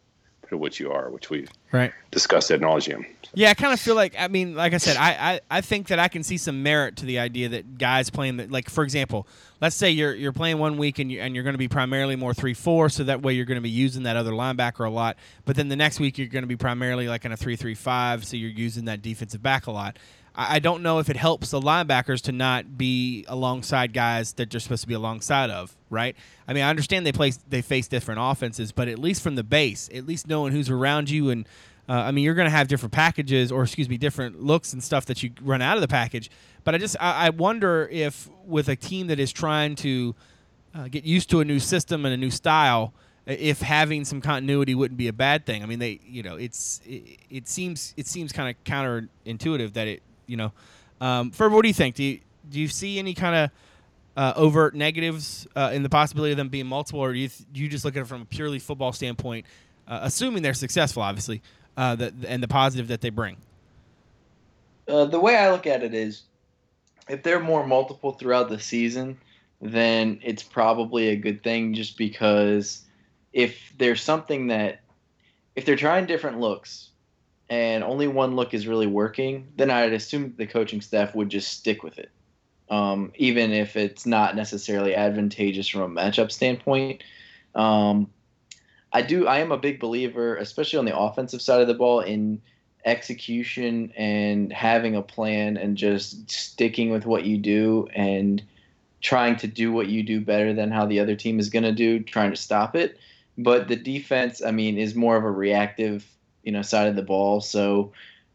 to 0.49 0.59
what 0.59 0.79
you 0.79 0.93
are, 0.93 1.09
which 1.09 1.31
we've 1.31 1.49
Right. 1.71 1.93
discussed 2.11 2.51
ad 2.51 2.61
nauseum. 2.61 3.07
Yeah, 3.33 3.49
I 3.49 3.55
kind 3.55 3.73
of 3.73 3.81
feel 3.81 3.95
like 3.95 4.15
I 4.19 4.29
mean, 4.29 4.55
like 4.55 4.75
I 4.75 4.77
said, 4.77 4.99
I, 4.99 5.11
I 5.33 5.41
I 5.51 5.61
think 5.62 5.87
that 5.89 5.99
I 5.99 6.09
can 6.09 6.23
see 6.23 6.37
some 6.37 6.62
merit 6.62 6.97
to 6.97 7.07
the 7.07 7.19
idea 7.21 7.49
that 7.49 7.79
guys 7.79 8.11
playing 8.11 8.37
that, 8.37 8.51
like 8.51 8.69
for 8.69 8.85
example, 8.85 9.27
let's 9.62 9.75
say 9.77 9.91
you're 9.91 10.15
you're 10.15 10.33
playing 10.35 10.59
one 10.59 10.77
week 10.77 10.99
and 10.99 11.11
you 11.11 11.21
and 11.23 11.35
you're 11.35 11.45
going 11.45 11.55
to 11.55 11.59
be 11.59 11.69
primarily 11.69 12.17
more 12.17 12.35
three 12.35 12.53
four, 12.53 12.91
so 12.91 13.05
that 13.05 13.23
way 13.23 13.33
you're 13.33 13.47
going 13.47 13.57
to 13.57 13.62
be 13.62 13.71
using 13.71 14.03
that 14.03 14.17
other 14.17 14.33
linebacker 14.33 14.87
a 14.87 14.91
lot. 14.91 15.17
But 15.47 15.57
then 15.57 15.69
the 15.71 15.77
next 15.77 15.99
week 16.01 16.19
you're 16.19 16.27
going 16.29 16.43
to 16.43 16.49
be 16.49 16.57
primarily 16.57 17.09
like 17.09 17.25
in 17.25 17.33
a 17.33 17.37
three 17.39 17.57
three 17.57 17.75
five, 17.75 18.27
so 18.27 18.37
you're 18.37 18.51
using 18.51 18.85
that 18.85 19.01
defensive 19.01 19.43
back 19.43 19.67
a 19.69 19.71
lot. 19.73 19.99
I, 20.35 20.59
don't 20.61 20.83
know 20.83 20.99
if 20.99 21.11
it 21.11 21.17
helps 21.17 21.51
the 21.51 21.61
linebackers 21.61 22.23
to 22.23 22.33
not 22.33 22.79
be 22.79 23.25
alongside 23.29 23.93
guys 23.93 24.33
that 24.35 24.51
they're 24.51 24.61
supposed 24.61 24.83
to 24.83 24.89
be 24.89 24.95
alongside 24.95 25.51
of, 25.51 25.77
right? 25.91 26.17
I 26.49 26.53
mean, 26.53 26.65
I 26.65 26.71
understand 26.71 27.05
they 27.05 27.12
play 27.12 27.33
they 27.49 27.62
face 27.62 27.87
different 27.87 28.21
offenses, 28.23 28.73
but 28.73 28.89
at 28.89 28.99
least 28.99 29.23
from 29.23 29.35
the 29.35 29.43
base, 29.43 29.91
at 29.93 30.07
least 30.07 30.27
knowing 30.29 30.53
who's 30.53 30.71
around 30.71 31.11
you 31.11 31.31
and 31.31 31.47
uh, 31.89 31.95
I 31.95 32.11
mean, 32.12 32.25
you're 32.25 32.35
going 32.35 32.47
to 32.47 32.57
have 32.57 32.69
different 32.69 32.93
packages, 32.93 33.51
or 33.51 33.65
excuse 33.65 33.89
me, 33.89 33.99
different 33.99 34.43
looks 34.43 34.73
and 34.73 34.83
stuff 34.83 35.07
that 35.07 35.23
you 35.23 35.33
run 35.43 35.61
out 35.61 35.77
of 35.77 35.81
the 35.81 35.89
package. 35.89 36.31
But 36.65 36.75
I 36.75 36.79
just 36.79 36.97
I, 37.01 37.27
I 37.27 37.31
wonder 37.31 37.89
if 37.91 38.31
with 38.47 38.69
a 38.69 38.77
team 38.77 39.09
that 39.09 39.19
is 39.19 39.33
trying 39.33 39.75
to 39.77 40.15
uh, 40.75 40.89
get 40.89 41.05
used 41.05 41.29
to 41.31 41.41
a 41.41 41.45
new 41.45 41.59
system 41.59 42.05
and 42.05 42.15
a 42.15 42.17
new 42.17 42.31
style, 42.31 42.95
if 43.27 43.62
having 43.62 44.05
some 44.05 44.21
continuity 44.21 44.75
wouldn't 44.75 44.97
be 44.97 45.09
a 45.09 45.12
bad 45.12 45.45
thing. 45.45 45.62
I 45.62 45.67
mean, 45.67 45.81
they 45.81 46.01
you 46.05 46.23
know 46.23 46.37
it's 46.37 46.81
it, 46.87 47.19
it 47.29 47.49
seems 47.49 47.95
it 47.97 48.07
seems 48.07 48.33
kind 48.33 48.49
of 48.49 48.65
counterintuitive 48.65 49.73
that 49.73 49.89
it 49.89 50.03
you 50.33 50.39
know. 50.39 50.53
Um, 51.01 51.31
Ferber, 51.31 51.55
what 51.55 51.62
do 51.62 51.69
you 51.69 51.75
think? 51.75 51.95
Do 51.95 52.03
you 52.03 52.21
do 52.51 52.59
you 52.59 52.67
see 52.67 52.99
any 52.99 53.12
kind 53.15 53.37
of 53.37 53.51
uh, 54.17 54.33
overt 54.35 54.75
negatives 54.75 55.47
uh, 55.55 55.71
in 55.73 55.83
the 55.83 55.89
possibility 55.89 56.33
of 56.33 56.39
them 56.39 56.49
being 56.49 56.67
multiple, 56.67 57.01
or 57.01 57.12
do 57.12 57.19
you, 57.19 57.29
th- 57.29 57.47
you 57.55 57.69
just 57.69 57.85
look 57.85 57.97
at 57.97 58.03
it 58.03 58.07
from 58.07 58.23
a 58.23 58.25
purely 58.25 58.59
football 58.59 58.93
standpoint, 58.93 59.47
uh, 59.87 60.01
assuming 60.03 60.43
they're 60.43 60.55
successful, 60.55 61.03
obviously, 61.03 61.43
uh, 61.77 61.95
that 61.97 62.15
and 62.27 62.43
the 62.43 62.49
positive 62.49 62.89
that 62.89 63.03
they 63.03 63.11
bring? 63.11 63.37
Uh, 64.89 65.05
the 65.05 65.21
way 65.21 65.37
I 65.37 65.51
look 65.51 65.67
at 65.67 65.83
it 65.83 65.95
is, 65.95 66.23
if 67.09 67.23
they're 67.23 67.41
more 67.41 67.67
multiple 67.67 68.12
throughout 68.12 68.49
the 68.49 68.59
season, 68.59 69.19
then 69.61 70.19
it's 70.23 70.43
probably 70.43 71.09
a 71.09 71.17
good 71.17 71.43
thing. 71.43 71.75
Just 71.75 71.99
because 71.99 72.83
if 73.35 73.73
there's 73.77 74.03
something 74.03 74.47
that, 74.49 74.81
if 75.57 75.67
they're 75.67 75.77
trying 75.77 76.07
different 76.07 76.41
looks, 76.41 76.91
and 77.52 77.85
only 77.85 78.09
one 78.09 78.35
look 78.35 78.54
is 78.54 78.66
really 78.66 78.87
working, 78.87 79.47
then 79.56 79.71
I'd 79.71 79.92
assume 79.92 80.32
the 80.38 80.47
coaching 80.47 80.80
staff 80.80 81.14
would 81.14 81.28
just 81.28 81.52
stick 81.52 81.82
with 81.82 81.99
it, 81.99 82.11
um, 82.70 83.12
even 83.16 83.53
if 83.53 83.77
it's 83.77 84.07
not 84.07 84.35
necessarily 84.35 84.94
advantageous 84.94 85.68
from 85.68 85.83
a 85.83 86.00
matchup 86.00 86.33
standpoint. 86.33 87.03
Um, 87.55 88.11
I 88.90 89.03
do. 89.03 89.27
I 89.27 89.40
am 89.40 89.53
a 89.53 89.59
big 89.59 89.81
believer, 89.81 90.37
especially 90.37 90.79
on 90.79 90.87
the 90.87 90.96
offensive 90.96 91.42
side 91.42 91.61
of 91.61 91.68
the 91.68 91.74
ball, 91.74 92.00
in 92.00 92.40
execution 92.87 93.92
and 93.98 94.50
having 94.50 94.96
a 94.96 95.03
plan 95.03 95.59
and 95.59 95.77
just 95.77 96.31
sticking 96.31 96.90
with 96.90 97.05
what 97.05 97.27
you 97.27 97.37
do 97.37 97.87
and 97.94 98.42
trying 99.03 99.37
to 99.37 99.46
do 99.46 99.70
what 99.72 99.88
you 99.88 100.03
do 100.03 100.22
better 100.22 100.55
than 100.55 100.70
how 100.70 100.87
the 100.87 101.00
other 101.00 101.16
team 101.16 101.38
is 101.38 101.50
going 101.50 101.64
to 101.64 101.72
do, 101.72 102.00
trying 102.00 102.31
to 102.31 102.37
stop 102.37 102.74
it. 102.74 102.98
But 103.37 103.68
the 103.68 103.77
defense, 103.77 104.42
I 104.42 104.53
mean, 104.53 104.79
is 104.79 104.94
more 104.94 105.18
of 105.18 105.24
a 105.24 105.31
reactive, 105.31 106.07
you 106.42 106.52
know, 106.52 106.62
side 106.62 106.88
of 106.88 106.96
the 106.96 107.02
ball. 107.02 107.40
So 107.40 107.92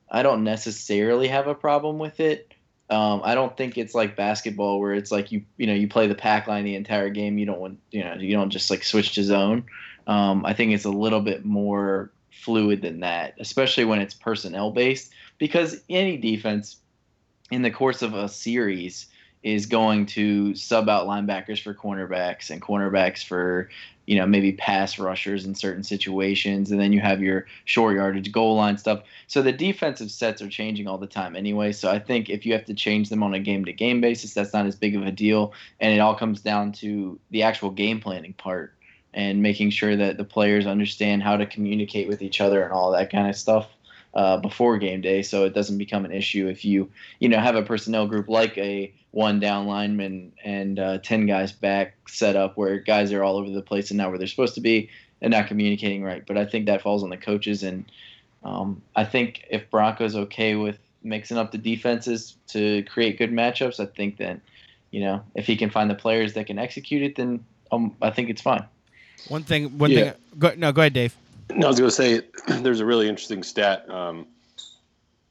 I 0.10 0.24
don't 0.24 0.44
necessarily 0.44 1.28
have 1.28 1.48
a 1.48 1.56
problem 1.56 2.00
with 2.00 2.20
it. 2.20 2.54
Um, 2.90 3.22
I 3.24 3.36
don't 3.36 3.56
think 3.58 3.78
it's 3.78 3.94
like 3.94 4.16
basketball 4.16 4.80
where 4.80 4.94
it's 4.94 5.12
like 5.12 5.32
you, 5.32 5.44
you 5.58 5.68
know, 5.68 5.74
you 5.74 5.90
play 5.90 6.08
the 6.08 6.16
pack 6.16 6.48
line 6.48 6.64
the 6.64 6.76
entire 6.76 7.10
game. 7.10 7.38
You 7.38 7.46
don't 7.46 7.60
want, 7.60 7.80
you 7.92 8.04
know, 8.04 8.14
you 8.14 8.34
don't 8.34 8.50
just 8.50 8.72
like 8.72 8.84
switch 8.84 9.16
to 9.16 9.24
zone. 9.24 9.66
Um, 10.08 10.46
I 10.46 10.54
think 10.54 10.72
it's 10.72 10.86
a 10.86 10.90
little 10.90 11.20
bit 11.20 11.44
more 11.44 12.12
fluid 12.32 12.82
than 12.82 13.02
that, 13.02 13.34
especially 13.40 13.84
when 13.84 14.00
it's 14.00 14.14
personnel 14.14 14.72
based, 14.72 15.12
because 15.38 15.82
any 15.90 16.16
defense 16.16 16.78
in 17.52 17.62
the 17.62 17.72
course 17.72 18.02
of 18.02 18.14
a 18.14 18.30
series 18.30 19.08
is 19.44 19.66
going 19.66 20.06
to 20.06 20.56
sub 20.56 20.90
out 20.90 21.08
linebackers 21.08 21.62
for 21.62 21.74
cornerbacks 21.74 22.50
and 22.50 22.62
cornerbacks 22.62 23.24
for 23.24 23.70
you 24.06 24.18
know 24.18 24.26
maybe 24.26 24.54
pass 24.54 24.98
rushers 24.98 25.46
in 25.46 25.54
certain 25.54 25.84
situations. 25.84 26.72
And 26.72 26.80
then 26.80 26.94
you 26.94 27.02
have 27.02 27.22
your 27.22 27.46
short 27.66 27.96
yardage 27.96 28.32
goal 28.32 28.56
line 28.56 28.78
stuff. 28.78 29.04
So 29.28 29.42
the 29.42 29.52
defensive 29.52 30.10
sets 30.12 30.42
are 30.42 30.50
changing 30.50 30.88
all 30.88 30.98
the 30.98 31.08
time 31.08 31.36
anyway. 31.36 31.72
So 31.72 31.92
i 31.92 32.00
think 32.00 32.30
if 32.30 32.46
you 32.46 32.54
have 32.54 32.66
to 32.66 32.74
change 32.74 33.10
them 33.10 33.24
on 33.24 33.34
a 33.34 33.40
game 33.40 33.66
to 33.66 33.74
game 33.74 34.02
basis 34.02 34.34
that's 34.34 34.54
not 34.54 34.66
as 34.66 34.76
big 34.76 34.96
of 34.96 35.06
a 35.06 35.12
deal. 35.12 35.54
And 35.80 35.94
it 35.94 36.00
all 36.00 36.16
comes 36.16 36.42
down 36.42 36.72
to 36.74 37.20
the 37.32 37.44
actual 37.44 37.70
game 37.70 38.00
planning 38.00 38.34
part 38.34 38.74
and 39.14 39.42
making 39.42 39.72
sure 39.72 39.96
that 39.96 40.18
the 40.18 40.24
players 40.24 40.68
understand 40.68 41.24
how 41.24 41.38
to 41.38 41.46
communicate 41.46 42.08
with 42.08 42.22
each 42.22 42.40
other 42.40 42.64
and 42.64 42.72
all 42.72 42.92
that 42.92 43.12
kind 43.12 43.28
of 43.30 43.36
stuff 43.36 43.68
uh, 44.14 44.38
before 44.38 44.78
game 44.78 45.02
day, 45.02 45.22
so 45.22 45.46
it 45.46 45.54
doesn't 45.54 45.78
become 45.78 46.06
an 46.06 46.12
issue 46.12 46.48
if 46.48 46.66
you 46.66 46.90
you 47.20 47.30
know 47.30 47.40
have 47.40 47.56
a 47.56 47.64
personnel 47.64 48.08
group 48.08 48.28
like 48.28 48.58
a 48.58 48.94
one 49.12 49.40
down 49.40 49.68
lineman 49.68 50.32
and 50.44 50.80
uh, 50.80 50.98
ten 51.00 51.26
guys 51.26 51.52
back 51.52 51.96
set 52.08 52.36
up 52.36 52.58
where 52.58 52.78
guys 52.80 53.12
are 53.14 53.24
all 53.24 53.38
over 53.38 53.50
the 53.50 53.62
place 53.62 53.90
and 53.92 53.98
not 53.98 54.10
where 54.10 54.18
they're 54.18 54.28
supposed 54.28 54.56
to 54.56 54.62
be 54.62 54.90
and 55.22 55.32
not 55.32 55.48
communicating 55.48 56.04
right. 56.04 56.24
But 56.26 56.38
I 56.38 56.46
think 56.46 56.66
that 56.68 56.82
falls 56.82 57.04
on 57.04 57.10
the 57.10 57.18
coaches, 57.18 57.64
and 57.64 57.86
um, 58.44 58.82
I 58.96 59.04
think 59.04 59.46
if 59.50 59.70
Bronco's 59.72 60.16
okay 60.16 60.56
with 60.56 60.78
mixing 61.04 61.38
up 61.38 61.52
the 61.52 61.58
defenses 61.58 62.36
to 62.48 62.84
create 62.84 63.18
good 63.18 63.32
matchups, 63.32 63.80
I 63.80 63.86
think 63.86 64.18
that 64.18 64.40
you 64.92 65.02
know 65.02 65.24
if 65.36 65.46
he 65.46 65.56
can 65.56 65.70
find 65.70 65.90
the 65.90 65.96
players 65.96 66.34
that 66.34 66.48
can 66.48 66.58
execute 66.60 67.04
it, 67.04 67.16
then 67.16 67.44
um, 67.72 67.96
I 68.02 68.10
think 68.12 68.30
it's 68.30 68.42
fine. 68.42 68.64
One 69.28 69.44
thing, 69.44 69.78
one 69.78 69.92
Yeah. 69.92 70.12
thing. 70.12 70.14
Go, 70.40 70.54
no, 70.56 70.72
go 70.72 70.82
ahead, 70.82 70.94
Dave. 70.94 71.16
No, 71.54 71.68
I 71.68 71.70
was 71.70 71.80
going 71.80 71.90
to 71.90 71.96
say 71.96 72.22
there's 72.62 72.80
a 72.80 72.86
really 72.86 73.08
interesting 73.08 73.44
stat. 73.44 73.90
Um, 73.90 74.28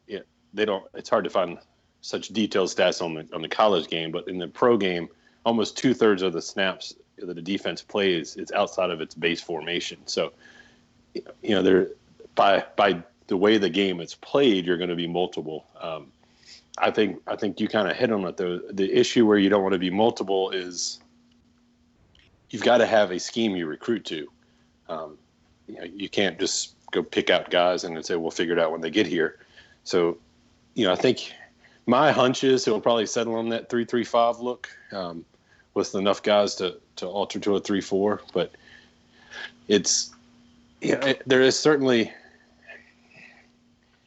yeah, 0.07 0.21
they 0.55 0.65
don't. 0.65 0.85
It's 0.95 1.09
hard 1.09 1.25
to 1.25 1.31
find 1.31 1.59
such 2.01 2.29
detailed 2.29 2.69
stats 2.69 3.03
on 3.03 3.15
the 3.15 3.29
on 3.35 3.43
the 3.43 3.49
college 3.49 3.89
game, 3.89 4.13
but 4.13 4.29
in 4.29 4.39
the 4.39 4.49
pro 4.49 4.77
game, 4.77 5.09
almost 5.45 5.77
two 5.77 5.95
thirds 5.95 6.23
of 6.23 6.33
the 6.33 6.43
snaps 6.43 6.95
that 7.19 7.35
the 7.35 7.43
defense 7.43 7.83
plays 7.83 8.37
is 8.37 8.53
outside 8.53 8.91
of 8.91 9.01
its 9.01 9.15
base 9.15 9.41
formation. 9.41 9.99
So, 10.07 10.33
you 11.15 11.55
know, 11.55 11.63
there 11.63 11.89
by 12.35 12.65
by 12.77 13.03
the 13.27 13.37
way 13.37 13.59
the 13.59 13.71
game 13.71 14.01
is 14.01 14.15
played, 14.15 14.67
you're 14.67 14.77
going 14.77 14.91
to 14.91 14.97
be 14.97 15.07
multiple. 15.07 15.67
Um, 15.81 16.13
I 16.79 16.91
think 16.91 17.21
I 17.27 17.37
think 17.37 17.61
you 17.61 17.69
kind 17.69 17.91
of 17.91 17.97
hit 17.97 18.13
on 18.13 18.25
it. 18.25 18.37
though. 18.37 18.59
the 18.71 18.93
issue 18.93 19.27
where 19.27 19.39
you 19.39 19.49
don't 19.49 19.63
want 19.63 19.73
to 19.73 19.79
be 19.79 19.91
multiple 19.91 20.51
is 20.51 21.01
you've 22.51 22.63
got 22.63 22.79
to 22.79 22.87
have 22.87 23.11
a 23.11 23.19
scheme 23.19 23.57
you 23.57 23.67
recruit 23.67 24.05
to. 24.07 24.29
Um, 24.89 25.19
you 25.69 25.77
know, 25.77 25.85
you 25.85 26.09
can't 26.09 26.39
just 26.39 26.75
go 26.91 27.03
pick 27.03 27.31
out 27.31 27.51
guys 27.51 27.85
and 27.85 28.05
say 28.05 28.17
we'll 28.17 28.31
figure 28.31 28.55
it 28.55 28.59
out 28.59 28.73
when 28.73 28.81
they 28.81 28.91
get 28.91 29.07
here. 29.07 29.39
So, 29.85 30.19
you 30.75 30.87
know, 30.87 30.93
I 30.93 30.97
think 30.97 31.33
my 31.87 32.13
hunch 32.13 32.45
is 32.45 32.65
he'll 32.65 32.81
probably 32.81 33.07
settle 33.07 33.35
on 33.37 33.49
that 33.51 33.69
three 33.69 33.85
three 33.85 34.05
five 34.05 34.41
look 34.41 34.69
um, 34.93 35.25
with 35.75 35.95
enough 35.95 36.23
guys 36.23 36.55
to 36.57 36.79
to 36.97 37.07
alter 37.07 37.39
to 37.41 37.57
a 37.57 37.61
three 37.61 37.81
four. 37.81 38.23
But 38.33 38.53
it's 39.69 40.11
you 40.81 40.93
know, 40.93 41.01
it, 41.01 41.23
there 41.27 41.43
is 41.43 41.59
certainly 41.59 42.13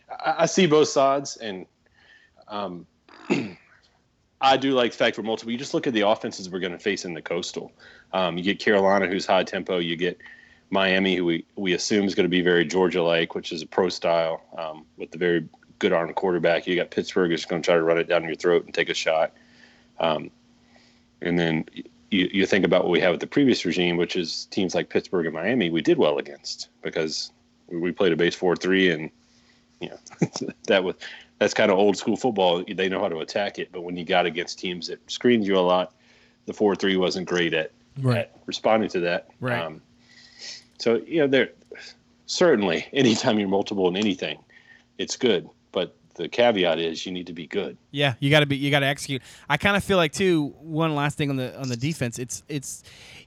I, 0.09 0.35
I 0.39 0.45
see 0.45 0.65
both 0.65 0.89
sides 0.89 1.37
and 1.37 1.65
um, 2.47 2.85
I 4.41 4.57
do 4.57 4.71
like 4.71 4.91
the 4.91 4.97
fact 4.97 5.17
we're 5.17 5.23
multiple. 5.23 5.51
You 5.51 5.57
just 5.57 5.73
look 5.73 5.87
at 5.87 5.93
the 5.93 6.07
offenses 6.07 6.49
we're 6.49 6.59
going 6.59 6.71
to 6.71 6.79
face 6.79 7.05
in 7.05 7.13
the 7.13 7.21
coastal. 7.21 7.71
Um, 8.13 8.37
you 8.37 8.43
get 8.43 8.59
Carolina, 8.59 9.07
who's 9.07 9.25
high 9.25 9.43
tempo. 9.43 9.77
You 9.77 9.95
get 9.95 10.17
Miami, 10.69 11.15
who 11.15 11.25
we, 11.25 11.45
we 11.55 11.73
assume 11.73 12.05
is 12.05 12.15
going 12.15 12.25
to 12.25 12.29
be 12.29 12.41
very 12.41 12.65
Georgia 12.65 13.01
like, 13.01 13.35
which 13.35 13.51
is 13.51 13.61
a 13.61 13.67
pro 13.67 13.89
style 13.89 14.43
um, 14.57 14.85
with 14.97 15.11
the 15.11 15.17
very 15.17 15.47
good 15.79 15.93
arm 15.93 16.13
quarterback. 16.13 16.67
You 16.67 16.75
got 16.75 16.91
Pittsburgh, 16.91 17.31
who's 17.31 17.45
going 17.45 17.61
to 17.61 17.65
try 17.65 17.75
to 17.75 17.83
run 17.83 17.97
it 17.97 18.07
down 18.07 18.23
your 18.23 18.35
throat 18.35 18.65
and 18.65 18.73
take 18.73 18.89
a 18.89 18.93
shot. 18.93 19.33
Um, 19.99 20.29
and 21.21 21.39
then 21.39 21.65
you, 22.11 22.29
you 22.31 22.45
think 22.45 22.65
about 22.65 22.83
what 22.83 22.91
we 22.91 22.99
have 23.01 23.11
with 23.11 23.21
the 23.21 23.27
previous 23.27 23.65
regime, 23.65 23.97
which 23.97 24.15
is 24.15 24.45
teams 24.51 24.75
like 24.75 24.89
Pittsburgh 24.89 25.25
and 25.25 25.35
Miami, 25.35 25.69
we 25.69 25.81
did 25.81 25.97
well 25.97 26.17
against 26.17 26.69
because 26.81 27.31
we 27.67 27.91
played 27.91 28.13
a 28.13 28.15
base 28.15 28.35
4 28.35 28.55
3 28.55 28.91
and 28.91 29.11
you 29.79 29.89
know 29.89 30.49
that 30.67 30.83
was 30.83 30.95
that's 31.39 31.53
kind 31.53 31.71
of 31.71 31.77
old 31.77 31.97
school 31.97 32.17
football. 32.17 32.63
They 32.67 32.89
know 32.89 32.99
how 32.99 33.09
to 33.09 33.19
attack 33.19 33.59
it, 33.59 33.71
but 33.71 33.81
when 33.81 33.95
you 33.95 34.03
got 34.03 34.25
against 34.25 34.59
teams 34.59 34.87
that 34.87 34.99
screened 35.09 35.45
you 35.45 35.57
a 35.57 35.61
lot, 35.61 35.93
the 36.45 36.53
four 36.53 36.75
three 36.75 36.97
wasn't 36.97 37.27
great 37.27 37.53
at, 37.53 37.71
at 38.19 38.37
responding 38.45 38.89
to 38.89 38.99
that. 39.01 39.29
Right. 39.39 39.59
Um, 39.59 39.81
so 40.79 41.01
you 41.05 41.21
know, 41.21 41.27
there 41.27 41.49
certainly 42.25 42.87
anytime 42.93 43.39
you're 43.39 43.49
multiple 43.49 43.87
in 43.87 43.95
anything, 43.95 44.39
it's 44.97 45.15
good. 45.15 45.49
But 45.71 45.95
the 46.15 46.27
caveat 46.27 46.79
is 46.79 47.05
you 47.05 47.11
need 47.11 47.27
to 47.27 47.33
be 47.33 47.47
good. 47.47 47.77
Yeah, 47.91 48.15
you 48.19 48.29
got 48.29 48.41
to 48.41 48.45
be. 48.45 48.57
You 48.57 48.71
got 48.71 48.79
to 48.79 48.87
execute. 48.87 49.21
I 49.49 49.57
kind 49.57 49.77
of 49.77 49.83
feel 49.83 49.97
like 49.97 50.13
too. 50.13 50.55
One 50.59 50.95
last 50.95 51.17
thing 51.17 51.29
on 51.29 51.35
the 51.35 51.57
on 51.59 51.69
the 51.69 51.77
defense. 51.77 52.17
It's 52.17 52.43
it's 52.47 52.83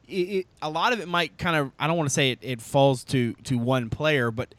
it, 0.08 0.14
it, 0.14 0.46
a 0.60 0.68
lot 0.68 0.92
of 0.92 1.00
it 1.00 1.08
might 1.08 1.38
kind 1.38 1.56
of. 1.56 1.70
I 1.78 1.86
don't 1.86 1.96
want 1.96 2.08
to 2.08 2.14
say 2.14 2.32
it, 2.32 2.38
it 2.42 2.60
falls 2.60 3.04
to 3.04 3.34
to 3.44 3.58
one 3.58 3.90
player, 3.90 4.30
but 4.30 4.54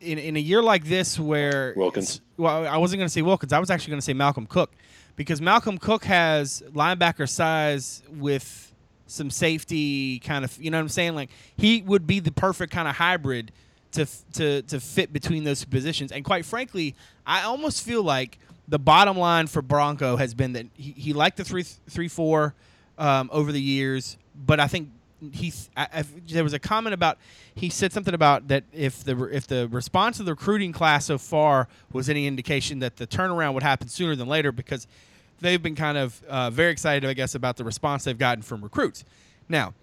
in, 0.00 0.18
in 0.18 0.36
a 0.36 0.40
year 0.40 0.62
like 0.62 0.84
this 0.84 1.18
where 1.18 1.74
Wilkins. 1.76 2.20
Well, 2.36 2.66
I 2.66 2.76
wasn't 2.76 2.98
going 2.98 3.08
to 3.08 3.12
say 3.12 3.22
Wilkins. 3.22 3.52
I 3.52 3.58
was 3.58 3.70
actually 3.70 3.92
going 3.92 4.00
to 4.00 4.04
say 4.04 4.12
Malcolm 4.12 4.46
Cook 4.46 4.72
because 5.16 5.40
Malcolm 5.40 5.78
Cook 5.78 6.04
has 6.04 6.62
linebacker 6.72 7.28
size 7.28 8.02
with 8.12 8.72
some 9.06 9.30
safety 9.30 10.18
kind 10.20 10.44
of. 10.44 10.56
You 10.60 10.70
know 10.70 10.78
what 10.78 10.82
I'm 10.82 10.88
saying? 10.88 11.14
Like 11.14 11.30
he 11.56 11.82
would 11.82 12.06
be 12.06 12.20
the 12.20 12.32
perfect 12.32 12.72
kind 12.72 12.88
of 12.88 12.96
hybrid 12.96 13.52
to 13.92 14.06
to 14.34 14.62
to 14.62 14.80
fit 14.80 15.12
between 15.12 15.44
those 15.44 15.64
positions. 15.64 16.12
And 16.12 16.24
quite 16.24 16.44
frankly, 16.44 16.94
I 17.26 17.42
almost 17.42 17.84
feel 17.84 18.02
like 18.02 18.38
the 18.68 18.78
bottom 18.78 19.16
line 19.16 19.46
for 19.46 19.62
Bronco 19.62 20.16
has 20.16 20.34
been 20.34 20.52
that 20.54 20.66
he, 20.74 20.92
he 20.92 21.12
liked 21.12 21.36
the 21.36 21.44
three 21.44 21.62
three 21.62 22.08
four 22.08 22.54
um, 22.98 23.28
over 23.32 23.52
the 23.52 23.60
years, 23.60 24.16
but 24.34 24.60
I 24.60 24.66
think 24.66 24.90
he 25.32 25.52
I, 25.76 25.88
I, 25.92 26.04
there 26.28 26.44
was 26.44 26.52
a 26.52 26.58
comment 26.58 26.94
about 26.94 27.18
he 27.54 27.70
said 27.70 27.92
something 27.92 28.14
about 28.14 28.48
that 28.48 28.64
if 28.72 29.04
the 29.04 29.24
if 29.24 29.46
the 29.46 29.68
response 29.68 30.20
of 30.20 30.26
the 30.26 30.32
recruiting 30.32 30.72
class 30.72 31.06
so 31.06 31.18
far 31.18 31.68
was 31.92 32.08
any 32.08 32.26
indication 32.26 32.80
that 32.80 32.96
the 32.96 33.06
turnaround 33.06 33.54
would 33.54 33.62
happen 33.62 33.88
sooner 33.88 34.16
than 34.16 34.28
later 34.28 34.52
because 34.52 34.86
they've 35.44 35.62
been 35.62 35.74
kind 35.74 35.98
of 35.98 36.24
uh, 36.24 36.50
very 36.50 36.72
excited, 36.72 37.08
I 37.08 37.12
guess, 37.12 37.34
about 37.34 37.56
the 37.58 37.64
response 37.64 38.04
they've 38.04 38.18
gotten 38.18 38.42
from 38.42 38.62
recruits. 38.62 39.04
Now, 39.48 39.74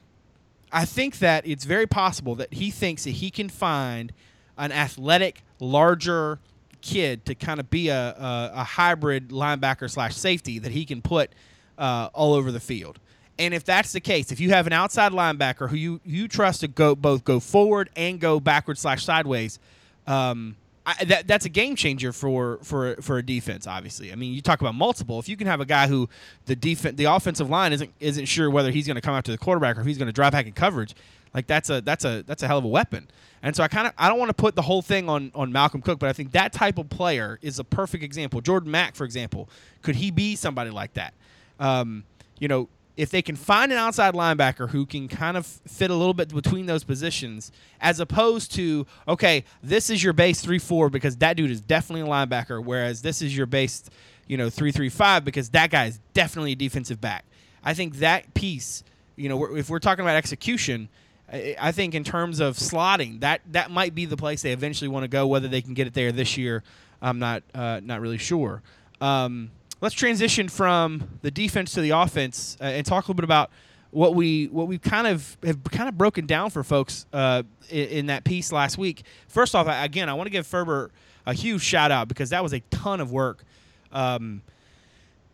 I 0.71 0.85
think 0.85 1.19
that 1.19 1.45
it's 1.45 1.65
very 1.65 1.85
possible 1.85 2.35
that 2.35 2.53
he 2.53 2.71
thinks 2.71 3.03
that 3.03 3.11
he 3.11 3.29
can 3.29 3.47
find 3.47 4.11
an 4.57 4.71
athletic, 4.71 5.43
larger 5.59 6.39
kid 6.81 7.25
to 7.27 7.35
kind 7.35 7.59
of 7.59 7.69
be 7.69 7.89
a, 7.89 8.09
a, 8.09 8.51
a 8.55 8.63
hybrid 8.63 9.29
linebacker 9.29 9.89
slash 9.89 10.15
safety 10.15 10.57
that 10.57 10.71
he 10.71 10.83
can 10.83 11.01
put 11.01 11.29
uh, 11.77 12.09
all 12.13 12.33
over 12.33 12.51
the 12.51 12.59
field. 12.59 12.99
And 13.37 13.53
if 13.53 13.63
that's 13.63 13.91
the 13.91 13.99
case, 13.99 14.31
if 14.31 14.39
you 14.39 14.49
have 14.49 14.65
an 14.65 14.73
outside 14.73 15.11
linebacker 15.11 15.69
who 15.69 15.75
you, 15.75 16.01
you 16.03 16.27
trust 16.27 16.61
to 16.61 16.67
go 16.67 16.95
both 16.95 17.23
go 17.23 17.39
forward 17.39 17.89
and 17.95 18.19
go 18.19 18.39
backward 18.39 18.79
slash 18.79 19.05
sideways, 19.05 19.59
um, 20.07 20.55
I, 20.85 21.03
that 21.05 21.27
that's 21.27 21.45
a 21.45 21.49
game 21.49 21.75
changer 21.75 22.11
for 22.11 22.57
for 22.63 22.95
for 23.01 23.19
a 23.19 23.23
defense. 23.23 23.67
Obviously, 23.67 24.11
I 24.11 24.15
mean, 24.15 24.33
you 24.33 24.41
talk 24.41 24.61
about 24.61 24.73
multiple. 24.73 25.19
If 25.19 25.29
you 25.29 25.37
can 25.37 25.45
have 25.45 25.61
a 25.61 25.65
guy 25.65 25.87
who 25.87 26.09
the 26.45 26.55
defense, 26.55 26.97
the 26.97 27.05
offensive 27.05 27.49
line 27.49 27.71
isn't 27.71 27.91
isn't 27.99 28.25
sure 28.25 28.49
whether 28.49 28.71
he's 28.71 28.87
going 28.87 28.95
to 28.95 29.01
come 29.01 29.21
to 29.21 29.31
the 29.31 29.37
quarterback 29.37 29.77
or 29.77 29.81
if 29.81 29.87
he's 29.87 29.99
going 29.99 30.07
to 30.07 30.13
drive 30.13 30.31
back 30.31 30.47
in 30.47 30.53
coverage, 30.53 30.95
like 31.35 31.45
that's 31.45 31.69
a 31.69 31.81
that's 31.81 32.03
a 32.03 32.23
that's 32.23 32.41
a 32.41 32.47
hell 32.47 32.57
of 32.57 32.65
a 32.65 32.69
weapon. 32.69 33.07
And 33.43 33.55
so 33.55 33.63
I 33.63 33.67
kind 33.67 33.87
of 33.87 33.93
I 33.97 34.09
don't 34.09 34.17
want 34.17 34.29
to 34.29 34.33
put 34.33 34.55
the 34.55 34.63
whole 34.63 34.81
thing 34.81 35.07
on 35.07 35.31
on 35.35 35.51
Malcolm 35.51 35.81
Cook, 35.81 35.99
but 35.99 36.09
I 36.09 36.13
think 36.13 36.31
that 36.31 36.51
type 36.51 36.79
of 36.79 36.89
player 36.89 37.37
is 37.43 37.59
a 37.59 37.63
perfect 37.63 38.03
example. 38.03 38.41
Jordan 38.41 38.71
Mack, 38.71 38.95
for 38.95 39.03
example, 39.03 39.49
could 39.83 39.95
he 39.95 40.09
be 40.09 40.35
somebody 40.35 40.71
like 40.71 40.93
that? 40.93 41.13
Um, 41.59 42.05
you 42.39 42.47
know, 42.47 42.69
if 42.97 43.09
they 43.09 43.21
can 43.21 43.35
find 43.35 43.71
an 43.71 43.77
outside 43.77 44.13
linebacker 44.13 44.69
who 44.69 44.85
can 44.85 45.07
kind 45.07 45.37
of 45.37 45.45
fit 45.45 45.89
a 45.89 45.95
little 45.95 46.13
bit 46.13 46.33
between 46.33 46.65
those 46.65 46.83
positions, 46.83 47.51
as 47.79 47.99
opposed 47.99 48.53
to 48.55 48.85
okay, 49.07 49.43
this 49.63 49.89
is 49.89 50.03
your 50.03 50.13
base 50.13 50.41
three 50.41 50.59
four 50.59 50.89
because 50.89 51.17
that 51.17 51.37
dude 51.37 51.51
is 51.51 51.61
definitely 51.61 52.01
a 52.01 52.11
linebacker, 52.11 52.63
whereas 52.63 53.01
this 53.01 53.21
is 53.21 53.35
your 53.35 53.45
base, 53.45 53.89
you 54.27 54.37
know, 54.37 54.49
three 54.49 54.71
three 54.71 54.89
five 54.89 55.23
because 55.23 55.49
that 55.49 55.69
guy 55.69 55.85
is 55.85 55.99
definitely 56.13 56.51
a 56.51 56.55
defensive 56.55 56.99
back. 56.99 57.25
I 57.63 57.73
think 57.73 57.97
that 57.97 58.33
piece, 58.33 58.83
you 59.15 59.29
know, 59.29 59.55
if 59.55 59.69
we're 59.69 59.79
talking 59.79 60.03
about 60.03 60.15
execution, 60.15 60.89
I 61.31 61.71
think 61.71 61.95
in 61.95 62.03
terms 62.03 62.39
of 62.39 62.57
slotting, 62.57 63.21
that 63.21 63.41
that 63.51 63.71
might 63.71 63.95
be 63.95 64.05
the 64.05 64.17
place 64.17 64.41
they 64.41 64.51
eventually 64.51 64.89
want 64.89 65.05
to 65.05 65.07
go. 65.07 65.27
Whether 65.27 65.47
they 65.47 65.61
can 65.61 65.73
get 65.73 65.87
it 65.87 65.93
there 65.93 66.11
this 66.11 66.37
year, 66.37 66.61
I'm 67.01 67.19
not 67.19 67.43
uh, 67.55 67.79
not 67.81 68.01
really 68.01 68.17
sure. 68.17 68.61
Um, 68.99 69.51
let's 69.81 69.95
transition 69.95 70.47
from 70.47 71.19
the 71.21 71.31
defense 71.31 71.73
to 71.73 71.81
the 71.81 71.89
offense 71.89 72.55
uh, 72.61 72.65
and 72.65 72.85
talk 72.85 73.03
a 73.03 73.07
little 73.07 73.15
bit 73.15 73.23
about 73.23 73.49
what 73.89 74.15
we 74.15 74.45
what 74.47 74.67
we 74.67 74.77
kind 74.77 75.05
of 75.05 75.37
have 75.43 75.61
kind 75.65 75.89
of 75.89 75.97
broken 75.97 76.25
down 76.25 76.49
for 76.49 76.63
folks 76.63 77.05
uh, 77.11 77.43
in, 77.69 77.87
in, 77.89 78.05
that 78.05 78.23
piece 78.23 78.51
last 78.51 78.77
week. 78.77 79.03
First 79.27 79.53
off, 79.53 79.67
again, 79.67 80.07
I 80.07 80.13
want 80.13 80.27
to 80.27 80.31
give 80.31 80.47
Ferber 80.47 80.91
a 81.25 81.33
huge 81.33 81.61
shout 81.61 81.91
out 81.91 82.07
because 82.07 82.29
that 82.29 82.41
was 82.41 82.53
a 82.53 82.61
ton 82.71 83.01
of 83.01 83.11
work. 83.11 83.43
Um, 83.91 84.41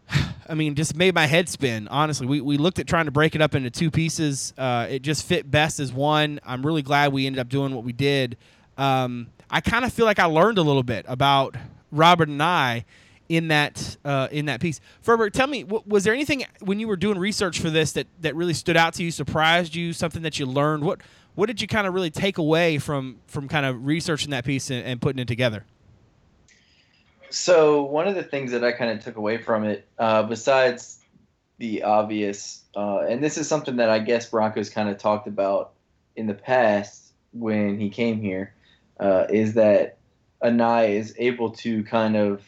I 0.50 0.56
mean, 0.56 0.76
just 0.76 0.96
made 0.96 1.14
my 1.14 1.28
head 1.28 1.50
spin. 1.50 1.88
Honestly, 1.90 2.26
we, 2.26 2.42
we 2.42 2.58
looked 2.58 2.80
at 2.80 2.88
trying 2.88 3.06
to 3.06 3.12
break 3.12 3.36
it 3.36 3.42
up 3.42 3.54
into 3.54 3.70
two 3.70 3.92
pieces. 3.92 4.54
Uh, 4.58 4.88
it 4.90 5.02
just 5.02 5.26
fit 5.26 5.50
best 5.52 5.80
as 5.80 5.94
one. 5.94 6.40
I'm 6.46 6.66
really 6.66 6.82
glad 6.82 7.14
we 7.14 7.28
ended 7.28 7.40
up 7.40 7.50
doing 7.50 7.76
what 7.76 7.84
we 7.84 7.94
did. 7.94 8.38
Um, 8.78 9.28
I 9.50 9.62
kind 9.62 9.86
of 9.86 9.94
feel 9.94 10.06
like 10.06 10.20
I 10.20 10.26
learned 10.26 10.58
a 10.58 10.62
little 10.62 10.84
bit 10.84 11.06
about 11.08 11.56
Robert 11.92 12.30
Anae 12.30 12.86
in 13.30 13.50
that 13.50 13.98
uh, 14.06 14.28
in 14.32 14.46
that 14.46 14.62
piece. 14.62 14.80
Ferber, 15.02 15.30
tell 15.30 15.48
me, 15.48 15.64
was 15.64 16.04
there 16.04 16.14
anything 16.14 16.46
when 16.62 16.80
you 16.80 16.88
were 16.88 16.96
doing 16.96 17.18
research 17.18 17.60
for 17.60 17.70
this 17.70 17.94
that, 17.94 18.08
that 18.22 18.36
really 18.36 18.54
stood 18.54 18.78
out 18.78 18.94
to 18.96 19.04
you, 19.04 19.12
surprised 19.12 19.76
you, 19.76 19.94
something 19.94 20.22
that 20.22 20.40
you 20.40 20.46
learned? 20.46 20.84
What 20.84 21.02
what 21.36 21.48
did 21.48 21.62
you 21.62 21.68
kind 21.68 21.86
of 21.86 21.94
really 21.94 22.10
take 22.10 22.38
away 22.38 22.78
from 22.78 23.18
from 23.28 23.48
kind 23.48 23.66
of 23.66 23.86
researching 23.86 24.32
that 24.32 24.46
piece 24.46 24.70
and, 24.70 24.86
and 24.86 25.02
putting 25.02 25.20
it 25.20 25.28
together? 25.28 25.66
So 27.30 27.84
one 27.84 28.08
of 28.08 28.16
the 28.16 28.24
things 28.24 28.52
that 28.52 28.64
I 28.64 28.72
kind 28.72 28.92
of 28.92 29.04
took 29.04 29.18
away 29.18 29.38
from 29.38 29.66
it, 29.66 29.86
uh, 30.00 30.24
besides 30.24 31.00
the 31.58 31.84
obvious, 31.84 32.64
uh, 32.76 33.00
and 33.00 33.22
this 33.22 33.38
is 33.38 33.48
something 33.48 33.76
that 33.78 33.90
I 33.90 34.00
guess 34.00 34.30
Broncos 34.30 34.70
kind 34.70 34.88
of 34.88 34.98
talked 34.98 35.28
about 35.28 35.74
in 36.16 36.28
the 36.28 36.34
past 36.34 37.14
when 37.34 37.80
he 37.80 37.90
came 37.90 38.22
here, 38.22 38.54
uh, 39.00 39.26
is 39.30 39.56
that 39.56 39.98
Anae 40.42 40.92
is 40.92 41.14
able 41.18 41.52
to 41.52 41.84
kind 41.84 42.16
of 42.16 42.42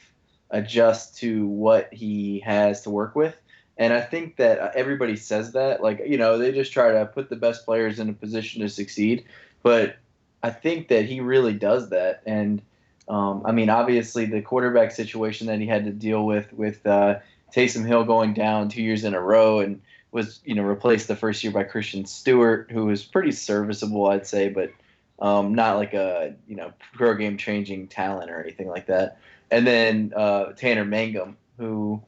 adjust 0.51 1.17
to 1.17 1.45
what 1.47 1.93
he 1.93 2.39
has 2.39 2.81
to 2.83 2.89
work 2.89 3.15
with. 3.15 3.35
And 3.77 3.93
I 3.93 4.01
think 4.01 4.35
that 4.37 4.75
everybody 4.75 5.15
says 5.15 5.53
that, 5.53 5.81
like, 5.81 6.01
you 6.05 6.17
know, 6.17 6.37
they 6.37 6.51
just 6.51 6.73
try 6.73 6.91
to 6.91 7.05
put 7.05 7.29
the 7.29 7.37
best 7.37 7.65
players 7.65 7.99
in 7.99 8.09
a 8.09 8.13
position 8.13 8.61
to 8.61 8.69
succeed. 8.69 9.23
But 9.63 9.95
I 10.43 10.49
think 10.49 10.89
that 10.89 11.05
he 11.05 11.21
really 11.21 11.53
does 11.53 11.89
that. 11.89 12.21
And 12.25 12.61
um, 13.07 13.41
I 13.45 13.51
mean, 13.51 13.69
obviously, 13.69 14.25
the 14.25 14.41
quarterback 14.41 14.91
situation 14.91 15.47
that 15.47 15.59
he 15.59 15.65
had 15.65 15.85
to 15.85 15.91
deal 15.91 16.25
with, 16.25 16.51
with 16.53 16.85
uh, 16.85 17.19
Taysom 17.55 17.85
Hill 17.85 18.03
going 18.03 18.33
down 18.33 18.69
two 18.69 18.83
years 18.83 19.03
in 19.03 19.13
a 19.13 19.21
row 19.21 19.59
and 19.59 19.81
was, 20.11 20.41
you 20.43 20.55
know, 20.55 20.63
replaced 20.63 21.07
the 21.07 21.15
first 21.15 21.43
year 21.43 21.53
by 21.53 21.63
Christian 21.63 22.05
Stewart, 22.05 22.69
who 22.71 22.85
was 22.85 23.03
pretty 23.03 23.31
serviceable, 23.31 24.07
I'd 24.07 24.27
say, 24.27 24.49
but 24.49 24.71
um, 25.19 25.55
not 25.55 25.77
like 25.77 25.93
a, 25.93 26.35
you 26.47 26.55
know, 26.55 26.73
pro 26.93 27.15
game 27.15 27.37
changing 27.37 27.87
talent 27.87 28.29
or 28.29 28.41
anything 28.41 28.67
like 28.67 28.87
that 28.87 29.17
and 29.51 29.65
then 29.65 30.13
uh, 30.15 30.53
Tanner 30.53 30.85
Mangum, 30.85 31.37
who 31.57 32.01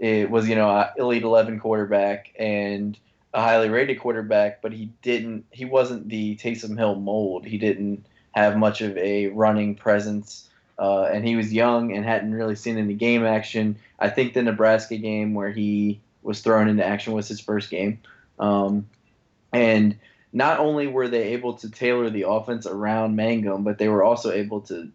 was 0.00 0.48
you 0.48 0.54
know 0.54 0.68
a 0.68 0.92
elite 0.98 1.22
11 1.22 1.60
quarterback 1.60 2.32
and 2.38 2.98
a 3.34 3.40
highly 3.40 3.68
rated 3.68 4.00
quarterback, 4.00 4.62
but 4.62 4.72
he 4.72 4.90
didn't 5.02 5.44
he 5.50 5.64
wasn't 5.64 6.08
the 6.08 6.36
Taysom 6.36 6.76
Hill 6.76 6.96
mold. 6.96 7.44
He 7.44 7.58
didn't 7.58 8.06
have 8.32 8.56
much 8.56 8.80
of 8.80 8.96
a 8.96 9.28
running 9.28 9.74
presence, 9.74 10.48
uh, 10.78 11.04
and 11.04 11.26
he 11.26 11.36
was 11.36 11.52
young 11.52 11.94
and 11.94 12.04
hadn't 12.04 12.34
really 12.34 12.56
seen 12.56 12.78
any 12.78 12.94
game 12.94 13.24
action. 13.24 13.76
I 13.98 14.10
think 14.10 14.34
the 14.34 14.42
Nebraska 14.42 14.96
game 14.96 15.34
where 15.34 15.50
he 15.50 16.00
was 16.22 16.40
thrown 16.40 16.68
into 16.68 16.84
action 16.84 17.12
was 17.12 17.28
his 17.28 17.40
first 17.40 17.70
game, 17.70 18.00
um, 18.38 18.88
and 19.52 19.96
not 20.32 20.58
only 20.58 20.86
were 20.86 21.08
they 21.08 21.28
able 21.34 21.54
to 21.54 21.70
tailor 21.70 22.10
the 22.10 22.28
offense 22.28 22.66
around 22.66 23.16
Mangum, 23.16 23.64
but 23.64 23.78
they 23.78 23.88
were 23.88 24.02
also 24.02 24.32
able 24.32 24.60
to 24.62 24.90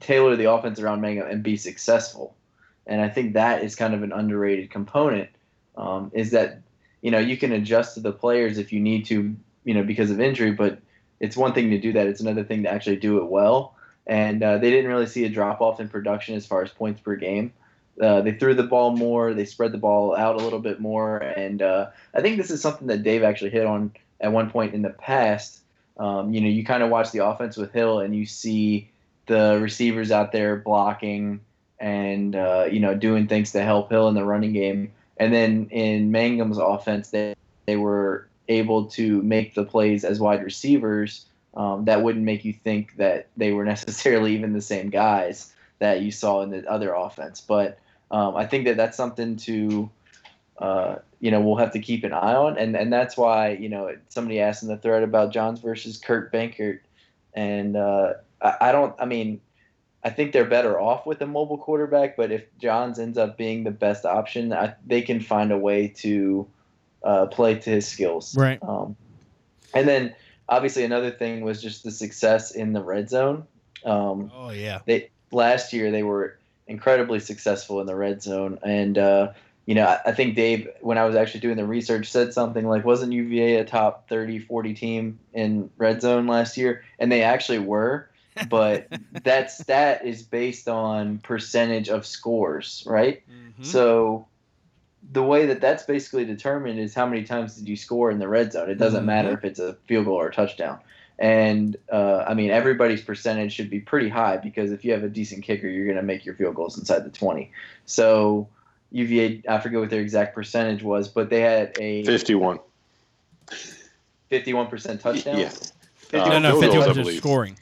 tailor 0.00 0.36
the 0.36 0.50
offense 0.50 0.80
around 0.80 1.00
Mangum 1.00 1.28
and 1.28 1.42
be 1.42 1.56
successful. 1.56 2.34
And 2.86 3.00
I 3.00 3.08
think 3.08 3.34
that 3.34 3.62
is 3.62 3.76
kind 3.76 3.94
of 3.94 4.02
an 4.02 4.12
underrated 4.12 4.70
component. 4.70 5.30
Um, 5.76 6.10
is 6.14 6.32
that 6.32 6.60
you 7.00 7.10
know 7.10 7.18
you 7.18 7.36
can 7.36 7.52
adjust 7.52 7.94
to 7.94 8.00
the 8.00 8.12
players 8.12 8.58
if 8.58 8.72
you 8.72 8.80
need 8.80 9.06
to, 9.06 9.34
you 9.64 9.74
know, 9.74 9.82
because 9.82 10.10
of 10.10 10.20
injury, 10.20 10.52
but 10.52 10.78
it's 11.20 11.36
one 11.36 11.52
thing 11.52 11.70
to 11.70 11.78
do 11.78 11.92
that. 11.92 12.06
It's 12.06 12.20
another 12.20 12.44
thing 12.44 12.64
to 12.64 12.70
actually 12.70 12.96
do 12.96 13.18
it 13.18 13.26
well. 13.26 13.76
And 14.06 14.42
uh, 14.42 14.58
they 14.58 14.70
didn't 14.70 14.90
really 14.90 15.06
see 15.06 15.24
a 15.24 15.28
drop 15.28 15.60
off 15.60 15.78
in 15.78 15.88
production 15.88 16.34
as 16.34 16.46
far 16.46 16.62
as 16.62 16.70
points 16.70 17.00
per 17.00 17.14
game. 17.14 17.52
Uh, 18.00 18.22
they 18.22 18.32
threw 18.32 18.54
the 18.54 18.62
ball 18.62 18.96
more. 18.96 19.34
They 19.34 19.44
spread 19.44 19.72
the 19.72 19.78
ball 19.78 20.16
out 20.16 20.36
a 20.36 20.38
little 20.38 20.58
bit 20.58 20.80
more. 20.80 21.18
And 21.18 21.60
uh, 21.60 21.90
I 22.14 22.22
think 22.22 22.38
this 22.38 22.50
is 22.50 22.62
something 22.62 22.86
that 22.88 23.02
Dave 23.02 23.22
actually 23.22 23.50
hit 23.50 23.66
on 23.66 23.92
at 24.20 24.32
one 24.32 24.50
point 24.50 24.74
in 24.74 24.82
the 24.82 24.90
past. 24.90 25.60
Um, 25.98 26.32
you 26.32 26.40
know, 26.40 26.48
you 26.48 26.64
kind 26.64 26.82
of 26.82 26.88
watch 26.88 27.10
the 27.12 27.24
offense 27.24 27.58
with 27.58 27.72
Hill 27.72 28.00
and 28.00 28.16
you 28.16 28.24
see 28.24 28.90
the 29.30 29.60
receivers 29.62 30.10
out 30.10 30.32
there 30.32 30.56
blocking 30.56 31.40
and 31.78 32.34
uh, 32.34 32.66
you 32.70 32.80
know 32.80 32.96
doing 32.96 33.28
things 33.28 33.52
to 33.52 33.62
help 33.62 33.88
Hill 33.88 34.08
in 34.08 34.14
the 34.14 34.24
running 34.24 34.52
game. 34.52 34.92
And 35.18 35.32
then 35.32 35.68
in 35.70 36.10
Mangum's 36.10 36.58
offense, 36.58 37.10
they 37.10 37.36
they 37.66 37.76
were 37.76 38.26
able 38.48 38.86
to 38.86 39.22
make 39.22 39.54
the 39.54 39.64
plays 39.64 40.04
as 40.04 40.18
wide 40.18 40.42
receivers 40.42 41.26
um, 41.54 41.84
that 41.84 42.02
wouldn't 42.02 42.24
make 42.24 42.44
you 42.44 42.52
think 42.52 42.96
that 42.96 43.28
they 43.36 43.52
were 43.52 43.64
necessarily 43.74 44.34
even 44.34 44.52
the 44.52 44.60
same 44.60 44.90
guys 44.90 45.52
that 45.78 46.02
you 46.02 46.10
saw 46.10 46.42
in 46.42 46.50
the 46.50 46.68
other 46.68 46.92
offense. 46.92 47.40
But 47.40 47.78
um, 48.10 48.34
I 48.36 48.46
think 48.46 48.64
that 48.66 48.76
that's 48.76 48.96
something 48.96 49.36
to 49.36 49.88
uh, 50.58 50.96
you 51.20 51.30
know 51.30 51.40
we'll 51.40 51.56
have 51.56 51.72
to 51.72 51.78
keep 51.78 52.02
an 52.02 52.12
eye 52.12 52.34
on, 52.34 52.58
and 52.58 52.76
and 52.76 52.92
that's 52.92 53.16
why 53.16 53.52
you 53.52 53.68
know 53.68 53.96
somebody 54.08 54.40
asked 54.40 54.64
in 54.64 54.68
the 54.68 54.76
thread 54.76 55.04
about 55.04 55.32
Johns 55.32 55.60
versus 55.60 55.98
Kurt 55.98 56.32
Benkert, 56.32 56.80
and 57.32 57.76
uh, 57.76 58.14
I, 58.40 58.56
I 58.60 58.72
don't. 58.72 58.94
I 58.98 59.04
mean, 59.04 59.40
I 60.02 60.10
think 60.10 60.32
they're 60.32 60.44
better 60.44 60.80
off 60.80 61.06
with 61.06 61.20
a 61.20 61.26
mobile 61.26 61.58
quarterback. 61.58 62.16
But 62.16 62.32
if 62.32 62.44
Johns 62.58 62.98
ends 62.98 63.18
up 63.18 63.36
being 63.36 63.64
the 63.64 63.70
best 63.70 64.04
option, 64.04 64.52
I, 64.52 64.74
they 64.86 65.02
can 65.02 65.20
find 65.20 65.52
a 65.52 65.58
way 65.58 65.88
to 65.98 66.46
uh, 67.02 67.26
play 67.26 67.54
to 67.56 67.70
his 67.70 67.86
skills. 67.86 68.36
Right. 68.36 68.58
Um, 68.62 68.96
and 69.74 69.88
then 69.88 70.14
obviously 70.48 70.84
another 70.84 71.10
thing 71.10 71.42
was 71.42 71.62
just 71.62 71.84
the 71.84 71.90
success 71.90 72.50
in 72.50 72.72
the 72.72 72.82
red 72.82 73.08
zone. 73.08 73.46
Um, 73.84 74.30
Oh 74.34 74.50
yeah. 74.50 74.80
they 74.84 75.10
last 75.32 75.72
year 75.72 75.90
they 75.90 76.02
were 76.02 76.38
incredibly 76.66 77.20
successful 77.20 77.80
in 77.80 77.86
the 77.86 77.96
red 77.96 78.22
zone, 78.22 78.58
and 78.62 78.98
uh, 78.98 79.32
you 79.64 79.74
know 79.74 79.86
I, 79.86 80.10
I 80.10 80.12
think 80.12 80.36
Dave, 80.36 80.68
when 80.80 80.98
I 80.98 81.04
was 81.04 81.16
actually 81.16 81.40
doing 81.40 81.56
the 81.56 81.66
research, 81.66 82.10
said 82.10 82.34
something 82.34 82.66
like, 82.66 82.84
"Wasn't 82.84 83.12
UVA 83.12 83.56
a 83.56 83.64
top 83.64 84.08
30, 84.08 84.40
40 84.40 84.74
team 84.74 85.18
in 85.32 85.70
red 85.78 86.02
zone 86.02 86.26
last 86.26 86.56
year?" 86.56 86.84
And 86.98 87.10
they 87.10 87.22
actually 87.22 87.60
were. 87.60 88.09
But 88.48 88.88
that 89.24 89.50
stat 89.50 90.04
is 90.04 90.22
based 90.22 90.68
on 90.68 91.18
percentage 91.18 91.88
of 91.88 92.06
scores, 92.06 92.82
right? 92.86 93.22
Mhm. 93.28 93.64
So 93.64 94.26
the 95.12 95.22
way 95.22 95.46
that 95.46 95.60
that's 95.60 95.82
basically 95.84 96.24
determined 96.24 96.78
is 96.78 96.94
how 96.94 97.06
many 97.06 97.24
times 97.24 97.56
did 97.56 97.68
you 97.68 97.76
score 97.76 98.10
in 98.10 98.18
the 98.18 98.28
red 98.28 98.52
zone. 98.52 98.70
It 98.70 98.76
doesn't 98.78 99.02
Mhm. 99.02 99.06
matter 99.06 99.32
if 99.32 99.44
it's 99.44 99.58
a 99.58 99.74
field 99.86 100.04
goal 100.04 100.16
or 100.16 100.28
a 100.28 100.32
touchdown. 100.32 100.78
And 101.18 101.76
uh, 101.92 102.24
I 102.26 102.34
mean, 102.34 102.50
everybody's 102.50 103.02
percentage 103.02 103.52
should 103.52 103.68
be 103.70 103.80
pretty 103.80 104.08
high 104.08 104.36
because 104.38 104.72
if 104.72 104.84
you 104.84 104.92
have 104.92 105.02
a 105.04 105.08
decent 105.08 105.42
kicker, 105.44 105.68
you're 105.68 105.84
going 105.84 105.96
to 105.96 106.02
make 106.02 106.24
your 106.24 106.34
field 106.34 106.54
goals 106.54 106.78
inside 106.78 107.04
the 107.04 107.10
20. 107.10 107.50
So 107.84 108.48
UVA, 108.92 109.42
I 109.48 109.58
forget 109.58 109.80
what 109.80 109.90
their 109.90 110.00
exact 110.00 110.34
percentage 110.34 110.82
was, 110.82 111.08
but 111.08 111.28
they 111.28 111.40
had 111.40 111.76
a 111.78 112.04
51. 112.04 112.58
51% 114.30 115.00
touchdown. 115.00 115.38
Yeah. 115.38 115.50
Uh, 116.12 116.28
no, 116.28 116.38
no, 116.38 116.50
field 116.50 116.62
fifty 116.62 116.74
goals, 116.76 116.84
I 116.84 116.88
was 116.88 116.96
just 116.96 117.06
believe. 117.06 117.18
scoring. 117.18 117.56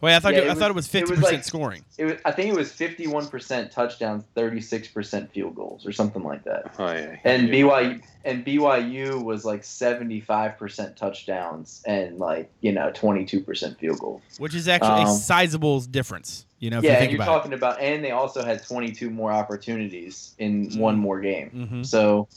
Wait, 0.00 0.16
I 0.16 0.18
thought 0.20 0.32
Yeah, 0.32 0.40
you, 0.40 0.44
it 0.46 0.50
I 0.52 0.54
thought 0.54 0.70
it 0.70 0.74
was- 0.74 0.86
was 0.86 0.94
it 0.94 1.00
was 1.02 1.10
fifty 1.10 1.14
percent 1.20 1.34
like- 1.36 1.44
scoring. 1.44 1.84
It 1.98 2.04
was, 2.06 2.14
I 2.24 2.32
think 2.32 2.48
it 2.52 2.56
was 2.56 2.72
51% 2.72 3.70
touchdowns, 3.70 4.24
36% 4.34 5.30
field 5.30 5.54
goals, 5.54 5.86
or 5.86 5.92
something 5.92 6.22
like 6.22 6.42
that. 6.44 6.72
Oh, 6.78 6.90
yeah. 6.92 7.16
and 7.24 7.48
Yeah. 7.48 7.54
BYU 7.54 8.00
and 8.24 8.44
BYU 8.44 9.22
was 9.22 9.44
like 9.44 9.64
seventy 9.64 10.20
five 10.20 10.58
percent 10.58 10.96
touchdowns 10.96 11.82
and 11.86 12.18
like 12.18 12.50
you 12.60 12.72
know 12.72 12.90
twenty 12.94 13.24
two 13.24 13.40
percent 13.40 13.78
field 13.78 13.98
goals. 13.98 14.22
which 14.38 14.54
is 14.54 14.68
actually 14.68 15.02
a 15.02 15.06
Um, 15.06 15.16
sizable 15.16 15.80
difference. 15.80 16.46
You 16.58 16.68
know, 16.70 16.78
if 16.78 16.84
yeah, 16.84 16.90
you 16.90 16.96
and 16.96 17.00
think 17.00 17.12
you're 17.12 17.22
about 17.22 17.38
talking 17.38 17.52
about, 17.54 17.80
and 17.80 18.04
they 18.04 18.10
also 18.10 18.44
had 18.44 18.62
twenty 18.66 18.92
two 18.92 19.10
more 19.10 19.32
opportunities 19.32 20.34
in 20.38 20.70
one 20.78 20.96
more 20.98 21.20
game. 21.20 21.50
it. 21.54 21.68
hmm 21.68 21.82
So, 21.82 22.28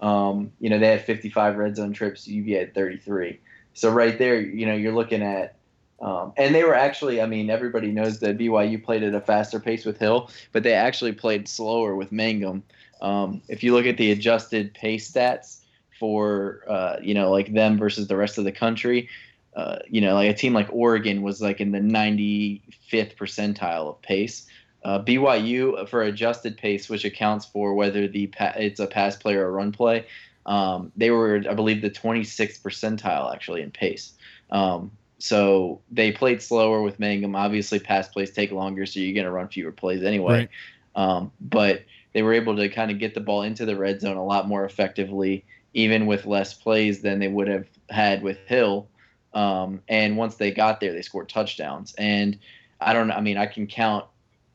um, 0.00 0.52
you 0.60 0.70
know, 0.70 0.78
they 0.78 0.86
had 0.88 1.04
fifty 1.04 1.28
five 1.30 1.56
red 1.56 1.76
zone 1.76 1.92
trips. 1.92 2.26
UVA 2.28 2.58
had 2.60 2.74
thirty 2.74 2.96
three. 2.96 3.40
So 3.74 3.90
right 3.90 4.16
there, 4.18 4.40
you 4.40 4.66
know, 4.66 4.74
you're 4.74 4.94
looking 4.94 5.22
at. 5.22 5.54
Um, 6.02 6.32
and 6.36 6.52
they 6.52 6.64
were 6.64 6.74
actually, 6.74 7.22
I 7.22 7.26
mean, 7.26 7.48
everybody 7.48 7.92
knows 7.92 8.18
that 8.20 8.36
BYU 8.36 8.82
played 8.82 9.04
at 9.04 9.14
a 9.14 9.20
faster 9.20 9.60
pace 9.60 9.84
with 9.84 9.98
Hill, 9.98 10.30
but 10.50 10.64
they 10.64 10.74
actually 10.74 11.12
played 11.12 11.46
slower 11.46 11.94
with 11.94 12.10
Mangum. 12.10 12.64
Um, 13.00 13.40
if 13.48 13.62
you 13.62 13.72
look 13.72 13.86
at 13.86 13.96
the 13.96 14.10
adjusted 14.10 14.74
pace 14.74 15.10
stats 15.10 15.60
for, 16.00 16.64
uh, 16.68 16.96
you 17.00 17.14
know, 17.14 17.30
like 17.30 17.54
them 17.54 17.78
versus 17.78 18.08
the 18.08 18.16
rest 18.16 18.36
of 18.36 18.44
the 18.44 18.52
country, 18.52 19.08
uh, 19.54 19.78
you 19.88 20.00
know, 20.00 20.14
like 20.14 20.30
a 20.30 20.34
team 20.34 20.54
like 20.54 20.68
Oregon 20.72 21.22
was 21.22 21.40
like 21.40 21.60
in 21.60 21.70
the 21.70 21.78
95th 21.78 23.16
percentile 23.16 23.88
of 23.88 24.02
pace. 24.02 24.46
Uh, 24.84 24.98
BYU 24.98 25.88
for 25.88 26.02
adjusted 26.02 26.56
pace, 26.56 26.88
which 26.88 27.04
accounts 27.04 27.46
for 27.46 27.74
whether 27.74 28.08
the 28.08 28.26
pa- 28.26 28.54
it's 28.56 28.80
a 28.80 28.86
pass 28.88 29.14
play 29.14 29.34
or 29.34 29.46
a 29.46 29.50
run 29.50 29.70
play, 29.70 30.06
um, 30.46 30.90
they 30.96 31.10
were, 31.10 31.44
I 31.48 31.54
believe, 31.54 31.82
the 31.82 31.90
26th 31.90 32.60
percentile 32.60 33.32
actually 33.32 33.62
in 33.62 33.70
pace. 33.70 34.14
Um, 34.50 34.90
so 35.22 35.80
they 35.88 36.10
played 36.10 36.42
slower 36.42 36.82
with 36.82 36.98
Mangum. 36.98 37.36
Obviously, 37.36 37.78
pass 37.78 38.08
plays 38.08 38.32
take 38.32 38.50
longer, 38.50 38.84
so 38.84 38.98
you're 38.98 39.14
going 39.14 39.24
to 39.24 39.30
run 39.30 39.46
fewer 39.46 39.70
plays 39.70 40.02
anyway. 40.02 40.48
Right. 40.96 41.00
Um, 41.00 41.30
but 41.40 41.84
they 42.12 42.22
were 42.22 42.32
able 42.32 42.56
to 42.56 42.68
kind 42.68 42.90
of 42.90 42.98
get 42.98 43.14
the 43.14 43.20
ball 43.20 43.42
into 43.42 43.64
the 43.64 43.76
red 43.76 44.00
zone 44.00 44.16
a 44.16 44.24
lot 44.24 44.48
more 44.48 44.64
effectively, 44.64 45.44
even 45.74 46.06
with 46.06 46.26
less 46.26 46.52
plays 46.52 47.02
than 47.02 47.20
they 47.20 47.28
would 47.28 47.46
have 47.46 47.68
had 47.88 48.24
with 48.24 48.36
Hill. 48.48 48.88
Um, 49.32 49.80
and 49.86 50.16
once 50.16 50.34
they 50.34 50.50
got 50.50 50.80
there, 50.80 50.92
they 50.92 51.02
scored 51.02 51.28
touchdowns. 51.28 51.94
And 51.98 52.36
I 52.80 52.92
don't. 52.92 53.12
I 53.12 53.20
mean, 53.20 53.38
I 53.38 53.46
can 53.46 53.68
count 53.68 54.04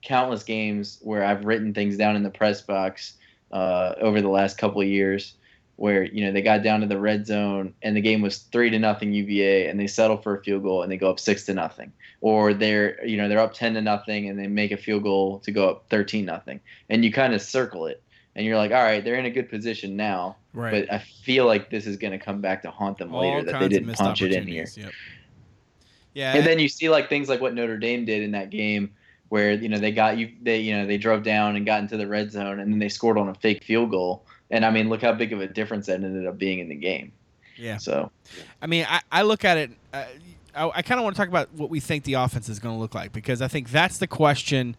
countless 0.02 0.44
games 0.44 1.00
where 1.02 1.24
I've 1.24 1.46
written 1.46 1.74
things 1.74 1.96
down 1.96 2.18
in 2.18 2.24
the 2.24 2.30
press 2.30 2.62
box 2.62 3.14
uh, 3.54 3.94
over 4.02 4.22
the 4.22 4.28
last 4.28 4.58
couple 4.58 4.82
of 4.82 4.88
years 4.90 5.36
where 5.78 6.04
you 6.04 6.26
know 6.26 6.32
they 6.32 6.42
got 6.42 6.62
down 6.64 6.82
to 6.82 6.88
the 6.88 7.00
red 7.00 7.26
zone 7.26 7.74
and 7.82 7.96
the 7.96 8.02
game 8.02 8.22
was 8.22 8.40
three 8.40 8.70
to 8.70 8.78
nothing 8.80 9.14
UVA 9.14 9.68
and 9.68 9.80
they 9.80 9.88
settle 9.88 10.18
for 10.18 10.36
a 10.38 10.44
field 10.44 10.64
goal 10.64 10.84
and 10.84 10.92
they 10.92 10.98
go 10.98 11.10
up 11.10 11.20
six 11.20 11.46
to 11.46 11.54
nothing 11.54 11.92
or 12.22 12.54
they're 12.54 13.04
you 13.06 13.16
know 13.16 13.30
they're 13.30 13.40
up 13.40 13.54
ten 13.54 13.74
to 13.76 13.82
nothing 13.82 14.28
and 14.28 14.38
they 14.40 14.48
make 14.48 14.72
a 14.72 14.78
field 14.78 15.04
goal 15.04 15.40
to 15.40 15.52
go 15.52 15.70
up 15.70 15.86
thirteen 15.90 16.26
nothing 16.26 16.60
and 16.90 17.06
you 17.06 17.12
kind 17.12 17.34
of 17.34 17.42
circle 17.42 17.86
it 17.86 18.02
and 18.36 18.46
you're 18.46 18.58
like 18.58 18.72
all 18.72 18.84
right 18.84 19.04
they're 19.04 19.16
in 19.16 19.26
a 19.26 19.32
good 19.32 19.50
position 19.50 19.96
now 19.96 20.36
Right. 20.54 20.88
but 20.88 20.94
I 20.96 20.98
feel 21.00 21.46
like 21.46 21.70
this 21.70 21.86
is 21.86 21.98
going 21.98 22.14
to 22.18 22.18
come 22.18 22.42
back 22.42 22.64
to 22.64 22.72
haunt 22.72 22.98
them 22.98 23.12
later 23.22 23.38
that 23.46 23.52
they 23.60 23.66
didn't 23.70 23.88
punch 24.06 24.22
it 24.24 24.32
in 24.34 24.48
here 24.48 24.66
Yep. 24.76 24.92
Yeah. 26.16 26.34
and 26.36 26.46
then 26.48 26.58
you 26.58 26.68
see 26.68 26.90
like 26.90 27.10
things 27.10 27.30
like 27.30 27.42
what 27.42 27.54
Notre 27.54 27.78
Dame 27.78 28.06
did 28.06 28.24
in 28.24 28.32
that 28.32 28.50
game 28.50 28.96
where 29.30 29.52
you 29.52 29.70
know 29.70 29.78
they 29.78 29.92
got 29.92 30.18
you 30.18 30.32
they 30.42 30.58
you 30.60 30.76
know 30.76 30.88
they 30.88 30.98
drove 30.98 31.22
down 31.22 31.56
and 31.56 31.66
got 31.66 31.82
into 31.82 31.98
the 31.98 32.08
red 32.08 32.32
zone 32.32 32.60
and 32.60 32.72
then 32.72 32.80
they 32.80 32.90
scored 32.90 33.18
on 33.20 33.30
a 33.30 33.36
fake 33.36 33.64
field 33.64 33.92
goal 33.92 34.26
and 34.52 34.66
I 34.66 34.72
mean 34.72 34.90
look 34.90 35.02
how 35.02 35.14
big 35.14 35.34
of 35.34 35.42
a 35.42 35.48
difference 35.48 35.88
that 35.88 36.04
ended 36.04 36.28
up 36.28 36.38
being 36.38 36.60
in 36.60 36.70
the 36.70 36.76
game 36.76 37.12
yeah. 37.58 37.78
so 37.78 38.12
I 38.62 38.68
mean, 38.68 38.86
I, 38.88 39.02
I 39.12 39.22
look 39.24 39.46
at 39.46 39.58
it. 39.58 39.72
Uh, 39.94 40.06
I, 40.56 40.72
I 40.76 40.82
kind 40.82 41.00
of 41.00 41.04
want 41.04 41.16
to 41.16 41.20
talk 41.20 41.30
about 41.30 41.54
what 41.54 41.70
we 41.70 41.80
think 41.80 42.04
the 42.04 42.16
offense 42.16 42.50
is 42.50 42.60
going 42.60 42.76
to 42.76 42.80
look 42.80 42.96
like 42.96 43.12
because 43.12 43.42
I 43.42 43.48
think 43.48 43.70
that's 43.70 43.98
the 43.98 44.08
question 44.08 44.76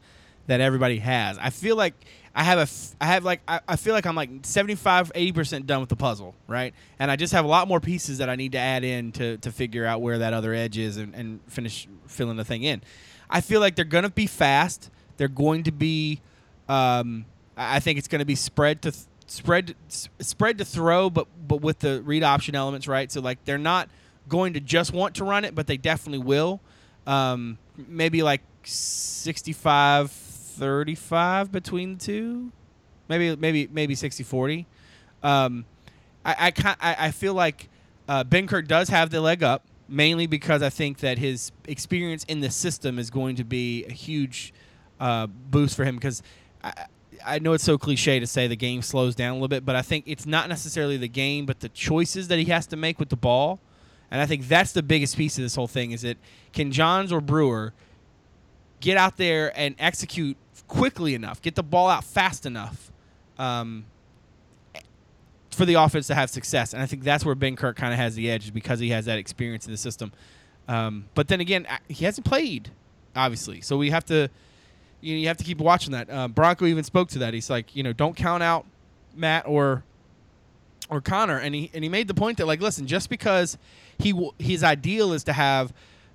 that 0.47 0.61
everybody 0.61 0.99
has. 0.99 1.39
I 1.39 1.51
feel 1.51 1.77
like 1.77 1.95
I 2.35 2.43
have 2.43 2.59
a, 2.59 2.63
f- 2.63 2.95
I 3.01 3.07
have 3.07 3.25
like, 3.25 3.41
I, 3.47 3.61
I 3.69 3.77
feel 3.77 3.95
like 3.95 4.07
I'm 4.07 4.15
like 4.15 4.31
75, 4.43 5.13
80 5.15 5.33
percent 5.33 5.67
done 5.67 5.81
with 5.81 5.89
the 5.89 5.97
puzzle, 5.97 6.35
right? 6.47 6.75
And 6.99 7.11
I 7.11 7.17
just 7.17 7.33
have 7.33 7.45
a 7.45 7.49
lot 7.49 7.69
more 7.69 7.81
pieces 7.81 8.19
that 8.19 8.29
I 8.31 8.37
need 8.37 8.53
to 8.53 8.59
add 8.59 8.85
in 8.85 9.13
to 9.13 9.37
to 9.39 9.53
figure 9.53 9.85
out 9.85 10.01
where 10.01 10.19
that 10.19 10.33
other 10.33 10.55
edge 10.55 10.79
is 10.79 10.97
and, 10.97 11.15
and 11.15 11.41
finish 11.49 11.89
filling 12.07 12.37
the 12.37 12.45
thing 12.45 12.63
in. 12.63 12.83
I 13.31 13.41
feel 13.41 13.61
like 13.61 13.77
they're 13.77 13.85
going 13.85 14.05
to 14.05 14.11
be 14.11 14.27
fast. 14.27 14.91
They're 15.17 15.29
going 15.29 15.65
to 15.65 15.73
be. 15.73 16.21
Um, 16.69 17.27
I 17.57 17.77
I 17.77 17.81
think 17.81 17.99
it's 17.99 18.09
going 18.09 18.21
to 18.21 18.25
be 18.25 18.37
spread 18.37 18.83
to 18.83 18.93
spread 19.29 19.75
spread 19.89 20.59
to 20.59 20.65
throw, 20.65 21.11
but 21.11 21.27
but 21.47 21.61
with 21.61 21.81
the 21.81 22.03
read 22.03 22.23
option 22.23 22.55
elements, 22.55 22.89
right? 22.89 23.11
So 23.11 23.21
like 23.21 23.45
they're 23.45 23.59
not 23.59 23.89
going 24.29 24.55
to 24.55 24.61
just 24.61 24.93
want 24.93 25.15
to 25.17 25.25
run 25.25 25.45
it, 25.45 25.55
but 25.55 25.67
they 25.67 25.77
definitely 25.77 26.25
will. 26.25 26.61
Um, 27.07 27.59
maybe 27.77 28.23
like 28.23 28.43
65 28.65 30.11
35 30.11 31.53
between 31.53 31.95
the 31.95 32.05
two. 32.05 32.53
Maybe 33.09 33.37
maybe 33.37 33.69
maybe 33.71 33.95
60 33.95 34.23
40. 34.23 34.67
Um, 35.23 35.65
I 36.25 36.53
I, 36.81 36.97
I 36.99 37.11
feel 37.11 37.35
like 37.35 37.69
uh, 38.09 38.25
Benkert 38.25 38.67
does 38.67 38.89
have 38.89 39.11
the 39.11 39.21
leg 39.21 39.43
up, 39.43 39.65
mainly 39.89 40.27
because 40.27 40.63
I 40.63 40.71
think 40.71 40.99
that 40.99 41.19
his 41.19 41.53
experience 41.67 42.25
in 42.25 42.41
the 42.41 42.51
system 42.51 42.99
is 42.99 43.11
going 43.11 43.37
to 43.37 43.45
be 43.45 43.85
a 43.85 43.93
huge 43.93 44.53
uh, 45.01 45.27
boost 45.27 45.77
for 45.77 45.85
him. 45.85 45.97
Because 45.97 46.23
I, 47.35 47.39
know 47.39 47.53
it's 47.53 47.65
so 47.65 47.79
cliche 47.79 48.21
to 48.21 48.27
say 48.27 48.47
the 48.47 48.57
game 48.57 48.83
slows 48.83 49.15
down 49.15 49.31
a 49.31 49.35
little 49.35 49.49
bit, 49.49 49.65
but 49.65 49.77
I 49.77 49.83
think 49.83 50.05
it's 50.07 50.27
not 50.27 50.49
necessarily 50.49 50.97
the 50.97 51.09
game, 51.09 51.47
but 51.47 51.61
the 51.61 51.69
choices 51.69 52.29
that 52.29 52.39
he 52.39 52.47
has 52.47 52.67
to 52.69 52.77
make 52.77 52.99
with 52.99 53.09
the 53.09 53.17
ball. 53.17 53.61
And 54.11 54.21
I 54.21 54.27
think 54.27 54.49
that's 54.49 54.73
the 54.73 54.83
biggest 54.83 55.17
piece 55.17 55.37
of 55.39 55.43
this 55.43 55.55
whole 55.55 55.67
thing 55.69 55.93
is 55.93 56.03
that 56.03 56.17
can 56.53 56.73
Johns 56.73 57.13
or 57.13 57.21
Brewer 57.21 57.75
get 58.81 58.97
out 58.97 59.17
there 59.17 59.53
and 59.59 59.75
execute 59.79 60.37
quickly 60.67 61.15
enough, 61.15 61.43
get 61.43 61.55
the 61.55 61.63
ball 61.63 61.89
out 61.89 62.05
fast 62.05 62.47
enough 62.47 62.91
um, 63.39 63.85
for 65.51 65.65
the 65.65 65.75
offense 65.75 66.07
to 66.07 66.15
have 66.15 66.31
success. 66.31 66.73
And 66.73 66.83
I 66.83 66.87
think 66.87 67.03
that's 67.03 67.25
where 67.25 67.35
Benkert 67.35 67.77
kind 67.77 67.93
of 67.93 67.99
has 67.99 68.15
the 68.15 68.31
edge 68.31 68.55
because 68.55 68.79
he 68.79 68.91
has 68.91 69.07
that 69.07 69.19
experience 69.19 69.67
in 69.67 69.73
the 69.73 69.79
system. 69.79 70.13
Um, 70.69 71.07
but 71.15 71.29
then 71.29 71.41
again, 71.41 71.67
he 71.89 72.05
hasn't 72.05 72.27
played, 72.27 72.71
obviously. 73.17 73.61
So 73.63 73.77
we 73.77 73.91
have 73.91 74.05
to, 74.07 74.29
you, 75.01 75.17
you 75.17 75.29
have 75.29 75.37
to 75.37 75.45
keep 75.45 75.59
watching 75.59 75.93
that. 75.93 76.11
Uh, 76.11 76.29
Bronco 76.29 76.67
even 76.67 76.85
spoke 76.85 77.09
to 77.11 77.19
that. 77.21 77.35
He's 77.35 77.51
like, 77.51 77.75
you 77.75 77.83
know, 77.83 77.93
don't 77.93 78.17
count 78.17 78.43
out 78.43 78.67
Matt 79.15 79.47
or 79.47 79.85
or 80.91 81.01
Connor, 81.01 81.39
and 81.39 81.55
he 81.55 81.71
and 81.75 81.85
he 81.85 81.91
made 81.91 82.09
the 82.09 82.15
point 82.15 82.39
that 82.39 82.47
like, 82.47 82.61
listen, 82.61 82.87
just 82.87 83.11
because 83.11 83.59
he 83.99 84.31
his 84.39 84.65
ideal 84.65 85.13
is 85.13 85.25
to 85.25 85.33
have 85.33 85.73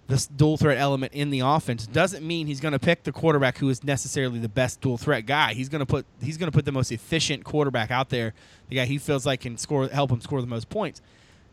this 0.07 0.27
dual 0.27 0.57
threat 0.57 0.77
element 0.77 1.13
in 1.13 1.29
the 1.29 1.39
offense 1.39 1.87
doesn't 1.87 2.25
mean 2.25 2.45
he's 2.45 2.59
going 2.59 2.73
to 2.73 2.79
pick 2.79 3.03
the 3.03 3.11
quarterback 3.11 3.57
who 3.57 3.69
is 3.69 3.83
necessarily 3.83 4.37
the 4.37 4.49
best 4.49 4.81
dual 4.81 4.97
threat 4.97 5.25
guy. 5.25 5.53
He's 5.53 5.69
going 5.69 5.79
to 5.79 5.85
put 5.85 6.05
he's 6.21 6.37
going 6.37 6.51
to 6.51 6.55
put 6.55 6.65
the 6.65 6.71
most 6.71 6.91
efficient 6.91 7.43
quarterback 7.43 7.91
out 7.91 8.09
there, 8.09 8.33
the 8.69 8.75
guy 8.75 8.85
he 8.85 8.97
feels 8.97 9.25
like 9.25 9.41
can 9.41 9.57
score 9.57 9.87
help 9.87 10.11
him 10.11 10.21
score 10.21 10.41
the 10.41 10.47
most 10.47 10.69
points. 10.69 11.01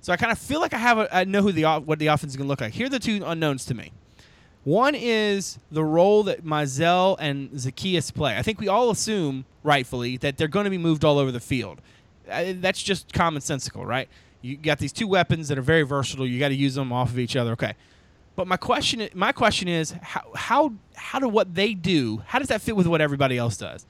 So 0.01 0.13
I 0.13 0.17
kind 0.17 0.33
of 0.33 0.39
feel 0.39 0.61
like 0.61 0.73
I 0.73 0.79
have 0.79 0.99
a, 0.99 1.15
I 1.15 1.25
know 1.25 1.43
who 1.43 1.53
the 1.53 1.65
what 1.81 1.99
the 1.99 2.09
offense 2.09 2.33
is 2.33 2.37
going 2.37 2.47
to 2.47 2.49
look 2.49 2.61
like. 2.61 2.73
Here 2.73 2.87
are 2.87 2.91
the 2.91 2.99
two 2.99 3.23
unknowns 3.25 3.65
to 3.67 3.75
me. 3.75 3.93
One 4.65 4.95
is 4.95 5.59
the 5.71 5.83
role 5.85 6.23
that 6.25 6.45
Mizzell 6.45 7.17
and 7.19 7.51
Zaccheaus 7.51 8.13
play. 8.13 8.37
I 8.37 8.43
think 8.43 8.61
we 8.61 8.69
all 8.69 8.91
assume, 8.91 9.47
rightfully, 9.63 10.19
that 10.19 10.37
they're 10.37 10.49
going 10.49 10.65
to 10.65 10.71
be 10.71 10.79
moved 10.79 11.05
all 11.05 11.19
over 11.19 11.33
the 11.33 11.41
field. 11.41 11.81
Uh, 12.31 12.53
that's 12.57 12.83
just 12.83 13.13
commonsensical, 13.13 13.87
right? 13.87 14.09
You 14.43 14.57
got 14.57 14.79
these 14.79 14.93
two 14.93 15.09
weapons 15.09 15.49
that 15.49 15.59
are 15.59 15.63
very 15.63 15.83
versatile. 15.83 16.27
You 16.27 16.39
got 16.39 16.49
to 16.49 16.55
use 16.55 16.75
them 16.75 16.93
off 16.93 17.11
of 17.11 17.19
each 17.19 17.37
other. 17.37 17.53
Okay. 17.53 17.75
But 18.37 18.47
my 18.47 18.57
question, 18.57 19.09
my 19.15 19.33
question 19.33 19.69
is, 19.69 19.93
how, 20.03 20.23
how, 20.35 20.73
how 20.95 21.19
do 21.19 21.29
what 21.29 21.55
they 21.55 21.75
do? 21.75 22.23
How 22.27 22.39
does 22.39 22.49
that 22.49 22.61
fit 22.61 22.77
with 22.77 22.87
what 22.87 23.01
everybody 23.01 23.37
else 23.37 23.57
does? 23.57 23.87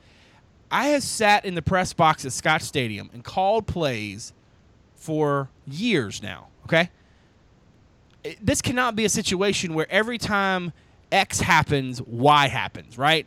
I 0.70 0.88
have 0.88 1.02
sat 1.02 1.44
in 1.44 1.54
the 1.54 1.62
press 1.62 1.92
box 1.92 2.24
at 2.24 2.33
Scott 2.33 2.62
Stadium 2.62 3.11
and 3.12 3.24
called 3.24 3.66
plays 3.66 4.33
for 4.94 5.48
years 5.66 6.22
now. 6.22 6.48
Okay, 6.64 6.90
this 8.40 8.61
cannot 8.62 8.96
be 8.96 9.04
a 9.04 9.09
situation 9.09 9.74
where 9.74 9.87
every 9.90 10.18
time 10.18 10.72
X 11.11 11.40
happens, 11.40 12.02
Y 12.02 12.48
happens, 12.48 12.98
right? 12.98 13.26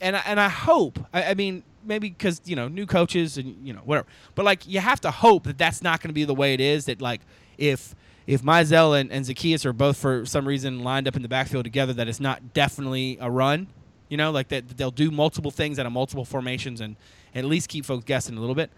And 0.00 0.16
I, 0.16 0.22
and 0.26 0.40
I 0.40 0.48
hope, 0.48 0.98
I, 1.12 1.24
I 1.24 1.34
mean, 1.34 1.62
maybe 1.84 2.08
because 2.08 2.40
you 2.44 2.56
know 2.56 2.68
new 2.68 2.86
coaches 2.86 3.38
and 3.38 3.66
you 3.66 3.72
know 3.72 3.80
whatever, 3.80 4.06
but 4.34 4.44
like 4.44 4.66
you 4.66 4.80
have 4.80 5.00
to 5.02 5.10
hope 5.10 5.44
that 5.44 5.58
that's 5.58 5.82
not 5.82 6.00
going 6.00 6.08
to 6.08 6.14
be 6.14 6.24
the 6.24 6.34
way 6.34 6.54
it 6.54 6.60
is. 6.60 6.86
That 6.86 7.00
like 7.00 7.20
if 7.58 7.94
if 8.26 8.42
Mizzell 8.42 8.98
and, 8.98 9.10
and 9.10 9.24
Zaccheaus 9.24 9.64
are 9.64 9.72
both 9.72 9.96
for 9.96 10.24
some 10.26 10.46
reason 10.46 10.82
lined 10.82 11.08
up 11.08 11.16
in 11.16 11.22
the 11.22 11.28
backfield 11.28 11.64
together, 11.64 11.92
that 11.94 12.08
it's 12.08 12.20
not 12.20 12.52
definitely 12.52 13.18
a 13.20 13.30
run. 13.30 13.68
You 14.08 14.16
know, 14.16 14.30
like 14.30 14.48
that 14.48 14.76
they'll 14.76 14.90
do 14.90 15.10
multiple 15.10 15.50
things 15.50 15.78
out 15.78 15.86
of 15.86 15.92
multiple 15.92 16.24
formations 16.24 16.80
and 16.80 16.96
at 17.34 17.44
least 17.44 17.68
keep 17.68 17.84
folks 17.84 18.04
guessing 18.04 18.36
a 18.36 18.40
little 18.40 18.54
bit. 18.54 18.70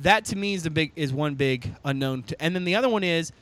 That 0.00 0.24
to 0.26 0.36
me 0.36 0.54
is 0.54 0.64
the 0.64 0.70
big 0.70 0.92
is 0.96 1.12
one 1.12 1.34
big 1.34 1.74
unknown. 1.84 2.24
To, 2.24 2.42
and 2.42 2.54
then 2.54 2.64
the 2.64 2.74
other 2.74 2.88
one 2.88 3.04
is 3.04 3.32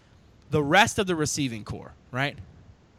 the 0.52 0.62
rest 0.62 0.98
of 0.98 1.06
the 1.06 1.16
receiving 1.16 1.64
core, 1.64 1.94
right? 2.12 2.36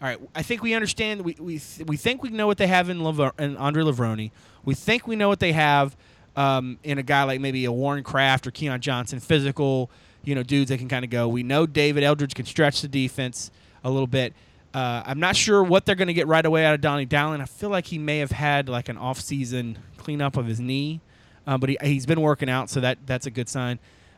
All 0.01 0.07
right, 0.09 0.19
I 0.35 0.41
think 0.41 0.61
we 0.61 0.73
understand. 0.73 1.21
We 1.21 1.37
we, 1.39 1.61
we 1.85 1.95
think 1.95 2.21
we 2.23 2.29
know 2.29 2.47
what 2.47 2.57
they 2.57 2.67
have 2.67 2.89
in, 2.89 3.01
Laver- 3.01 3.33
in 3.39 3.55
Andre 3.55 3.83
Levrone. 3.83 4.31
We 4.65 4.73
think 4.73 5.07
we 5.07 5.15
know 5.15 5.29
what 5.29 5.39
they 5.39 5.53
have 5.53 5.95
um, 6.35 6.77
in 6.83 6.97
a 6.97 7.03
guy 7.03 7.23
like 7.23 7.39
maybe 7.39 7.63
a 7.65 7.71
Warren 7.71 8.03
Craft 8.03 8.47
or 8.47 8.51
Keeon 8.51 8.81
Johnson, 8.81 9.19
physical, 9.19 9.89
you 10.25 10.35
know, 10.35 10.43
dudes 10.43 10.69
that 10.69 10.79
can 10.79 10.89
kind 10.89 11.05
of 11.05 11.11
go. 11.11 11.27
We 11.27 11.43
know 11.43 11.65
David 11.65 12.03
Eldridge 12.03 12.33
can 12.33 12.45
stretch 12.45 12.81
the 12.81 12.87
defense 12.87 13.51
a 13.83 13.89
little 13.89 14.07
bit. 14.07 14.33
Uh, 14.73 15.03
I'm 15.05 15.19
not 15.19 15.35
sure 15.35 15.63
what 15.63 15.85
they're 15.85 15.95
going 15.95 16.07
to 16.07 16.13
get 16.13 16.27
right 16.27 16.45
away 16.45 16.65
out 16.65 16.73
of 16.73 16.81
Doni 16.81 17.05
Dowling. 17.05 17.39
I 17.41 17.45
feel 17.45 17.69
like 17.69 17.85
he 17.85 17.99
may 17.99 18.17
have 18.17 18.31
had 18.31 18.67
like 18.67 18.89
an 18.89 18.97
off-season 18.97 19.77
cleanup 19.97 20.35
of 20.35 20.47
his 20.47 20.59
knee, 20.59 20.99
uh, 21.45 21.57
but 21.59 21.69
he, 21.69 21.77
he's 21.83 22.07
been 22.07 22.21
working 22.21 22.49
out, 22.49 22.69
so 22.69 22.79
that 22.81 22.97
that's 23.05 23.27
a 23.27 23.31
good 23.31 23.47
sign. 23.47 23.77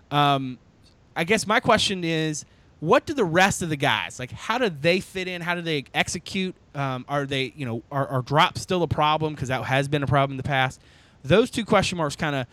Um, 0.10 0.58
I 1.16 1.26
guess 1.26 1.46
my 1.46 1.60
question 1.60 2.04
is, 2.04 2.46
what 2.86 3.06
do 3.06 3.14
the 3.14 3.26
rest 3.26 3.62
of 3.62 3.70
the 3.70 3.76
guys 3.76 4.20
like? 4.20 4.32
How 4.32 4.58
do 4.58 4.70
they 4.70 5.00
fit 5.00 5.28
in? 5.28 5.42
How 5.42 5.56
do 5.56 5.62
they 5.62 5.86
execute? 5.94 6.56
Um, 6.76 7.06
are 7.08 7.26
they, 7.26 7.52
you 7.56 7.66
know, 7.66 7.82
are, 7.92 8.08
are 8.08 8.22
drops 8.22 8.62
still 8.62 8.84
a 8.84 8.88
problem 8.88 9.34
because 9.34 9.50
that 9.50 9.64
has 9.64 9.88
been 9.88 10.04
a 10.04 10.08
problem 10.08 10.32
in 10.32 10.38
the 10.38 10.44
past? 10.44 10.80
Those 11.24 11.50
two 11.50 11.66
question 11.66 11.98
marks 11.98 12.16
kind 12.16 12.36
of 12.36 12.48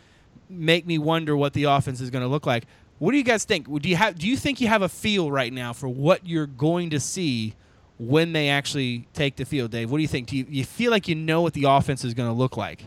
make 0.49 0.87
me 0.87 0.97
wonder 0.99 1.37
what 1.37 1.53
the 1.53 1.65
offense 1.65 2.01
is 2.01 2.09
going 2.11 2.23
to 2.23 2.29
look 2.29 2.47
like. 2.47 2.65
What 2.99 3.13
do 3.13 3.19
you 3.19 3.25
guys 3.25 3.45
think? 3.45 3.67
Do 3.83 3.89
you 3.89 3.97
have? 3.97 4.19
Do 4.19 4.27
you 4.27 4.37
think 4.37 4.61
you 4.61 4.69
have 4.69 4.83
a 4.83 4.89
feel 4.89 5.31
right 5.31 5.53
now 5.53 5.73
for 5.73 5.89
what 5.89 6.27
you're 6.27 6.47
going 6.47 6.91
to 6.91 7.01
see 7.01 7.55
when 7.99 8.33
they 8.33 8.49
actually 8.49 9.07
take 9.13 9.37
the 9.37 9.45
field, 9.45 9.71
Dave? 9.71 9.91
What 9.91 9.99
do 9.99 10.03
you 10.03 10.09
think? 10.09 10.29
Do 10.29 10.37
you, 10.37 10.47
you 10.49 10.65
feel 10.65 10.91
like 10.91 11.09
you 11.09 11.15
know 11.15 11.43
what 11.43 11.53
the 11.53 11.65
offense 11.65 12.05
is 12.05 12.15
going 12.15 12.29
to 12.29 12.35
look 12.35 12.57
like? 12.57 12.85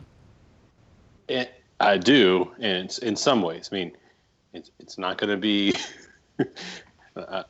And 1.29 1.49
I 1.79 1.97
do, 1.97 2.51
and 2.59 2.97
in 3.01 3.15
some 3.15 3.41
ways, 3.41 3.69
I 3.71 3.75
mean, 3.75 3.91
it's 4.53 4.71
it's 4.79 4.97
not 4.97 5.17
going 5.17 5.29
to 5.29 5.37
be. 5.37 5.75
uh, 7.15 7.43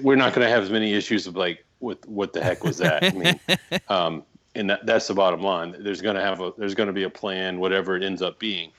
we're 0.00 0.16
not 0.16 0.34
going 0.34 0.46
to 0.46 0.52
have 0.52 0.62
as 0.62 0.70
many 0.70 0.92
issues 0.92 1.26
of 1.26 1.36
like 1.36 1.64
what 1.78 2.06
what 2.08 2.32
the 2.32 2.42
heck 2.42 2.64
was 2.64 2.78
that? 2.78 3.02
I 3.04 3.10
mean, 3.10 3.40
um, 3.88 4.22
and 4.54 4.70
that, 4.70 4.86
that's 4.86 5.06
the 5.08 5.14
bottom 5.14 5.42
line. 5.42 5.74
There's 5.78 6.00
going 6.00 6.16
to 6.16 6.22
have 6.22 6.40
a 6.40 6.52
there's 6.56 6.74
going 6.74 6.88
to 6.88 6.92
be 6.92 7.04
a 7.04 7.10
plan, 7.10 7.58
whatever 7.58 7.96
it 7.96 8.02
ends 8.02 8.22
up 8.22 8.38
being. 8.38 8.70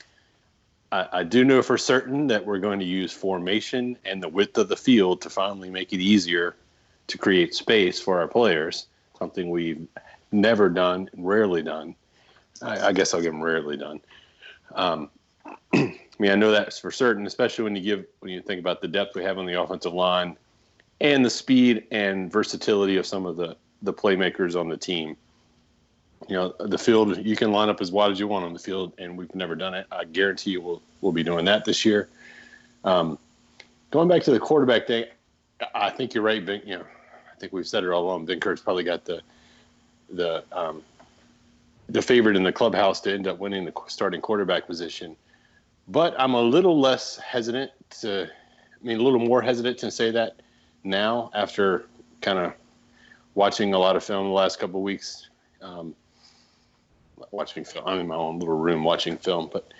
I, 0.91 1.07
I 1.11 1.23
do 1.23 1.43
know 1.43 1.61
for 1.61 1.77
certain 1.77 2.27
that 2.27 2.45
we're 2.45 2.59
going 2.59 2.79
to 2.79 2.85
use 2.85 3.11
formation 3.11 3.97
and 4.05 4.21
the 4.21 4.29
width 4.29 4.57
of 4.57 4.69
the 4.69 4.77
field 4.77 5.21
to 5.21 5.29
finally 5.29 5.69
make 5.69 5.93
it 5.93 5.99
easier 5.99 6.55
to 7.07 7.17
create 7.17 7.55
space 7.55 7.99
for 7.99 8.19
our 8.19 8.27
players. 8.27 8.87
Something 9.17 9.49
we've 9.49 9.87
never 10.31 10.69
done, 10.69 11.09
rarely 11.17 11.61
done. 11.61 11.95
I, 12.61 12.87
I 12.87 12.91
guess 12.93 13.13
I'll 13.13 13.21
give 13.21 13.33
them 13.33 13.41
rarely 13.41 13.77
done. 13.77 14.01
Um, 14.73 15.09
I 16.21 16.23
mean, 16.23 16.31
I 16.33 16.35
know 16.35 16.51
that's 16.51 16.77
for 16.77 16.91
certain, 16.91 17.25
especially 17.25 17.63
when 17.63 17.75
you 17.75 17.81
give 17.81 18.05
when 18.19 18.31
you 18.31 18.43
think 18.43 18.59
about 18.59 18.79
the 18.79 18.87
depth 18.87 19.15
we 19.15 19.23
have 19.23 19.39
on 19.39 19.47
the 19.47 19.59
offensive 19.59 19.95
line 19.95 20.37
and 20.99 21.25
the 21.25 21.31
speed 21.31 21.87
and 21.89 22.31
versatility 22.31 22.97
of 22.97 23.07
some 23.07 23.25
of 23.25 23.37
the 23.37 23.57
the 23.81 23.91
playmakers 23.91 24.55
on 24.55 24.69
the 24.69 24.77
team. 24.77 25.17
You 26.29 26.35
know, 26.35 26.53
the 26.59 26.77
field 26.77 27.17
you 27.25 27.35
can 27.35 27.51
line 27.51 27.69
up 27.69 27.81
as 27.81 27.91
wide 27.91 28.11
as 28.11 28.19
you 28.19 28.27
want 28.27 28.45
on 28.45 28.53
the 28.53 28.59
field, 28.59 28.93
and 28.99 29.17
we've 29.17 29.33
never 29.33 29.55
done 29.55 29.73
it. 29.73 29.87
I 29.91 30.03
guarantee 30.03 30.51
you 30.51 30.61
we'll 30.61 30.83
we'll 31.01 31.11
be 31.11 31.23
doing 31.23 31.43
that 31.45 31.65
this 31.65 31.83
year. 31.83 32.07
Um, 32.83 33.17
going 33.89 34.07
back 34.07 34.21
to 34.21 34.31
the 34.31 34.39
quarterback 34.39 34.85
thing, 34.85 35.05
I 35.73 35.89
think 35.89 36.13
you're 36.13 36.23
right. 36.23 36.45
Ben, 36.45 36.61
you 36.67 36.75
know, 36.75 36.85
I 37.35 37.39
think 37.39 37.51
we've 37.51 37.67
said 37.67 37.83
it 37.83 37.89
all 37.89 38.03
along. 38.03 38.27
Benkert's 38.27 38.61
probably 38.61 38.83
got 38.83 39.05
the 39.05 39.23
the 40.13 40.43
um, 40.51 40.83
the 41.89 42.03
favorite 42.03 42.35
in 42.35 42.43
the 42.43 42.53
clubhouse 42.53 43.01
to 43.01 43.11
end 43.11 43.27
up 43.27 43.39
winning 43.39 43.65
the 43.65 43.73
starting 43.87 44.21
quarterback 44.21 44.67
position. 44.67 45.15
But 45.91 46.15
I'm 46.17 46.33
a 46.35 46.41
little 46.41 46.79
less 46.79 47.17
hesitant 47.17 47.71
to, 47.99 48.29
I 48.29 48.85
mean, 48.85 48.99
a 48.99 49.03
little 49.03 49.19
more 49.19 49.41
hesitant 49.41 49.77
to 49.79 49.91
say 49.91 50.09
that 50.11 50.41
now 50.85 51.29
after 51.33 51.85
kind 52.21 52.39
of 52.39 52.53
watching 53.35 53.73
a 53.73 53.77
lot 53.77 53.97
of 53.97 54.03
film 54.03 54.27
the 54.27 54.33
last 54.33 54.57
couple 54.57 54.79
of 54.79 54.83
weeks. 54.83 55.27
Um, 55.61 55.93
watching 57.31 57.63
film. 57.63 57.85
I'm 57.85 57.99
in 57.99 58.07
my 58.07 58.15
own 58.15 58.39
little 58.39 58.57
room 58.57 58.83
watching 58.83 59.17
film, 59.17 59.49
but 59.51 59.73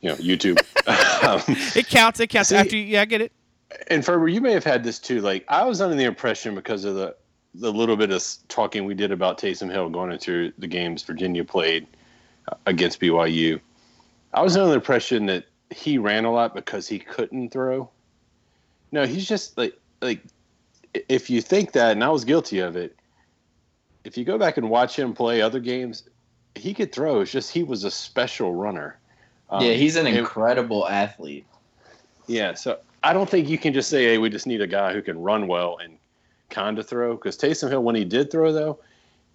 you 0.00 0.08
know, 0.08 0.16
YouTube. 0.16 0.58
um, 1.24 1.42
it 1.76 1.86
counts. 1.88 2.18
It 2.20 2.28
counts. 2.28 2.48
See, 2.48 2.56
after 2.56 2.76
you, 2.76 2.84
yeah, 2.84 3.02
I 3.02 3.04
get 3.04 3.20
it. 3.20 3.32
And 3.88 4.04
Ferber, 4.04 4.28
you 4.28 4.40
may 4.40 4.52
have 4.52 4.64
had 4.64 4.82
this 4.82 4.98
too. 4.98 5.20
Like 5.20 5.44
I 5.48 5.64
was 5.64 5.80
under 5.80 5.94
the 5.94 6.04
impression 6.04 6.54
because 6.54 6.84
of 6.84 6.94
the 6.94 7.14
the 7.54 7.72
little 7.72 7.96
bit 7.96 8.10
of 8.10 8.24
talking 8.48 8.84
we 8.84 8.94
did 8.94 9.12
about 9.12 9.38
Taysom 9.38 9.70
Hill 9.70 9.90
going 9.90 10.12
into 10.12 10.52
the 10.58 10.66
games 10.66 11.02
Virginia 11.02 11.44
played 11.44 11.86
uh, 12.48 12.56
against 12.66 13.00
BYU. 13.00 13.60
I 14.32 14.42
was 14.42 14.56
under 14.56 14.68
the 14.68 14.74
impression 14.74 15.26
that 15.26 15.44
he 15.70 15.98
ran 15.98 16.24
a 16.24 16.32
lot 16.32 16.54
because 16.54 16.88
he 16.88 16.98
couldn't 16.98 17.50
throw. 17.50 17.90
No, 18.92 19.06
he's 19.06 19.28
just 19.28 19.56
like 19.58 19.78
like 20.00 20.22
if 21.08 21.28
you 21.28 21.40
think 21.42 21.72
that, 21.72 21.92
and 21.92 22.04
I 22.04 22.08
was 22.08 22.24
guilty 22.24 22.60
of 22.60 22.76
it. 22.76 22.96
If 24.04 24.16
you 24.16 24.24
go 24.24 24.38
back 24.38 24.56
and 24.56 24.70
watch 24.70 24.98
him 24.98 25.12
play 25.12 25.42
other 25.42 25.60
games, 25.60 26.04
he 26.54 26.72
could 26.72 26.92
throw. 26.92 27.20
It's 27.20 27.30
just 27.30 27.52
he 27.52 27.62
was 27.62 27.84
a 27.84 27.90
special 27.90 28.54
runner. 28.54 28.98
Um, 29.50 29.64
yeah, 29.64 29.72
he's 29.72 29.96
an 29.96 30.06
incredible 30.06 30.86
and, 30.86 30.94
athlete. 30.94 31.46
Yeah, 32.26 32.54
so 32.54 32.78
I 33.02 33.12
don't 33.12 33.28
think 33.28 33.48
you 33.48 33.58
can 33.58 33.72
just 33.72 33.90
say, 33.90 34.04
"Hey, 34.04 34.18
we 34.18 34.30
just 34.30 34.46
need 34.46 34.60
a 34.60 34.66
guy 34.66 34.92
who 34.92 35.02
can 35.02 35.20
run 35.20 35.46
well 35.46 35.78
and 35.82 35.98
kind 36.50 36.78
of 36.78 36.86
throw." 36.86 37.14
Because 37.14 37.36
Taysom 37.36 37.70
Hill, 37.70 37.82
when 37.82 37.94
he 37.94 38.04
did 38.04 38.30
throw, 38.30 38.52
though, 38.52 38.78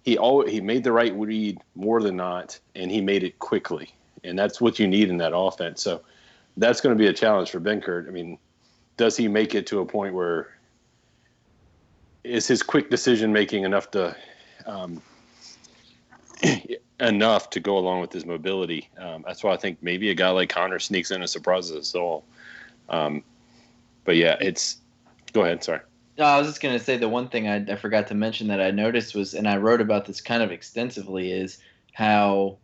he 0.02 0.18
always 0.18 0.50
he 0.50 0.60
made 0.60 0.84
the 0.84 0.92
right 0.92 1.14
read 1.14 1.58
more 1.74 2.02
than 2.02 2.16
not, 2.16 2.58
and 2.74 2.90
he 2.90 3.00
made 3.00 3.22
it 3.22 3.38
quickly, 3.38 3.94
and 4.24 4.38
that's 4.38 4.60
what 4.60 4.78
you 4.78 4.88
need 4.88 5.08
in 5.08 5.18
that 5.18 5.36
offense. 5.36 5.82
So 5.82 6.02
that's 6.56 6.80
going 6.80 6.96
to 6.96 6.98
be 6.98 7.08
a 7.08 7.12
challenge 7.12 7.50
for 7.50 7.60
Benkert. 7.60 8.08
I 8.08 8.10
mean, 8.10 8.38
does 8.96 9.16
he 9.16 9.28
make 9.28 9.54
it 9.54 9.66
to 9.68 9.80
a 9.80 9.86
point 9.86 10.14
where 10.14 10.56
is 12.22 12.46
his 12.46 12.62
quick 12.62 12.90
decision 12.90 13.32
making 13.32 13.64
enough 13.64 13.90
to 13.92 14.16
um, 14.66 15.02
enough 17.00 17.50
to 17.50 17.60
go 17.60 17.76
along 17.76 18.00
with 18.00 18.12
his 18.12 18.24
mobility? 18.24 18.88
Um, 18.98 19.24
that's 19.26 19.42
why 19.42 19.52
I 19.52 19.56
think 19.56 19.78
maybe 19.82 20.10
a 20.10 20.14
guy 20.14 20.30
like 20.30 20.48
Connor 20.48 20.78
sneaks 20.78 21.10
in 21.10 21.20
and 21.20 21.30
surprises 21.30 21.76
us 21.76 21.94
all. 21.94 22.24
Um, 22.88 23.22
but 24.04 24.16
yeah, 24.16 24.36
it's. 24.40 24.78
Go 25.32 25.42
ahead. 25.42 25.64
Sorry. 25.64 25.80
No, 26.16 26.24
I 26.24 26.38
was 26.38 26.46
just 26.46 26.60
going 26.60 26.78
to 26.78 26.84
say 26.84 26.96
the 26.96 27.08
one 27.08 27.28
thing 27.28 27.48
I, 27.48 27.56
I 27.56 27.74
forgot 27.74 28.06
to 28.08 28.14
mention 28.14 28.46
that 28.48 28.60
I 28.60 28.70
noticed 28.70 29.16
was, 29.16 29.34
and 29.34 29.48
I 29.48 29.56
wrote 29.56 29.80
about 29.80 30.04
this 30.04 30.20
kind 30.20 30.44
of 30.44 30.52
extensively, 30.52 31.32
is 31.32 31.58
how, 31.92 32.58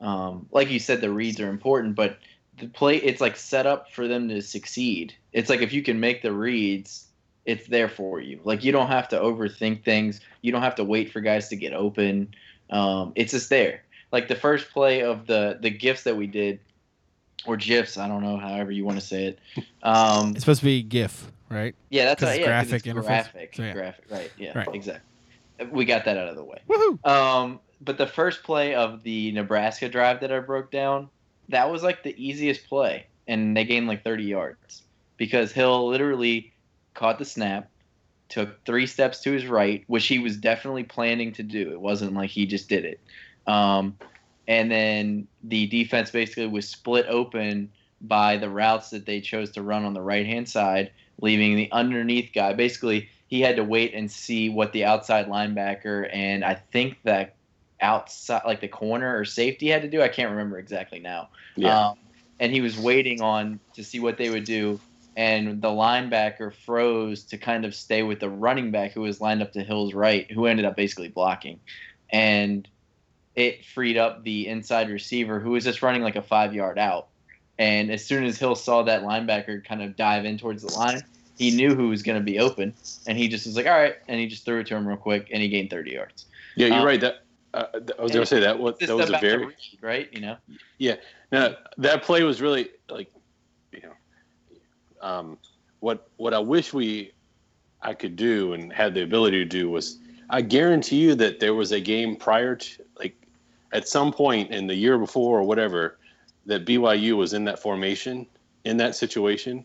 um, 0.00 0.46
like 0.52 0.70
you 0.70 0.78
said, 0.78 1.00
the 1.00 1.10
reads 1.10 1.40
are 1.40 1.50
important, 1.50 1.96
but 1.96 2.18
the 2.58 2.68
play 2.68 2.96
it's 2.96 3.20
like 3.20 3.36
set 3.36 3.66
up 3.66 3.90
for 3.90 4.06
them 4.06 4.28
to 4.28 4.42
succeed. 4.42 5.14
It's 5.32 5.48
like 5.48 5.60
if 5.60 5.72
you 5.72 5.82
can 5.82 6.00
make 6.00 6.22
the 6.22 6.32
reads, 6.32 7.08
it's 7.44 7.66
there 7.66 7.88
for 7.88 8.20
you. 8.20 8.40
Like 8.44 8.62
you 8.62 8.72
don't 8.72 8.88
have 8.88 9.08
to 9.08 9.18
overthink 9.18 9.84
things. 9.84 10.20
You 10.42 10.52
don't 10.52 10.62
have 10.62 10.74
to 10.76 10.84
wait 10.84 11.12
for 11.12 11.20
guys 11.20 11.48
to 11.48 11.56
get 11.56 11.72
open. 11.72 12.34
Um, 12.70 13.12
it's 13.16 13.32
just 13.32 13.50
there. 13.50 13.82
Like 14.12 14.28
the 14.28 14.36
first 14.36 14.70
play 14.70 15.02
of 15.02 15.26
the 15.26 15.58
the 15.60 15.70
gifts 15.70 16.02
that 16.04 16.16
we 16.16 16.26
did, 16.26 16.60
or 17.46 17.56
gifs. 17.56 17.96
I 17.96 18.06
don't 18.08 18.22
know, 18.22 18.36
however 18.36 18.70
you 18.70 18.84
want 18.84 19.00
to 19.00 19.06
say 19.06 19.24
it. 19.26 19.38
Um, 19.84 20.30
it's 20.30 20.40
supposed 20.40 20.60
to 20.60 20.66
be 20.66 20.80
GIF, 20.80 21.32
right? 21.48 21.74
Yeah, 21.90 22.04
that's 22.04 22.22
right. 22.22 22.38
Yeah, 22.38 22.46
graphic 22.46 22.84
interface. 22.84 23.04
Graphic, 23.04 23.56
so, 23.56 23.62
yeah. 23.64 23.72
graphic. 23.72 24.04
Right. 24.08 24.30
Yeah. 24.38 24.56
Right. 24.56 24.68
Exactly. 24.72 25.02
We 25.72 25.84
got 25.84 26.04
that 26.04 26.16
out 26.16 26.28
of 26.28 26.36
the 26.36 26.44
way. 26.44 26.60
Woohoo! 26.68 27.04
Um, 27.04 27.58
but 27.80 27.98
the 27.98 28.06
first 28.06 28.44
play 28.44 28.76
of 28.76 29.02
the 29.02 29.32
Nebraska 29.32 29.88
drive 29.88 30.20
that 30.20 30.30
I 30.30 30.38
broke 30.38 30.70
down, 30.70 31.08
that 31.52 31.70
was 31.70 31.82
like 31.82 32.02
the 32.02 32.14
easiest 32.22 32.68
play, 32.68 33.06
and 33.26 33.56
they 33.56 33.64
gained 33.64 33.86
like 33.86 34.04
30 34.04 34.24
yards 34.24 34.82
because 35.16 35.52
Hill 35.52 35.88
literally 35.88 36.52
caught 36.94 37.18
the 37.18 37.24
snap, 37.24 37.70
took 38.28 38.64
three 38.64 38.86
steps 38.86 39.20
to 39.20 39.32
his 39.32 39.46
right, 39.46 39.84
which 39.86 40.06
he 40.06 40.18
was 40.18 40.36
definitely 40.36 40.84
planning 40.84 41.32
to 41.32 41.42
do. 41.42 41.70
It 41.72 41.80
wasn't 41.80 42.14
like 42.14 42.30
he 42.30 42.46
just 42.46 42.68
did 42.68 42.84
it. 42.84 43.00
Um, 43.46 43.96
and 44.48 44.70
then 44.70 45.28
the 45.44 45.66
defense 45.66 46.10
basically 46.10 46.46
was 46.46 46.68
split 46.68 47.06
open 47.08 47.70
by 48.00 48.36
the 48.36 48.50
routes 48.50 48.90
that 48.90 49.06
they 49.06 49.20
chose 49.20 49.52
to 49.52 49.62
run 49.62 49.84
on 49.84 49.94
the 49.94 50.02
right 50.02 50.26
hand 50.26 50.48
side, 50.48 50.90
leaving 51.20 51.54
the 51.54 51.70
underneath 51.70 52.30
guy. 52.34 52.52
Basically, 52.52 53.08
he 53.28 53.40
had 53.40 53.56
to 53.56 53.64
wait 53.64 53.94
and 53.94 54.10
see 54.10 54.48
what 54.48 54.72
the 54.72 54.84
outside 54.84 55.26
linebacker 55.26 56.08
and 56.12 56.44
I 56.44 56.54
think 56.54 56.98
that 57.04 57.36
outside, 57.82 58.42
like 58.46 58.60
the 58.60 58.68
corner 58.68 59.18
or 59.18 59.24
safety, 59.24 59.68
had 59.68 59.82
to 59.82 59.88
do. 59.88 60.00
I 60.02 60.08
can't 60.08 60.30
remember 60.30 60.58
exactly 60.58 60.98
now. 61.00 61.28
Yeah. 61.56 61.88
Um, 61.88 61.96
and 62.40 62.52
he 62.52 62.60
was 62.60 62.78
waiting 62.78 63.20
on 63.20 63.60
to 63.74 63.84
see 63.84 64.00
what 64.00 64.16
they 64.18 64.30
would 64.30 64.44
do. 64.44 64.80
and 65.14 65.60
the 65.60 65.68
linebacker 65.68 66.54
froze 66.64 67.24
to 67.24 67.36
kind 67.36 67.66
of 67.66 67.74
stay 67.74 68.02
with 68.02 68.18
the 68.20 68.30
running 68.30 68.70
back 68.70 68.92
who 68.92 69.02
was 69.02 69.20
lined 69.20 69.42
up 69.42 69.52
to 69.52 69.62
Hill's 69.62 69.92
right, 69.92 70.30
who 70.30 70.46
ended 70.46 70.64
up 70.64 70.74
basically 70.74 71.08
blocking, 71.08 71.60
and 72.10 72.66
it 73.34 73.64
freed 73.64 73.96
up 73.98 74.24
the 74.24 74.46
inside 74.48 74.88
receiver 74.90 75.38
who 75.40 75.50
was 75.50 75.64
just 75.64 75.82
running 75.82 76.00
like 76.02 76.16
a 76.16 76.22
five 76.22 76.54
yard 76.54 76.78
out. 76.78 77.08
And 77.58 77.90
as 77.90 78.04
soon 78.04 78.24
as 78.24 78.38
Hill 78.38 78.54
saw 78.54 78.82
that 78.84 79.02
linebacker 79.02 79.62
kind 79.64 79.82
of 79.82 79.96
dive 79.96 80.24
in 80.24 80.38
towards 80.38 80.62
the 80.62 80.72
line, 80.72 81.02
he 81.36 81.50
knew 81.54 81.74
who 81.74 81.88
was 81.90 82.02
going 82.02 82.18
to 82.18 82.24
be 82.24 82.38
open, 82.38 82.72
and 83.06 83.18
he 83.18 83.28
just 83.28 83.44
was 83.46 83.54
like, 83.56 83.66
"All 83.66 83.72
right," 83.78 83.96
and 84.08 84.18
he 84.18 84.26
just 84.26 84.44
threw 84.46 84.60
it 84.60 84.66
to 84.68 84.76
him 84.76 84.88
real 84.88 84.96
quick, 84.96 85.28
and 85.30 85.42
he 85.42 85.48
gained 85.50 85.68
30 85.70 85.90
yards. 85.92 86.24
Yeah, 86.56 86.68
you're 86.68 86.76
Um, 86.78 86.86
right. 86.86 87.00
That 87.00 87.16
uh, 87.54 87.66
I 87.74 88.02
was 88.02 88.12
going 88.12 88.22
to 88.22 88.26
say 88.26 88.40
that 88.40 88.58
was 88.58 88.76
that 88.78 88.96
was 88.96 89.10
a 89.10 89.18
very 89.18 89.46
read, 89.46 89.56
right, 89.80 90.08
you 90.12 90.20
know. 90.20 90.36
Yeah 90.78 90.96
now 91.32 91.56
that 91.78 92.02
play 92.02 92.22
was 92.22 92.40
really 92.40 92.68
like, 92.88 93.10
you 93.72 93.80
know, 93.80 95.08
um, 95.08 95.38
what 95.80 96.08
what 96.18 96.34
I 96.34 96.38
wish 96.38 96.72
we 96.72 97.12
I 97.80 97.94
could 97.94 98.14
do 98.14 98.52
and 98.52 98.72
had 98.72 98.94
the 98.94 99.02
ability 99.02 99.38
to 99.38 99.44
do 99.44 99.70
was 99.70 99.98
I 100.30 100.42
guarantee 100.42 100.96
you 100.96 101.14
that 101.16 101.40
there 101.40 101.54
was 101.54 101.72
a 101.72 101.80
game 101.80 102.14
prior 102.14 102.54
to 102.54 102.84
like 102.98 103.16
at 103.72 103.88
some 103.88 104.12
point 104.12 104.50
in 104.50 104.66
the 104.66 104.74
year 104.74 104.98
before 104.98 105.40
or 105.40 105.42
whatever 105.42 105.98
that 106.46 106.66
BYU 106.66 107.16
was 107.16 107.32
in 107.32 107.44
that 107.44 107.58
formation 107.58 108.26
in 108.64 108.76
that 108.76 108.94
situation 108.94 109.64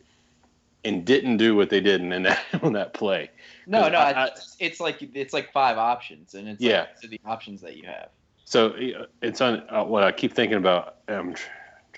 and 0.83 1.05
didn't 1.05 1.37
do 1.37 1.55
what 1.55 1.69
they 1.69 1.81
did 1.81 2.01
in 2.01 2.23
that 2.23 2.39
on 2.63 2.73
that 2.73 2.93
play. 2.93 3.29
No, 3.65 3.87
no, 3.89 3.97
I- 3.97 4.11
I- 4.11 4.25
it's, 4.27 4.55
it's 4.59 4.79
like 4.79 4.97
it's 5.13 5.33
like 5.33 5.51
five 5.51 5.77
options, 5.77 6.33
and 6.35 6.47
it's 6.47 6.61
Yeah. 6.61 6.85
like, 7.01 7.09
the 7.11 7.19
options 7.25 7.61
that 7.61 7.75
you 7.77 7.83
have. 7.85 8.09
So 8.45 8.69
uh, 8.69 9.05
it's 9.21 9.41
on 9.41 9.63
uh, 9.69 9.83
what 9.83 10.03
I 10.03 10.11
keep 10.11 10.33
thinking 10.33 10.57
about. 10.57 10.97
Um, 11.09 11.33
tr- 11.33 11.49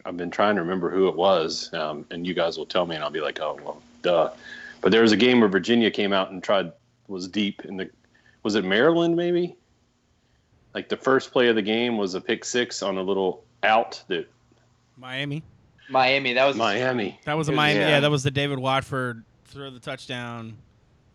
I've 0.06 0.18
been 0.18 0.32
trying 0.32 0.56
to 0.56 0.62
remember 0.62 0.90
who 0.90 1.08
it 1.10 1.16
was, 1.16 1.72
um, 1.74 2.06
and 2.10 2.26
you 2.26 2.34
guys 2.34 2.58
will 2.58 2.66
tell 2.66 2.86
me, 2.86 2.96
and 2.96 3.04
I'll 3.04 3.12
be 3.12 3.22
like, 3.22 3.40
"Oh, 3.40 3.60
well, 3.64 3.82
duh." 4.02 4.32
But 4.82 4.92
there 4.92 5.02
was 5.02 5.12
a 5.12 5.18
game 5.18 5.42
where 5.42 5.50
Virginia 5.50 5.92
came 5.92 6.14
out 6.14 6.32
and 6.32 6.42
tried 6.42 6.72
was 7.08 7.28
deep 7.28 7.66
in 7.66 7.78
the. 7.78 7.90
Was 8.44 8.56
it 8.56 8.64
Maryland? 8.64 9.16
Maybe. 9.16 9.56
Like 10.74 10.88
the 10.90 10.98
first 10.98 11.32
play 11.32 11.50
of 11.50 11.56
the 11.56 11.62
game 11.62 11.98
was 11.98 12.14
a 12.16 12.22
pick 12.22 12.46
six 12.46 12.82
on 12.82 12.98
a 12.98 13.02
little 13.04 13.44
out 13.64 14.02
that 14.08 14.28
Miami. 14.98 15.44
Miami, 15.90 16.34
that 16.34 16.46
was 16.46 16.56
Miami. 16.56 17.20
That 17.26 17.36
was 17.36 17.50
a 17.50 17.52
Miami. 17.52 17.80
Yeah. 17.80 17.90
yeah. 17.90 18.00
that 18.02 18.12
was 18.12 18.24
the 18.24 18.32
David 18.32 18.60
Watford 18.60 19.24
throw 19.46 19.70
the 19.70 19.80
touchdown. 19.80 20.58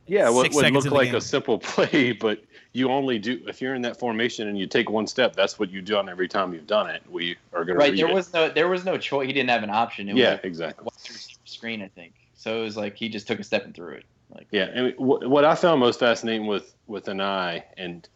Yeah, 0.07 0.29
what 0.29 0.45
Six 0.45 0.57
would 0.57 0.73
look 0.73 0.87
like 0.87 1.07
game. 1.07 1.15
a 1.15 1.21
simple 1.21 1.59
play, 1.61 2.13
but 2.13 2.45
you 2.73 2.91
only 2.91 3.19
do 3.19 3.41
if 3.47 3.63
you're 3.63 3.75
in 3.75 3.83
that 3.83 3.99
formation 3.99 4.49
and 4.49 4.59
you 4.59 4.67
take 4.67 4.91
one 4.91 5.07
step. 5.07 5.35
That's 5.35 5.59
what 5.59 5.71
you 5.71 5.81
do 5.81 5.97
on 5.97 6.09
every 6.09 6.29
time 6.29 6.53
you've 6.53 6.67
done 6.67 6.91
it. 6.91 7.03
We 7.09 7.37
are 7.53 7.65
going 7.65 7.79
to 7.79 7.85
right. 7.85 7.97
There 7.97 8.09
it. 8.09 8.15
was 8.15 8.33
no 8.35 8.51
there 8.51 8.69
was 8.69 8.85
no 8.85 8.99
choice. 8.99 9.27
He 9.27 9.33
didn't 9.33 9.51
have 9.51 9.63
an 9.63 9.71
option. 9.71 10.09
It 10.09 10.17
yeah, 10.17 10.33
was 10.33 10.41
exactly. 10.45 10.83
a 10.83 10.85
wide 10.85 11.21
screen, 11.45 11.83
I 11.83 11.89
think. 11.89 12.13
So 12.37 12.61
it 12.61 12.63
was 12.63 12.77
like 12.77 12.97
he 12.97 13.09
just 13.09 13.27
took 13.27 13.41
a 13.41 13.45
step 13.45 13.65
and 13.65 13.75
threw 13.75 13.93
it. 13.95 14.05
Like 14.31 14.47
Yeah, 14.51 14.65
and 14.65 14.95
what, 14.99 15.27
what 15.27 15.45
I 15.45 15.55
found 15.55 15.81
most 15.81 16.01
fascinating 16.01 16.47
with 16.47 16.75
with 16.87 17.07
Anae, 17.07 17.63
and 17.79 18.07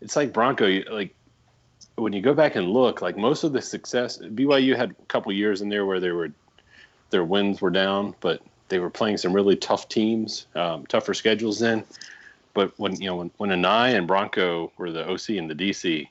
it's 0.00 0.16
like 0.16 0.32
Bronco, 0.32 0.66
like 0.90 1.14
when 1.98 2.12
you 2.12 2.22
go 2.22 2.34
back 2.34 2.56
and 2.56 2.70
look, 2.70 3.02
like 3.02 3.16
most 3.16 3.44
of 3.44 3.52
the 3.52 3.60
success, 3.60 4.18
BYU 4.18 4.76
had 4.76 4.90
a 4.92 5.06
couple 5.06 5.32
years 5.32 5.60
in 5.60 5.68
there 5.68 5.84
where 5.86 6.00
they 6.00 6.12
were 6.12 6.30
their 7.10 7.24
wins 7.24 7.60
were 7.60 7.70
down, 7.70 8.14
but 8.20 8.42
they 8.68 8.78
were 8.78 8.90
playing 8.90 9.16
some 9.16 9.32
really 9.32 9.56
tough 9.56 9.88
teams, 9.88 10.46
um, 10.54 10.86
tougher 10.86 11.14
schedules 11.14 11.58
then. 11.58 11.84
But 12.54 12.72
when 12.78 13.00
you 13.00 13.08
know 13.08 13.16
when 13.16 13.30
when 13.38 13.50
Anae 13.50 13.96
and 13.96 14.06
Bronco 14.06 14.72
were 14.78 14.90
the 14.90 15.08
OC 15.08 15.30
and 15.30 15.50
the 15.50 15.54
DC, 15.54 16.08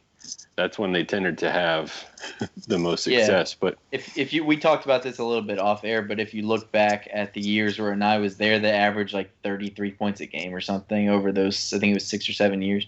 that's 0.56 0.80
when 0.80 0.92
they 0.92 1.04
tended 1.04 1.38
to 1.40 1.52
have 1.52 1.94
the 2.68 2.78
most 2.80 3.06
Yeah. 3.06 3.18
success. 3.18 3.56
But 3.60 3.78
if 3.92 4.18
if 4.18 4.34
you 4.34 4.44
we 4.44 4.58
talked 4.58 4.86
about 4.86 5.04
this 5.04 5.20
a 5.20 5.24
little 5.24 5.44
bit 5.44 5.60
off 5.60 5.84
air, 5.84 6.02
but 6.02 6.20
if 6.20 6.34
you 6.34 6.42
look 6.42 6.72
back 6.72 7.08
at 7.14 7.34
the 7.34 7.42
years 7.42 7.80
where 7.80 7.98
I 8.02 8.18
was 8.18 8.38
there, 8.38 8.60
they 8.60 8.72
averaged 8.72 9.14
like 9.14 9.32
33 9.44 9.92
points 9.94 10.22
a 10.22 10.26
game 10.26 10.54
or 10.54 10.62
something 10.62 11.10
over 11.10 11.32
those. 11.32 11.74
I 11.74 11.80
think 11.80 11.92
it 11.92 11.96
was 11.96 12.08
six 12.08 12.28
or 12.28 12.34
seven 12.34 12.62
years, 12.62 12.88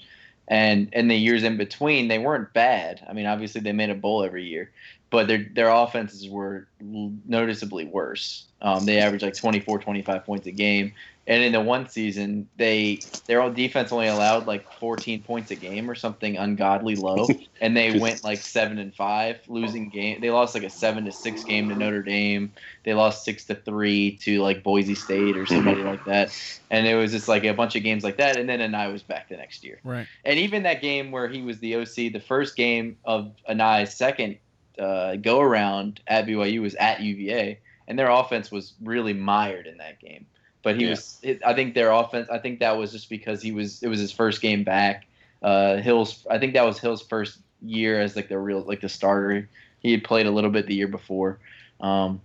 and 0.49 0.89
and 0.93 1.09
the 1.09 1.15
years 1.15 1.43
in 1.43 1.57
between 1.57 2.07
they 2.07 2.19
weren't 2.19 2.53
bad. 2.53 3.05
I 3.07 3.13
mean, 3.13 3.27
obviously 3.27 3.61
they 3.61 3.71
made 3.71 3.89
a 3.91 3.95
bowl 3.95 4.23
every 4.23 4.45
year, 4.45 4.71
but 5.09 5.27
their 5.27 5.45
their 5.53 5.69
offenses 5.69 6.29
were 6.29 6.67
noticeably 6.81 7.85
worse. 7.85 8.45
Um, 8.61 8.85
they 8.85 8.99
averaged 8.99 9.23
like 9.23 9.35
24, 9.35 9.79
25 9.79 10.25
points 10.25 10.47
a 10.47 10.51
game. 10.51 10.93
And 11.29 11.43
in 11.43 11.51
the 11.51 11.61
one 11.61 11.87
season, 11.87 12.49
they 12.57 13.01
their 13.27 13.39
own 13.43 13.53
defense 13.53 13.91
only 13.91 14.07
allowed 14.07 14.47
like 14.47 14.71
14 14.79 15.21
points 15.21 15.51
a 15.51 15.55
game 15.55 15.87
or 15.87 15.93
something 15.93 16.37
ungodly 16.37 16.95
low, 16.95 17.27
and 17.61 17.77
they 17.77 17.99
went 17.99 18.23
like 18.23 18.39
seven 18.39 18.79
and 18.79 18.95
five, 18.95 19.39
losing 19.47 19.89
game. 19.89 20.21
They 20.21 20.31
lost 20.31 20.55
like 20.55 20.63
a 20.63 20.71
seven 20.71 21.05
to 21.05 21.11
six 21.11 21.43
game 21.43 21.69
to 21.69 21.75
Notre 21.75 22.01
Dame. 22.01 22.51
They 22.83 22.95
lost 22.95 23.25
six 23.25 23.45
to 23.45 23.53
three 23.53 24.17
to 24.23 24.41
like 24.41 24.63
Boise 24.63 24.95
State 24.95 25.37
or 25.37 25.45
somebody 25.45 25.83
like 25.83 26.03
that. 26.05 26.35
And 26.71 26.87
it 26.87 26.95
was 26.95 27.11
just 27.11 27.27
like 27.27 27.43
a 27.43 27.53
bunch 27.53 27.75
of 27.75 27.83
games 27.83 28.03
like 28.03 28.17
that. 28.17 28.35
And 28.35 28.49
then 28.49 28.59
Anae 28.59 28.91
was 28.91 29.03
back 29.03 29.29
the 29.29 29.37
next 29.37 29.63
year. 29.63 29.79
Right. 29.83 30.07
And 30.25 30.39
even 30.39 30.63
that 30.63 30.81
game 30.81 31.11
where 31.11 31.27
he 31.27 31.43
was 31.43 31.59
the 31.59 31.75
OC, 31.75 32.11
the 32.11 32.23
first 32.27 32.55
game 32.55 32.97
of 33.05 33.35
Anae's 33.47 33.93
second 33.93 34.39
uh, 34.79 35.15
go 35.17 35.39
around 35.41 35.99
at 36.07 36.25
BYU 36.25 36.61
was 36.61 36.75
at 36.75 37.01
UVA, 37.01 37.59
and 37.87 37.97
their 37.99 38.09
offense 38.09 38.51
was 38.51 38.73
really 38.83 39.13
mired 39.13 39.67
in 39.67 39.77
that 39.77 39.99
game. 39.99 40.25
But 40.61 40.75
he 40.77 40.83
Yeah. 40.85 40.91
was, 40.91 41.19
it, 41.21 41.41
I 41.45 41.53
think 41.53 41.73
their 41.73 41.91
offense, 41.91 42.27
I 42.29 42.37
think 42.37 42.59
that 42.59 42.77
was 42.77 42.91
just 42.91 43.09
because 43.09 43.41
he 43.41 43.51
was, 43.51 43.81
it 43.83 43.87
was 43.87 43.99
his 43.99 44.11
first 44.11 44.41
game 44.41 44.63
back. 44.63 45.05
Uh, 45.41 45.77
Hill's, 45.77 46.25
I 46.29 46.37
think 46.37 46.53
that 46.53 46.65
was 46.65 46.79
Hill's 46.79 47.01
first 47.01 47.39
year 47.61 47.99
as 48.01 48.15
like 48.15 48.27
the 48.29 48.37
real, 48.37 48.61
like 48.61 48.81
the 48.81 48.89
starter. 48.89 49.47
He 49.81 49.91
had 49.91 50.03
played 50.03 50.25
a 50.25 50.31
little 50.31 50.49
bit 50.49 50.67
the 50.67 50.75
year 50.75 50.87
before, 50.89 51.39
um, 51.79 52.19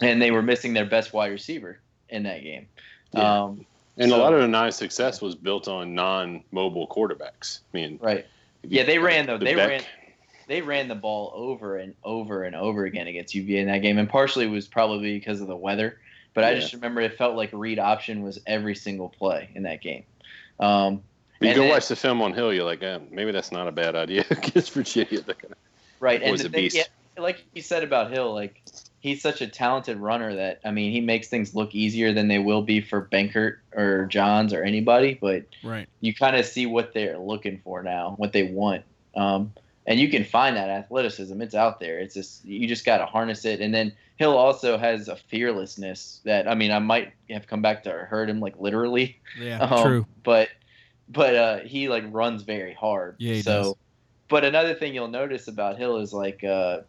and 0.00 0.20
they 0.20 0.30
were 0.32 0.42
missing 0.42 0.74
their 0.74 0.86
best 0.86 1.12
wide 1.12 1.30
receiver 1.30 1.78
in 2.08 2.24
that 2.24 2.42
game. 2.42 2.66
Yeah. 3.12 3.42
Um, 3.44 3.64
and 3.96 4.10
a 4.12 4.16
lot 4.16 4.32
of 4.32 4.40
the 4.40 4.44
Anae's 4.56 4.76
success 4.76 5.20
was 5.20 5.34
built 5.34 5.66
on 5.68 5.94
non-mobile 5.94 6.86
quarterbacks. 6.88 7.60
I 7.72 7.76
mean, 7.76 7.98
right. 8.02 8.26
Yeah, 8.62 8.82
they 8.84 8.98
ran 8.98 9.26
though. 9.26 9.38
the 9.38 9.44
They 9.44 9.54
Beck- 9.54 9.68
ran. 9.68 9.82
They 10.48 10.62
ran 10.62 10.88
the 10.88 10.94
ball 10.94 11.30
over 11.34 11.76
and 11.76 11.94
over 12.02 12.42
and 12.42 12.56
over 12.56 12.84
again 12.86 13.06
against 13.06 13.34
UVA 13.34 13.60
in 13.60 13.66
that 13.68 13.78
game, 13.78 13.98
and 13.98 14.08
partially 14.08 14.46
it 14.46 14.50
was 14.50 14.66
probably 14.66 15.16
because 15.18 15.40
of 15.40 15.46
the 15.46 15.56
weather. 15.56 15.98
But 16.34 16.44
I 16.44 16.54
just 16.54 16.72
remember 16.72 17.00
it 17.00 17.16
felt 17.18 17.36
like 17.36 17.50
read 17.52 17.78
option 17.78 18.22
was 18.22 18.38
every 18.46 18.74
single 18.74 19.08
play 19.08 19.50
in 19.54 19.62
that 19.64 19.80
game. 19.82 20.04
Um, 20.58 21.02
You 21.40 21.54
go 21.54 21.60
then- 21.62 21.70
watch 21.70 21.88
the 21.88 21.96
film 21.96 22.20
on 22.22 22.32
Hill, 22.32 22.52
you're 22.52 22.64
like, 22.64 22.82
eh, 22.82 22.98
maybe 23.10 23.30
that's 23.32 23.52
not 23.52 23.68
a 23.68 23.72
bad 23.72 23.94
idea 23.94 24.24
against 24.30 24.72
Virginia. 24.72 25.20
Gonna- 25.22 25.54
right, 26.00 26.22
and 26.22 26.32
Was 26.32 26.42
the 26.42 26.48
a 26.48 26.50
thing- 26.50 26.62
beast. 26.64 26.76
yeah, 26.76 27.22
like 27.22 27.44
you 27.54 27.62
said 27.62 27.82
about 27.84 28.10
Hill, 28.10 28.32
like 28.34 28.62
he's 29.00 29.20
such 29.22 29.40
a 29.40 29.46
talented 29.46 29.98
runner 29.98 30.34
that 30.34 30.60
I 30.64 30.70
mean 30.70 30.92
he 30.92 31.00
makes 31.00 31.28
things 31.28 31.54
look 31.54 31.74
easier 31.74 32.12
than 32.12 32.26
they 32.28 32.38
will 32.38 32.62
be 32.62 32.80
for 32.80 33.02
Benkert 33.12 33.58
or 33.74 34.06
Johns 34.06 34.52
or 34.54 34.62
anybody. 34.62 35.14
But 35.20 35.44
Right. 35.62 35.86
you 36.00 36.14
kind 36.14 36.36
of 36.36 36.46
see 36.46 36.66
what 36.66 36.94
they're 36.94 37.18
looking 37.18 37.60
for 37.64 37.82
now, 37.82 38.14
what 38.16 38.32
they 38.32 38.44
want. 38.44 38.84
Um, 39.14 39.52
and 39.88 39.98
you 39.98 40.10
can 40.10 40.22
find 40.22 40.54
that 40.56 40.68
athleticism. 40.68 41.40
It's 41.40 41.54
out 41.54 41.80
there. 41.80 41.98
It's 41.98 42.12
just 42.12 42.44
you 42.44 42.68
just 42.68 42.84
got 42.84 42.98
to 42.98 43.06
harness 43.06 43.46
it. 43.46 43.60
And 43.62 43.72
then 43.74 43.94
Hill 44.16 44.36
also 44.36 44.76
has 44.76 45.08
a 45.08 45.16
fearlessness 45.16 46.20
that 46.24 46.46
I 46.46 46.54
mean 46.54 46.70
I 46.70 46.78
might 46.78 47.14
have 47.30 47.46
come 47.46 47.62
back 47.62 47.84
to 47.84 47.90
hurt 47.90 48.28
him 48.28 48.38
like 48.38 48.54
literally. 48.60 49.18
Yeah. 49.40 49.58
Um, 49.68 49.82
true. 49.82 50.06
But 50.22 50.50
but 51.08 51.34
uh, 51.34 51.58
he 51.60 51.88
like 51.88 52.04
runs 52.08 52.42
very 52.42 52.74
hard. 52.74 53.16
Yeah, 53.18 53.40
so, 53.40 53.62
does. 53.62 53.74
but 54.28 54.44
another 54.44 54.74
thing 54.74 54.94
you'll 54.94 55.08
notice 55.08 55.48
about 55.48 55.78
Hill 55.78 55.96
is 55.96 56.12
like 56.12 56.44
uh, 56.44 56.80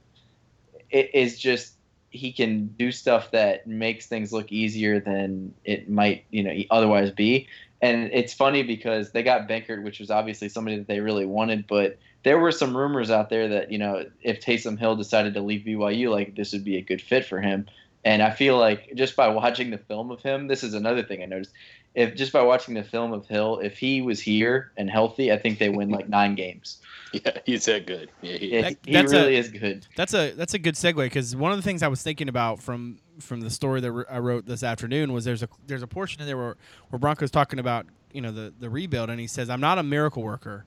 it 0.89 1.11
is 1.13 1.39
just 1.39 1.75
he 2.09 2.33
can 2.33 2.67
do 2.67 2.91
stuff 2.91 3.31
that 3.31 3.65
makes 3.65 4.07
things 4.07 4.33
look 4.33 4.51
easier 4.51 4.99
than 4.99 5.53
it 5.63 5.89
might 5.89 6.25
you 6.31 6.43
know 6.43 6.53
otherwise 6.69 7.11
be. 7.11 7.47
And 7.82 8.09
it's 8.13 8.34
funny 8.34 8.63
because 8.63 9.11
they 9.11 9.23
got 9.23 9.47
Benkert, 9.47 9.84
which 9.84 9.99
was 9.99 10.11
obviously 10.11 10.49
somebody 10.49 10.77
that 10.77 10.88
they 10.88 10.99
really 10.99 11.25
wanted, 11.25 11.65
but 11.67 11.97
there 12.23 12.38
were 12.38 12.51
some 12.51 12.75
rumors 12.75 13.09
out 13.09 13.30
there 13.30 13.47
that 13.47 13.71
you 13.71 13.77
know 13.77 14.05
if 14.21 14.41
Taysom 14.41 14.77
Hill 14.77 14.95
decided 14.97 15.34
to 15.36 15.41
leave 15.41 15.61
BYU, 15.65 16.11
like 16.11 16.36
this 16.36 16.51
would 16.51 16.65
be 16.65 16.77
a 16.77 16.82
good 16.82 17.01
fit 17.01 17.25
for 17.25 17.39
him. 17.39 17.67
And 18.05 18.21
I 18.21 18.32
feel 18.32 18.57
like 18.57 18.93
just 18.95 19.15
by 19.15 19.27
watching 19.30 19.71
the 19.71 19.77
film 19.77 20.09
of 20.11 20.21
him, 20.21 20.47
this 20.47 20.63
is 20.63 20.73
another 20.73 21.03
thing 21.03 21.21
I 21.21 21.25
noticed. 21.25 21.51
If 21.95 22.15
just 22.15 22.32
by 22.32 22.41
watching 22.43 22.75
the 22.75 22.84
film 22.84 23.13
of 23.13 23.25
Hill, 23.27 23.59
if 23.59 23.77
he 23.77 24.01
was 24.01 24.21
here 24.21 24.71
and 24.77 24.89
healthy, 24.89 25.32
I 25.32 25.38
think 25.38 25.59
they 25.59 25.69
win 25.69 25.89
like 25.89 26.07
nine 26.19 26.36
games. 26.36 26.77
Yeah, 27.13 27.39
he's 27.45 27.65
that 27.65 27.88
good. 27.88 28.09
Yeah, 28.21 28.38
he, 28.38 28.61
That- 28.61 28.77
he 28.86 28.91
that's 28.93 29.11
a- 29.11 29.15
really 29.15 29.36
is 29.38 29.49
good. 29.49 29.88
That's 29.95 30.13
a 30.13 30.32
that's 30.32 30.53
a 30.53 30.59
good 30.59 30.75
segue 30.75 30.95
because 30.97 31.36
one 31.36 31.51
of 31.51 31.57
the 31.57 31.63
things 31.63 31.82
I 31.82 31.88
was 31.88 32.01
thinking 32.03 32.30
about 32.30 32.61
from 32.61 32.99
from 33.20 33.41
the 33.41 33.49
story 33.49 33.82
that 33.82 34.05
I 34.09 34.20
wrote 34.20 34.45
this 34.45 34.63
afternoon 34.63 35.13
was 35.13 35.26
there's 35.26 35.43
a 35.43 35.49
there's 35.67 35.84
a 35.84 35.88
portion 35.88 36.22
in 36.22 36.28
there 36.28 36.38
where 36.38 36.55
where 36.89 36.99
Bronco's 36.99 37.32
talking 37.32 37.59
about 37.59 37.86
you 38.11 38.22
know 38.22 38.32
the 38.32 38.53
the 38.59 38.70
rebuild 38.70 39.09
and 39.09 39.20
he 39.20 39.28
says 39.28 39.49
I'm 39.49 39.61
not 39.61 39.78
a 39.78 39.84
miracle 39.84 40.24
worker. 40.24 40.65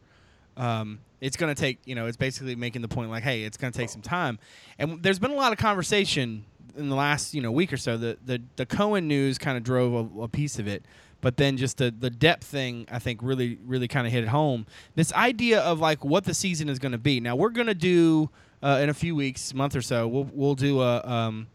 Um, 0.56 1.00
it's 1.20 1.36
going 1.36 1.54
to 1.54 1.58
take 1.60 1.78
you 1.84 1.94
know 1.94 2.06
it's 2.06 2.16
basically 2.16 2.54
making 2.56 2.82
the 2.82 2.88
point 2.88 3.10
like 3.10 3.22
hey 3.22 3.44
it's 3.44 3.56
going 3.56 3.72
to 3.72 3.78
take 3.78 3.88
some 3.88 4.02
time, 4.02 4.38
and 4.78 5.02
there's 5.02 5.18
been 5.18 5.30
a 5.30 5.36
lot 5.36 5.52
of 5.52 5.58
conversation 5.58 6.44
in 6.76 6.88
the 6.88 6.96
last 6.96 7.34
you 7.34 7.40
know 7.40 7.50
week 7.52 7.72
or 7.72 7.76
so. 7.76 7.96
The 7.96 8.18
the 8.24 8.42
the 8.56 8.66
Cohen 8.66 9.08
news 9.08 9.38
kind 9.38 9.56
of 9.56 9.64
drove 9.64 10.16
a, 10.18 10.22
a 10.22 10.28
piece 10.28 10.58
of 10.58 10.66
it. 10.66 10.84
But 11.22 11.36
then 11.36 11.56
just 11.56 11.78
the, 11.78 11.94
the 11.96 12.10
depth 12.10 12.42
thing, 12.42 12.84
I 12.90 12.98
think, 12.98 13.20
really, 13.22 13.56
really 13.64 13.86
kind 13.86 14.08
of 14.08 14.12
hit 14.12 14.24
it 14.24 14.28
home. 14.28 14.66
This 14.96 15.12
idea 15.12 15.60
of 15.60 15.78
like 15.78 16.04
what 16.04 16.24
the 16.24 16.34
season 16.34 16.68
is 16.68 16.80
going 16.80 16.90
to 16.90 16.98
be. 16.98 17.20
Now 17.20 17.36
we're 17.36 17.50
going 17.50 17.68
to 17.68 17.76
do 17.76 18.28
uh, 18.60 18.80
in 18.82 18.88
a 18.88 18.94
few 18.94 19.14
weeks, 19.14 19.54
month 19.54 19.76
or 19.76 19.82
so. 19.82 20.06
We'll 20.08 20.28
we'll 20.32 20.54
do 20.54 20.80
a 20.80 21.00
um, 21.08 21.46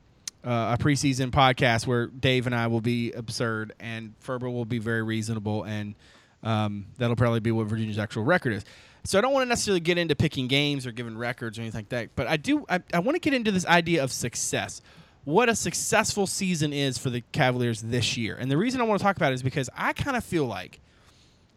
uh, 0.46 0.76
a 0.80 0.82
preseason 0.82 1.32
podcast 1.32 1.88
where 1.88 2.08
Dave 2.08 2.46
and 2.46 2.56
I 2.56 2.68
will 2.68 2.82
be 2.82 3.12
absurd 3.12 3.74
and 3.80 4.14
Ferber 4.20 4.50
will 4.50 4.66
be 4.66 4.80
very 4.80 5.04
reasonable, 5.04 5.64
and 5.64 5.96
um, 6.44 6.86
that'll 6.98 7.16
probably 7.16 7.40
be 7.40 7.52
what 7.52 7.68
Virginia's 7.68 8.00
actual 8.00 8.24
record 8.24 8.54
is. 8.54 8.66
So 9.04 9.18
I 9.18 9.22
don't 9.22 9.34
want 9.34 9.46
to 9.46 9.50
necessarily 9.50 9.80
get 9.80 9.98
into 9.98 10.16
picking 10.16 10.48
games 10.48 10.86
or 10.86 10.92
giving 10.92 11.18
records 11.18 11.58
or 11.58 11.62
anything 11.62 11.80
like 11.80 11.90
that, 11.90 12.10
but 12.16 12.28
I 12.28 12.38
do. 12.38 12.66
I, 12.70 12.82
I 12.94 13.00
want 13.00 13.16
to 13.16 13.20
get 13.20 13.34
into 13.34 13.52
this 13.52 13.66
idea 13.66 14.04
of 14.04 14.12
success. 14.12 14.82
What 15.24 15.50
a 15.50 15.56
successful 15.56 16.28
season 16.28 16.72
is 16.72 16.98
for 16.98 17.10
the 17.10 17.22
Cavaliers 17.32 17.82
this 17.82 18.18
year, 18.18 18.36
and 18.36 18.50
the 18.52 18.58
reason 18.58 18.82
I 18.82 18.84
want 18.84 19.00
to 19.00 19.04
talk 19.04 19.18
about 19.18 19.32
it 19.32 19.36
is 19.36 19.44
because 19.44 19.70
I 19.76 19.94
kind 19.94 20.18
of 20.18 20.24
feel 20.24 20.46
like 20.46 20.80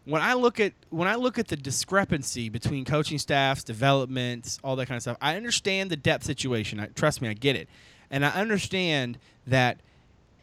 when 0.04 0.22
I 0.22 0.34
look 0.34 0.58
at 0.58 0.72
when 0.90 1.08
I 1.08 1.14
look 1.14 1.38
at 1.38 1.48
the 1.48 1.56
discrepancy 1.56 2.48
between 2.48 2.84
coaching 2.84 3.18
staffs, 3.18 3.62
developments, 3.62 4.58
all 4.64 4.76
that 4.76 4.86
kind 4.86 4.96
of 4.96 5.02
stuff, 5.02 5.16
I 5.20 5.36
understand 5.36 5.90
the 5.90 5.96
depth 5.96 6.24
situation. 6.24 6.80
I, 6.80 6.86
trust 6.86 7.22
me, 7.22 7.28
I 7.28 7.34
get 7.34 7.56
it, 7.56 7.68
and 8.10 8.24
I 8.24 8.30
understand 8.30 9.18
that 9.46 9.78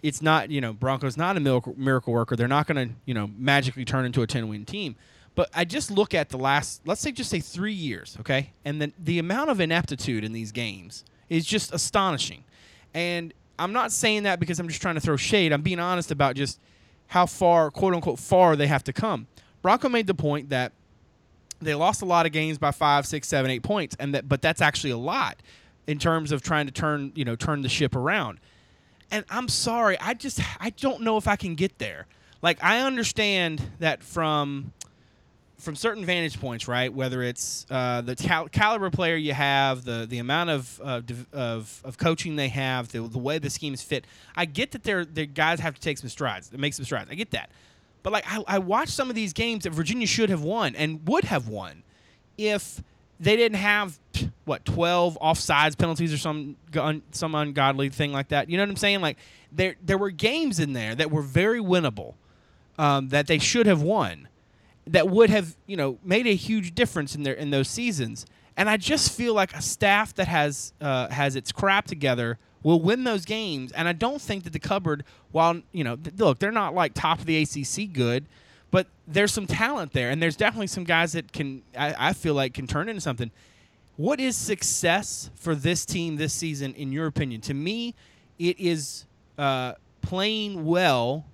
it's 0.01 0.21
not 0.21 0.49
you 0.49 0.61
know 0.61 0.73
Broncos 0.73 1.17
not 1.17 1.37
a 1.37 1.39
miracle, 1.39 2.13
worker. 2.13 2.35
They're 2.35 2.47
not 2.47 2.67
going 2.67 2.89
to 2.89 2.95
you 3.05 3.13
know 3.13 3.29
magically 3.37 3.85
turn 3.85 4.05
into 4.05 4.21
a 4.21 4.27
ten 4.27 4.47
win 4.47 4.65
team. 4.65 4.95
But 5.35 5.51
I 5.53 5.65
just 5.65 5.91
look 5.91 6.15
at 6.15 6.29
the 6.29 6.37
last, 6.39 6.81
let's 6.87 6.99
say, 6.99 7.11
just 7.11 7.29
say 7.29 7.39
three 7.39 7.71
years, 7.71 8.17
okay, 8.21 8.53
and 8.65 8.81
then 8.81 8.91
the 8.97 9.19
amount 9.19 9.51
of 9.51 9.59
ineptitude 9.59 10.23
in 10.23 10.33
these 10.33 10.51
games 10.51 11.05
is 11.29 11.45
just 11.45 11.71
astonishing. 11.71 12.43
And 12.95 13.35
I'm 13.59 13.71
not 13.71 13.91
saying 13.91 14.23
that 14.23 14.39
because 14.39 14.59
I'm 14.59 14.67
just 14.67 14.81
trying 14.81 14.95
to 14.95 15.01
throw 15.01 15.15
shade. 15.15 15.53
I'm 15.53 15.61
being 15.61 15.79
honest 15.79 16.09
about 16.09 16.35
just 16.35 16.59
how 17.05 17.27
far, 17.27 17.69
quote 17.69 17.93
unquote, 17.93 18.17
far 18.17 18.55
they 18.55 18.65
have 18.65 18.83
to 18.85 18.93
come. 18.93 19.27
Bronco 19.61 19.89
made 19.89 20.07
the 20.07 20.15
point 20.15 20.49
that 20.49 20.71
they 21.59 21.75
lost 21.75 22.01
a 22.01 22.05
lot 22.05 22.25
of 22.25 22.31
games 22.31 22.57
by 22.57 22.71
five, 22.71 23.05
six, 23.05 23.27
seven, 23.27 23.51
eight 23.51 23.61
points, 23.61 23.95
and 23.99 24.15
that 24.15 24.27
but 24.27 24.41
that's 24.41 24.61
actually 24.61 24.91
a 24.91 24.97
lot 24.97 25.37
in 25.87 25.97
terms 25.97 26.31
of 26.31 26.41
trying 26.41 26.67
to 26.67 26.71
turn 26.71 27.11
you 27.15 27.25
know 27.25 27.35
turn 27.35 27.61
the 27.61 27.69
ship 27.69 27.95
around. 27.95 28.39
And 29.09 29.23
I'm 29.29 29.47
sorry, 29.47 29.97
I 29.99 30.13
just 30.13 30.41
I 30.59 30.69
don't 30.71 31.01
know 31.01 31.17
if 31.17 31.27
I 31.27 31.35
can 31.35 31.55
get 31.55 31.79
there. 31.79 32.05
Like 32.41 32.63
I 32.63 32.81
understand 32.81 33.61
that 33.79 34.03
from 34.03 34.73
from 35.57 35.75
certain 35.75 36.05
vantage 36.05 36.39
points, 36.39 36.67
right? 36.67 36.93
Whether 36.93 37.23
it's 37.23 37.65
uh, 37.71 38.01
the 38.01 38.15
cal- 38.15 38.47
caliber 38.47 38.89
player 38.91 39.15
you 39.15 39.33
have, 39.33 39.85
the 39.85 40.05
the 40.07 40.19
amount 40.19 40.49
of 40.49 40.81
uh, 40.83 41.01
of, 41.33 41.81
of 41.83 41.97
coaching 41.97 42.35
they 42.35 42.49
have, 42.49 42.89
the, 42.89 43.01
the 43.01 43.17
way 43.17 43.39
the 43.39 43.49
schemes 43.49 43.81
fit. 43.81 44.05
I 44.35 44.45
get 44.45 44.71
that 44.71 44.83
they're, 44.83 45.05
they're 45.05 45.25
guys 45.25 45.59
have 45.59 45.73
to 45.75 45.81
take 45.81 45.97
some 45.97 46.09
strides, 46.09 46.51
make 46.51 46.73
some 46.73 46.85
strides. 46.85 47.09
I 47.09 47.15
get 47.15 47.31
that. 47.31 47.49
But 48.03 48.13
like 48.13 48.25
I, 48.27 48.43
I 48.47 48.59
watched 48.59 48.93
some 48.93 49.09
of 49.09 49.15
these 49.15 49.33
games 49.33 49.63
that 49.63 49.71
Virginia 49.71 50.07
should 50.07 50.29
have 50.29 50.43
won 50.43 50.75
and 50.75 51.07
would 51.07 51.23
have 51.25 51.47
won 51.47 51.83
if 52.37 52.83
they 53.19 53.35
didn't 53.35 53.57
have 53.57 53.99
what 54.45 54.65
12 54.65 55.17
offsides 55.21 55.77
penalties 55.77 56.13
or 56.13 56.17
some 56.17 56.55
some 57.11 57.35
ungodly 57.35 57.89
thing 57.89 58.11
like 58.11 58.29
that. 58.29 58.49
You 58.49 58.57
know 58.57 58.63
what 58.63 58.69
I'm 58.69 58.75
saying? 58.75 59.01
Like 59.01 59.17
there 59.51 59.75
there 59.83 59.97
were 59.97 60.11
games 60.11 60.59
in 60.59 60.73
there 60.73 60.95
that 60.95 61.11
were 61.11 61.21
very 61.21 61.59
winnable 61.59 62.15
um, 62.77 63.09
that 63.09 63.27
they 63.27 63.39
should 63.39 63.65
have 63.65 63.81
won 63.81 64.27
that 64.85 65.09
would 65.09 65.29
have 65.29 65.55
you 65.65 65.77
know 65.77 65.97
made 66.03 66.27
a 66.27 66.35
huge 66.35 66.73
difference 66.75 67.15
in 67.15 67.23
their 67.23 67.33
in 67.33 67.49
those 67.49 67.69
seasons. 67.69 68.25
And 68.55 68.69
I 68.69 68.77
just 68.77 69.15
feel 69.15 69.35
like 69.35 69.53
a 69.53 69.61
staff 69.61 70.15
that 70.15 70.27
has 70.27 70.73
uh, 70.81 71.09
has 71.09 71.35
its 71.35 71.51
crap 71.51 71.85
together 71.85 72.39
will 72.63 72.81
win 72.81 73.03
those 73.03 73.23
games. 73.23 73.71
And 73.71 73.87
I 73.87 73.93
don't 73.93 74.21
think 74.21 74.43
that 74.43 74.53
the 74.53 74.59
cupboard, 74.59 75.03
while 75.31 75.61
you 75.71 75.83
know, 75.83 75.95
th- 75.95 76.17
look, 76.17 76.39
they're 76.39 76.51
not 76.51 76.73
like 76.73 76.93
top 76.93 77.19
of 77.19 77.25
the 77.25 77.41
ACC 77.41 77.91
good, 77.93 78.25
but 78.71 78.87
there's 79.07 79.31
some 79.31 79.47
talent 79.47 79.93
there, 79.93 80.09
and 80.09 80.21
there's 80.21 80.35
definitely 80.35 80.67
some 80.67 80.83
guys 80.83 81.13
that 81.13 81.31
can, 81.31 81.61
I, 81.77 82.09
I 82.09 82.13
feel 82.13 82.33
like, 82.33 82.53
can 82.53 82.67
turn 82.67 82.89
into 82.89 83.01
something. 83.01 83.31
What 83.97 84.19
is 84.19 84.37
success 84.37 85.31
for 85.35 85.55
this 85.55 85.83
team 85.83 86.17
this 86.17 86.31
season, 86.31 86.75
in 86.75 86.91
your 86.91 87.07
opinion? 87.07 87.41
To 87.41 87.55
me, 87.55 87.95
it 88.37 88.59
is 88.59 89.07
uh, 89.39 89.73
playing 90.01 90.65
well, 90.65 91.25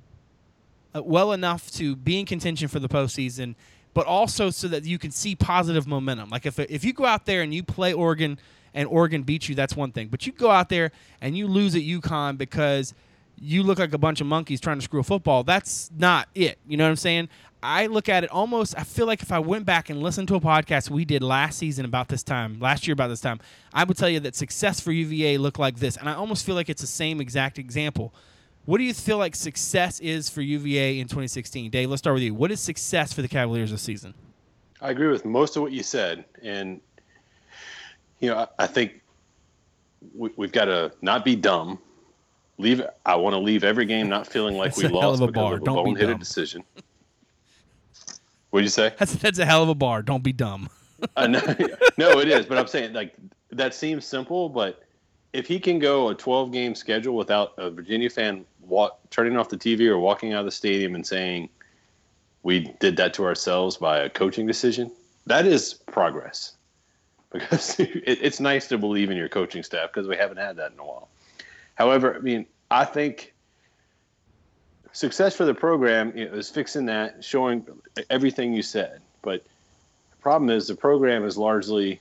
uh, 0.96 1.04
well 1.04 1.34
enough 1.34 1.70
to 1.72 1.98
be 1.98 2.22
in 2.22 2.26
contention 2.26 2.70
for 2.70 2.80
the 2.80 2.88
postseason, 2.88 3.56
but 3.94 4.08
also 4.08 4.50
so 4.50 4.70
that 4.70 4.86
you 4.86 4.98
can 4.98 5.12
see 5.12 5.36
positive 5.36 5.86
momentum. 5.88 6.30
Like 6.30 6.46
if 6.46 6.58
if 6.58 6.86
you 6.86 6.94
go 6.94 7.04
out 7.04 7.26
there 7.26 7.42
and 7.42 7.54
you 7.54 7.64
play 7.64 7.92
Oregon 7.92 8.40
and 8.74 8.88
Oregon 8.88 9.24
beats 9.24 9.50
you, 9.50 9.56
that's 9.56 9.76
one 9.76 9.92
thing. 9.92 10.08
But 10.08 10.26
you 10.26 10.32
go 10.32 10.50
out 10.50 10.70
there 10.70 10.92
and 11.20 11.38
you 11.38 11.48
lose 11.48 11.76
at 11.76 11.82
UConn 11.82 12.38
because 12.38 12.94
you 13.38 13.62
look 13.64 13.78
like 13.78 13.94
a 13.94 13.98
bunch 13.98 14.22
of 14.22 14.28
monkeys 14.28 14.62
trying 14.62 14.78
to 14.78 14.82
screw 14.84 15.02
a 15.02 15.04
football. 15.04 15.44
That's 15.44 15.92
not 15.98 16.30
it. 16.34 16.60
You 16.66 16.78
know 16.78 16.86
what 16.86 16.92
I'm 16.92 16.96
saying? 16.96 17.28
I 17.64 17.86
look 17.86 18.10
at 18.10 18.26
it 18.26 18.30
almost. 18.30 18.78
I 18.78 18.84
feel 18.84 19.06
like 19.06 19.24
if 19.24 19.32
I 19.32 19.40
went 19.40 19.66
back 19.66 19.90
and 19.90 20.04
listened 20.04 20.28
to 20.28 20.36
a 20.36 20.42
podcast 20.42 20.90
we 20.90 21.06
did 21.06 21.24
last 21.24 21.58
season 21.58 21.86
about 21.86 22.10
this 22.10 22.22
time, 22.22 22.60
last 22.60 22.86
year 22.86 22.94
about 22.94 23.08
this 23.08 23.22
time, 23.22 23.40
I 23.74 23.86
would 23.86 23.96
tell 23.96 24.10
you 24.10 24.20
that 24.20 24.36
success 24.36 24.82
for 24.82 24.92
UVA 24.92 25.38
looked 25.38 25.60
like 25.60 25.78
this, 25.78 25.96
and 25.96 26.10
I 26.10 26.14
almost 26.14 26.46
feel 26.46 26.56
like 26.56 26.68
it's 26.68 26.82
the 26.82 26.88
same 26.88 27.22
exact 27.22 27.58
example. 27.58 28.14
What 28.66 28.80
do 28.80 28.84
you 28.84 28.94
feel 28.94 29.18
like 29.18 29.34
success 29.34 30.02
is 30.02 30.30
for 30.30 30.42
UVA 30.42 31.00
in 31.00 31.08
2016, 31.08 31.72
Dave? 31.72 31.90
Let's 31.90 32.00
start 32.00 32.16
with 32.16 32.24
you. 32.24 32.34
What 32.34 32.52
is 32.52 32.60
success 32.60 33.14
for 33.14 33.22
the 33.22 33.30
Cavaliers 33.30 33.72
this 33.72 33.82
season? 33.82 34.14
I 34.82 34.92
agree 34.92 35.08
with 35.08 35.24
most 35.24 35.56
of 35.56 35.62
what 35.62 35.72
you 35.72 35.84
said, 35.84 36.26
and 36.42 36.82
you 38.20 38.30
know, 38.30 38.40
I, 38.40 38.48
I 38.60 38.68
think 38.68 39.02
we, 40.14 40.30
have 40.38 40.52
got 40.52 40.66
to 40.66 40.92
not 41.02 41.24
be 41.24 41.38
dumb. 41.38 41.80
Leave. 42.58 42.82
I 43.06 43.16
want 43.16 43.34
to 43.34 43.40
leave 43.40 43.64
every 43.64 43.86
game 43.86 44.10
not 44.10 44.28
feeling 44.28 44.58
like 44.58 44.76
that's 44.76 44.84
we 44.84 44.90
lost 44.90 45.22
because 45.22 45.32
bar. 45.34 45.54
of 45.56 45.62
a 45.62 45.66
Don't 45.66 45.78
boneheaded 45.78 46.20
decision. 46.20 46.66
what 48.54 48.60
did 48.60 48.66
you 48.66 48.70
say? 48.70 48.94
That's 49.00 49.16
that's 49.16 49.40
a 49.40 49.46
hell 49.46 49.64
of 49.64 49.70
a 49.70 49.74
bar. 49.74 50.04
Don't 50.04 50.24
be 50.24 50.32
dumb. 50.32 50.70
uh, 51.16 51.26
no, 51.26 51.40
no, 51.98 52.20
it 52.20 52.28
is. 52.28 52.46
But 52.46 52.60
I'm 52.60 52.68
saying 52.68 52.94
like 52.94 53.16
that 53.50 53.74
seems 53.74 54.06
simple, 54.06 54.48
but 54.48 54.84
if 55.34 55.48
he 55.48 55.60
can 55.60 55.80
go 55.80 56.10
a 56.10 56.14
12 56.14 56.52
game 56.52 56.76
schedule 56.76 57.16
without 57.16 57.54
a 57.58 57.72
Virginia 57.72 58.12
fan 58.12 58.46
walk, 58.62 59.00
turning 59.10 59.38
off 59.38 59.50
the 59.50 59.58
TV 59.58 59.88
or 59.88 59.98
walking 59.98 60.34
out 60.34 60.42
of 60.42 60.46
the 60.46 60.52
stadium 60.52 60.94
and 60.94 61.06
saying 61.06 61.50
we 62.44 62.72
did 62.80 62.96
that 62.98 63.16
to 63.16 63.26
ourselves 63.26 63.76
by 63.76 63.98
a 63.98 64.10
coaching 64.10 64.46
decision, 64.46 64.92
that 65.26 65.48
is 65.48 65.74
progress 65.74 66.56
because 67.32 67.80
it, 67.80 67.90
it's 68.06 68.40
nice 68.40 68.68
to 68.68 68.78
believe 68.78 69.10
in 69.10 69.18
your 69.18 69.30
coaching 69.30 69.64
staff 69.64 69.90
because 69.92 70.08
we 70.08 70.16
haven't 70.16 70.38
had 70.38 70.58
that 70.58 70.74
in 70.74 70.78
a 70.78 70.86
while. 70.86 71.10
However, 71.74 72.16
I 72.16 72.20
mean, 72.20 72.46
I 72.70 72.86
think 72.86 73.33
success 74.94 75.36
for 75.36 75.44
the 75.44 75.54
program 75.54 76.16
you 76.16 76.30
know, 76.30 76.36
is 76.36 76.50
fixing 76.50 76.86
that, 76.86 77.24
showing 77.24 77.66
everything 78.10 78.54
you 78.54 78.62
said. 78.62 79.02
But 79.22 79.44
the 80.12 80.18
problem 80.22 80.50
is 80.50 80.68
the 80.68 80.76
program 80.76 81.26
is 81.26 81.38
largely 81.38 82.00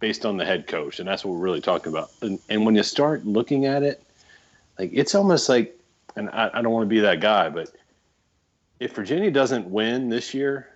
based 0.00 0.24
on 0.24 0.36
the 0.36 0.44
head 0.44 0.66
coach, 0.66 1.00
and 1.00 1.08
that's 1.08 1.24
what 1.24 1.34
we're 1.34 1.40
really 1.40 1.60
talking 1.60 1.92
about. 1.92 2.10
And, 2.22 2.38
and 2.48 2.64
when 2.64 2.74
you 2.74 2.82
start 2.82 3.26
looking 3.26 3.66
at 3.66 3.82
it, 3.82 4.02
like 4.78 4.90
it's 4.92 5.14
almost 5.14 5.48
like, 5.48 5.78
and 6.14 6.30
I, 6.30 6.50
I 6.54 6.62
don't 6.62 6.72
want 6.72 6.84
to 6.84 6.94
be 6.94 7.00
that 7.00 7.20
guy, 7.20 7.48
but 7.48 7.70
if 8.78 8.94
Virginia 8.94 9.30
doesn't 9.30 9.66
win 9.66 10.08
this 10.08 10.34
year, 10.34 10.68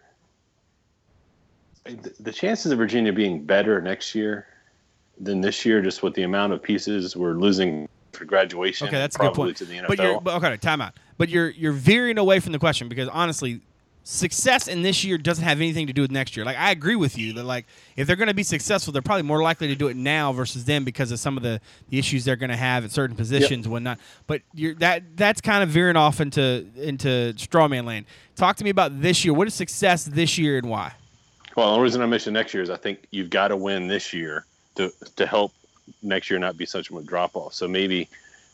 eh, 1.87 1.95
the 2.19 2.33
chances 2.33 2.73
of 2.73 2.79
Virginia 2.79 3.13
being 3.13 3.45
better 3.45 3.81
next 3.81 4.15
year 4.15 4.47
than 5.19 5.41
this 5.41 5.65
year, 5.65 5.83
just 5.83 6.03
with 6.03 6.15
the 6.15 6.23
amount 6.23 6.53
of 6.53 6.63
pieces 6.63 7.15
we're 7.15 7.35
losing 7.35 7.89
for 8.13 8.25
graduation. 8.25 8.89
Okay, 8.89 8.99
that's 8.99 9.17
a 9.17 9.19
good 9.19 9.35
point. 9.35 9.57
To 9.59 9.65
the 9.65 9.79
NFL. 9.79 9.89
But 9.89 9.99
you're 9.99 10.21
but, 10.21 10.43
okay. 10.43 10.57
Time 10.57 10.81
out. 10.81 10.95
But 11.19 11.29
you're 11.29 11.51
you're 11.51 11.73
veering 11.73 12.19
away 12.19 12.41
from 12.41 12.53
the 12.53 12.59
question 12.59 12.89
because 12.89 13.09
honestly, 13.09 13.61
success 14.05 14.67
in 14.67 14.83
this 14.83 15.05
year 15.05 15.19
doesn't 15.19 15.45
have 15.45 15.59
anything 15.59 15.87
to 15.87 15.93
do 15.93 16.03
with 16.03 16.11
next 16.11 16.37
year. 16.37 16.45
Like 16.45 16.57
I 16.57 16.71
agree 16.71 16.97
with 16.97 17.17
you 17.19 17.33
that 17.35 17.45
like 17.45 17.67
if 17.97 18.07
they're 18.07 18.17
going 18.17 18.29
to 18.29 18.35
be 18.35 18.43
successful, 18.43 18.93
they're 18.93 19.03
probably 19.03 19.23
more 19.23 19.43
likely 19.43 19.69
to 19.69 19.75
do 19.75 19.89
it 19.89 19.97
now 19.97 20.33
versus 20.33 20.65
then 20.65 20.85
because 20.85 21.13
of 21.13 21.19
some 21.19 21.37
of 21.37 21.43
the, 21.43 21.61
the 21.91 21.99
issues 21.99 22.25
they're 22.25 22.37
going 22.37 22.51
to 22.51 22.57
have 22.57 22.85
at 22.85 22.91
certain 22.91 23.17
positions, 23.17 23.67
yep. 23.67 23.73
whatnot. 23.73 23.99
But 24.27 24.43
you're 24.55 24.75
that 24.77 25.17
that's 25.17 25.41
kind 25.41 25.63
of 25.63 25.69
veering 25.69 25.97
off 25.97 26.21
into 26.21 26.67
into 26.77 27.35
strawman 27.37 27.85
land. 27.85 28.07
Talk 28.37 28.57
to 28.57 28.65
me 28.65 28.71
about 28.71 29.01
this 29.01 29.25
year. 29.25 29.35
What 29.35 29.47
is 29.47 29.55
success 29.55 30.05
this 30.05 30.39
year 30.39 30.59
and 30.59 30.69
why? 30.69 30.93
Well, 31.57 31.75
the 31.75 31.81
reason 31.81 32.01
I 32.01 32.07
mentioned 32.07 32.35
next 32.35 32.55
year 32.55 32.63
is 32.63 32.71
I 32.71 32.77
think 32.77 33.07
you've 33.11 33.31
got 33.31 33.49
to 33.49 33.57
win 33.57 33.87
this 33.87 34.13
year 34.13 34.47
to 34.77 34.91
to 35.17 35.27
help 35.27 35.53
next 36.03 36.31
year 36.31 36.39
not 36.39 36.57
be 36.57 36.67
such 36.67 36.91
a 36.91 37.03
drop 37.03 37.37
off. 37.37 37.55
So 37.55 37.69
maybe 37.69 38.09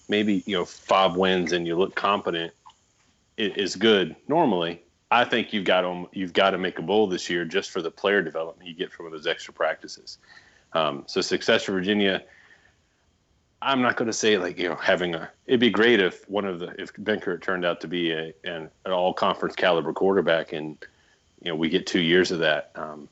maybe 0.08 0.42
you 0.46 0.56
know 0.56 0.64
five 0.64 1.16
wins 1.16 1.52
and 1.52 1.66
you 1.66 1.76
look 1.76 1.94
competent 1.94 2.52
is 3.36 3.76
good 3.76 4.16
normally. 4.28 4.82
I 5.10 5.24
think 5.24 5.52
you've 5.52 5.64
got 5.64 5.82
to 5.82 6.08
you've 6.12 6.32
got 6.32 6.50
to 6.50 6.58
make 6.58 6.78
a 6.78 6.82
bowl 6.82 7.06
this 7.06 7.30
year 7.30 7.44
just 7.44 7.70
for 7.70 7.80
the 7.80 7.90
player 7.90 8.22
development 8.22 8.68
you 8.68 8.74
get 8.74 8.92
from 8.92 9.10
those 9.10 9.26
extra 9.26 9.52
practices. 9.54 10.18
Um, 10.72 11.04
so 11.06 11.20
success 11.20 11.64
for 11.64 11.72
Virginia. 11.72 12.22
I'm 13.62 13.80
not 13.80 13.96
going 13.96 14.06
to 14.06 14.12
say 14.12 14.36
like 14.38 14.58
you 14.58 14.68
know 14.68 14.74
having 14.74 15.14
a. 15.14 15.30
It'd 15.46 15.60
be 15.60 15.70
great 15.70 16.00
if 16.00 16.28
one 16.28 16.44
of 16.44 16.58
the 16.58 16.74
if 16.80 16.92
Benkert 16.94 17.42
turned 17.42 17.64
out 17.64 17.80
to 17.82 17.88
be 17.88 18.12
a 18.12 18.32
an, 18.44 18.70
an 18.84 18.92
all 18.92 19.14
conference 19.14 19.54
caliber 19.54 19.92
quarterback 19.92 20.52
and 20.52 20.76
you 21.42 21.50
know 21.50 21.56
we 21.56 21.68
get 21.68 21.86
two 21.86 22.00
years 22.00 22.30
of 22.30 22.40
that. 22.40 22.72
Um, 22.74 23.08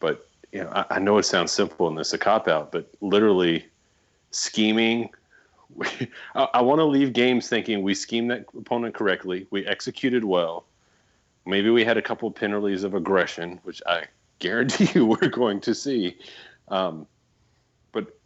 but 0.00 0.28
you 0.52 0.62
know, 0.62 0.70
I, 0.72 0.84
I, 0.90 0.98
know 0.98 1.18
it 1.18 1.24
sounds 1.24 1.50
simple 1.50 1.88
and 1.88 1.98
this 1.98 2.12
a 2.12 2.18
cop 2.18 2.46
out, 2.46 2.70
but 2.72 2.88
literally 3.00 3.64
scheming. 4.30 5.10
We, 5.74 5.86
I, 6.34 6.48
I 6.54 6.62
want 6.62 6.78
to 6.80 6.84
leave 6.84 7.12
games 7.12 7.48
thinking 7.48 7.82
we 7.82 7.94
schemed 7.94 8.30
that 8.30 8.44
opponent 8.56 8.94
correctly. 8.94 9.46
We 9.50 9.66
executed 9.66 10.24
well. 10.24 10.66
Maybe 11.46 11.70
we 11.70 11.84
had 11.84 11.96
a 11.96 12.02
couple 12.02 12.30
penalties 12.30 12.84
of 12.84 12.94
aggression, 12.94 13.58
which 13.64 13.82
I 13.86 14.04
guarantee 14.38 14.88
you 14.94 15.06
we're 15.06 15.28
going 15.28 15.60
to 15.62 15.74
see. 15.74 16.18
Um, 16.68 17.06
but 17.92 18.18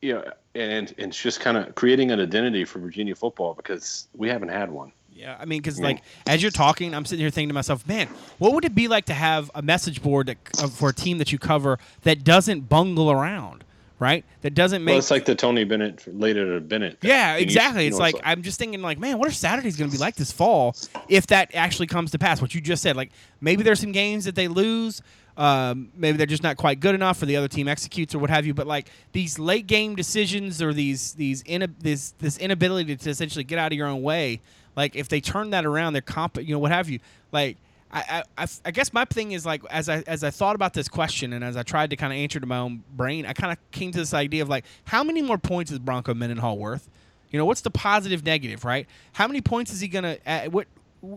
you 0.00 0.14
know, 0.14 0.24
and, 0.54 0.94
and 0.98 1.08
it's 1.08 1.20
just 1.20 1.40
kind 1.40 1.56
of 1.56 1.74
creating 1.74 2.12
an 2.12 2.20
identity 2.20 2.64
for 2.64 2.78
Virginia 2.78 3.14
football 3.14 3.54
because 3.54 4.06
we 4.14 4.28
haven't 4.28 4.50
had 4.50 4.70
one. 4.70 4.92
Yeah, 5.14 5.36
I 5.38 5.44
mean, 5.44 5.60
because 5.62 5.80
like 5.80 6.02
as 6.26 6.42
you're 6.42 6.50
talking, 6.50 6.94
I'm 6.94 7.04
sitting 7.04 7.20
here 7.22 7.30
thinking 7.30 7.48
to 7.48 7.54
myself, 7.54 7.86
man, 7.86 8.08
what 8.38 8.52
would 8.52 8.64
it 8.64 8.74
be 8.74 8.88
like 8.88 9.04
to 9.06 9.14
have 9.14 9.50
a 9.54 9.62
message 9.62 10.02
board 10.02 10.26
that, 10.26 10.38
uh, 10.62 10.66
for 10.66 10.88
a 10.88 10.92
team 10.92 11.18
that 11.18 11.30
you 11.32 11.38
cover 11.38 11.78
that 12.02 12.24
doesn't 12.24 12.68
bungle 12.68 13.10
around, 13.10 13.62
right? 14.00 14.24
That 14.42 14.54
doesn't 14.54 14.82
make. 14.84 14.92
Well, 14.92 14.98
it's 14.98 15.10
like 15.12 15.24
the 15.24 15.34
Tony 15.36 15.64
Bennett 15.64 16.04
later 16.18 16.54
to 16.54 16.60
Bennett. 16.60 16.98
Yeah, 17.00 17.36
exactly. 17.36 17.82
you 17.84 17.88
It's 17.88 17.96
know, 17.96 18.02
like, 18.02 18.16
I'm 18.24 18.42
just 18.42 18.58
thinking, 18.58 18.82
like, 18.82 18.98
man, 18.98 19.18
what 19.18 19.28
are 19.28 19.32
Saturdays 19.32 19.76
going 19.76 19.88
to 19.88 19.96
be 19.96 20.00
like 20.00 20.16
this 20.16 20.32
fall 20.32 20.74
if 21.08 21.28
that 21.28 21.54
actually 21.54 21.86
comes 21.86 22.10
to 22.10 22.18
pass? 22.18 22.42
What 22.42 22.54
you 22.54 22.60
just 22.60 22.82
said, 22.82 22.96
like, 22.96 23.12
maybe 23.40 23.62
there's 23.62 23.80
some 23.80 23.92
games 23.92 24.24
that 24.24 24.34
they 24.34 24.48
lose. 24.48 25.00
Um, 25.36 25.90
maybe 25.96 26.16
they're 26.16 26.26
just 26.26 26.44
not 26.44 26.56
quite 26.56 26.78
good 26.78 26.94
enough, 26.94 27.20
or 27.20 27.26
the 27.26 27.36
other 27.36 27.48
team 27.48 27.66
executes, 27.66 28.14
or 28.14 28.18
what 28.18 28.30
have 28.30 28.46
you. 28.46 28.54
But 28.54 28.68
like 28.68 28.88
these 29.12 29.36
late 29.38 29.66
game 29.66 29.96
decisions, 29.96 30.62
or 30.62 30.72
these 30.72 31.12
these 31.14 31.42
ina- 31.48 31.70
this 31.80 32.12
this 32.18 32.38
inability 32.38 32.94
to 32.96 33.10
essentially 33.10 33.42
get 33.42 33.58
out 33.58 33.72
of 33.72 33.76
your 33.78 33.88
own 33.88 34.02
way, 34.02 34.40
like 34.76 34.96
if 34.96 35.08
they 35.08 35.20
turn 35.20 35.50
that 35.50 35.64
around, 35.64 35.92
they're 35.92 36.02
comp, 36.02 36.36
you 36.36 36.54
know, 36.54 36.58
what 36.58 36.72
have 36.72 36.88
you. 36.88 37.00
Like 37.32 37.56
I, 37.94 38.22
I, 38.36 38.42
I, 38.42 38.46
I 38.64 38.70
guess 38.72 38.92
my 38.92 39.04
thing 39.04 39.32
is 39.32 39.46
like 39.46 39.62
as 39.70 39.88
I 39.88 40.02
as 40.06 40.24
I 40.24 40.30
thought 40.30 40.56
about 40.56 40.74
this 40.74 40.88
question 40.88 41.32
and 41.32 41.44
as 41.44 41.56
I 41.56 41.62
tried 41.62 41.90
to 41.90 41.96
kind 41.96 42.12
of 42.12 42.18
answer 42.18 42.40
to 42.40 42.46
my 42.46 42.58
own 42.58 42.82
brain, 42.96 43.24
I 43.24 43.32
kind 43.32 43.52
of 43.52 43.70
came 43.70 43.92
to 43.92 43.98
this 43.98 44.12
idea 44.12 44.42
of 44.42 44.48
like 44.48 44.64
how 44.84 45.04
many 45.04 45.22
more 45.22 45.38
points 45.38 45.70
is 45.70 45.78
Bronco 45.78 46.12
Mendenhall 46.12 46.58
worth? 46.58 46.90
You 47.30 47.38
know, 47.38 47.44
what's 47.44 47.60
the 47.62 47.70
positive 47.70 48.24
negative, 48.24 48.64
right? 48.64 48.86
How 49.12 49.26
many 49.26 49.40
points 49.40 49.72
is 49.72 49.80
he 49.80 49.88
gonna 49.88 50.18
uh, 50.26 50.46
what 50.46 50.66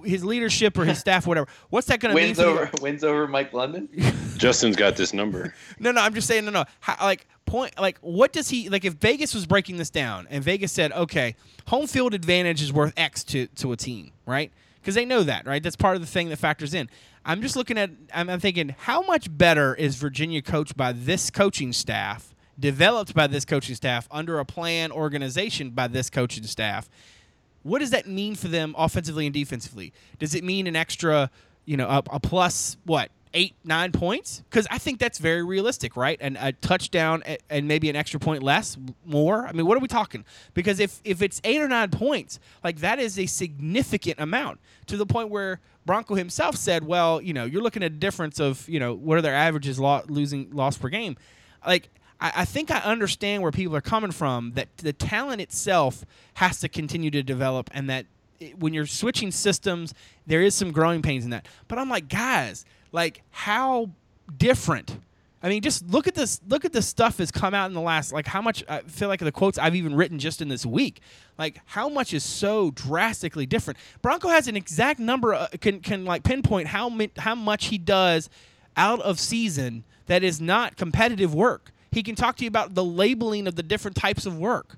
his 0.03 0.23
leadership 0.23 0.77
or 0.77 0.85
his 0.85 0.99
staff, 0.99 1.25
whatever? 1.25 1.47
What's 1.69 1.87
that 1.87 1.99
gonna 1.99 2.13
mean? 2.13 2.25
Wins 2.25 2.39
over 2.39 2.69
wins 2.81 3.03
over 3.03 3.27
Mike 3.27 3.53
London. 3.53 3.89
Justin's 4.37 4.75
got 4.75 4.95
this 4.95 5.13
number. 5.13 5.55
no, 5.79 5.91
no, 5.91 6.01
I'm 6.01 6.13
just 6.13 6.27
saying, 6.27 6.45
no, 6.45 6.51
no. 6.51 6.65
How, 6.79 7.03
like 7.05 7.27
point, 7.47 7.79
like 7.79 7.97
what 7.99 8.31
does 8.33 8.49
he 8.49 8.69
like? 8.69 8.85
If 8.85 8.93
Vegas 8.93 9.33
was 9.33 9.45
breaking 9.45 9.77
this 9.77 9.89
down 9.89 10.27
and 10.29 10.43
Vegas 10.43 10.71
said, 10.71 10.91
okay, 10.91 11.35
home 11.67 11.87
field 11.87 12.13
advantage 12.13 12.61
is 12.61 12.71
worth 12.71 12.93
X 12.97 13.23
to 13.25 13.47
to 13.47 13.71
a 13.71 13.77
team, 13.77 14.11
right? 14.25 14.51
Because 14.79 14.95
they 14.95 15.05
know 15.05 15.23
that, 15.23 15.45
right? 15.45 15.61
That's 15.61 15.75
part 15.75 15.95
of 15.95 16.01
the 16.01 16.07
thing 16.07 16.29
that 16.29 16.37
factors 16.37 16.73
in. 16.73 16.89
I'm 17.25 17.41
just 17.41 17.57
looking 17.57 17.77
at, 17.77 17.89
I'm, 18.13 18.29
I'm 18.29 18.39
thinking, 18.39 18.73
how 18.77 19.01
much 19.01 19.35
better 19.35 19.75
is 19.75 19.95
Virginia 19.97 20.41
coached 20.41 20.77
by 20.77 20.93
this 20.93 21.29
coaching 21.29 21.73
staff, 21.73 22.33
developed 22.57 23.13
by 23.13 23.27
this 23.27 23.43
coaching 23.43 23.75
staff, 23.75 24.07
under 24.11 24.39
a 24.39 24.45
plan 24.45 24.93
organization 24.93 25.71
by 25.71 25.87
this 25.87 26.09
coaching 26.09 26.45
staff? 26.45 26.89
what 27.67 27.79
does 27.79 27.91
that 27.91 28.07
mean 28.07 28.35
for 28.35 28.47
them 28.47 28.73
offensively 28.77 29.25
and 29.25 29.33
defensively? 29.33 29.93
Does 30.19 30.33
it 30.33 30.43
mean 30.43 30.67
an 30.67 30.75
extra, 30.75 31.29
you 31.65 31.75
know, 31.75 31.87
a, 31.87 32.03
a 32.11 32.19
plus 32.19 32.77
what 32.85 33.11
eight 33.33 33.55
nine 33.63 33.91
points? 33.91 34.43
Because 34.49 34.67
I 34.69 34.77
think 34.77 34.99
that's 34.99 35.19
very 35.19 35.43
realistic, 35.43 35.95
right? 35.95 36.17
And 36.21 36.37
a 36.39 36.51
touchdown 36.51 37.23
and 37.49 37.67
maybe 37.67 37.89
an 37.89 37.95
extra 37.95 38.19
point 38.19 38.43
less, 38.43 38.77
more. 39.05 39.47
I 39.47 39.51
mean, 39.51 39.65
what 39.65 39.77
are 39.77 39.81
we 39.81 39.87
talking? 39.87 40.25
Because 40.53 40.79
if 40.79 41.01
if 41.03 41.21
it's 41.21 41.41
eight 41.43 41.61
or 41.61 41.67
nine 41.67 41.89
points, 41.89 42.39
like 42.63 42.79
that 42.79 42.99
is 42.99 43.17
a 43.19 43.25
significant 43.25 44.19
amount 44.19 44.59
to 44.87 44.97
the 44.97 45.05
point 45.05 45.29
where 45.29 45.59
Bronco 45.85 46.15
himself 46.15 46.55
said, 46.55 46.85
well, 46.85 47.21
you 47.21 47.33
know, 47.33 47.45
you're 47.45 47.61
looking 47.61 47.83
at 47.83 47.91
a 47.91 47.95
difference 47.95 48.39
of 48.39 48.67
you 48.67 48.79
know 48.79 48.93
what 48.93 49.17
are 49.17 49.21
their 49.21 49.35
averages 49.35 49.79
lo- 49.79 50.03
losing 50.07 50.51
loss 50.51 50.77
per 50.77 50.89
game, 50.89 51.17
like. 51.65 51.89
I 52.19 52.31
I 52.37 52.45
think 52.45 52.71
I 52.71 52.79
understand 52.79 53.43
where 53.43 53.51
people 53.51 53.75
are 53.75 53.81
coming 53.81 54.09
from. 54.09 54.53
That 54.55 54.75
the 54.77 54.91
talent 54.91 55.39
itself 55.39 56.03
has 56.33 56.59
to 56.61 56.67
continue 56.67 57.11
to 57.11 57.21
develop, 57.21 57.69
and 57.75 57.87
that 57.91 58.07
when 58.57 58.73
you're 58.73 58.85
switching 58.85 59.31
systems, 59.31 59.93
there 60.25 60.41
is 60.41 60.55
some 60.55 60.71
growing 60.71 61.01
pains 61.01 61.23
in 61.25 61.31
that. 61.31 61.45
But 61.67 61.79
I'm 61.79 61.89
like, 61.89 62.09
guys, 62.09 62.65
like 62.91 63.21
how 63.31 63.91
different. 64.37 64.99
I 65.41 65.49
mean, 65.49 65.61
just 65.61 65.87
look 65.87 66.07
at 66.07 66.15
this. 66.15 66.41
Look 66.47 66.65
at 66.65 66.73
the 66.73 66.81
stuff 66.81 67.17
that's 67.17 67.31
come 67.31 67.53
out 67.53 67.67
in 67.67 67.73
the 67.73 67.81
last. 67.81 68.11
Like 68.11 68.25
how 68.25 68.41
much 68.41 68.63
I 68.67 68.79
feel 68.81 69.07
like 69.07 69.19
the 69.19 69.31
quotes 69.31 69.57
I've 69.57 69.75
even 69.75 69.95
written 69.95 70.17
just 70.17 70.41
in 70.41 70.49
this 70.49 70.65
week. 70.65 70.99
Like 71.37 71.59
how 71.65 71.89
much 71.89 72.13
is 72.13 72.23
so 72.23 72.71
drastically 72.71 73.45
different. 73.45 73.77
Bronco 74.01 74.29
has 74.29 74.47
an 74.47 74.55
exact 74.55 74.99
number. 74.99 75.33
Uh, 75.33 75.47
can 75.61 75.79
can 75.79 76.05
like 76.05 76.23
pinpoint 76.23 76.67
how 76.67 76.89
mi- 76.89 77.11
how 77.17 77.35
much 77.35 77.65
he 77.65 77.77
does 77.77 78.29
out 78.75 78.99
of 79.01 79.19
season 79.19 79.83
that 80.07 80.23
is 80.23 80.41
not 80.41 80.75
competitive 80.75 81.33
work. 81.35 81.71
He 81.91 82.01
can 82.03 82.15
talk 82.15 82.35
to 82.37 82.43
you 82.43 82.47
about 82.47 82.73
the 82.73 82.83
labeling 82.83 83.47
of 83.47 83.55
the 83.55 83.63
different 83.63 83.95
types 83.95 84.25
of 84.25 84.37
work. 84.37 84.77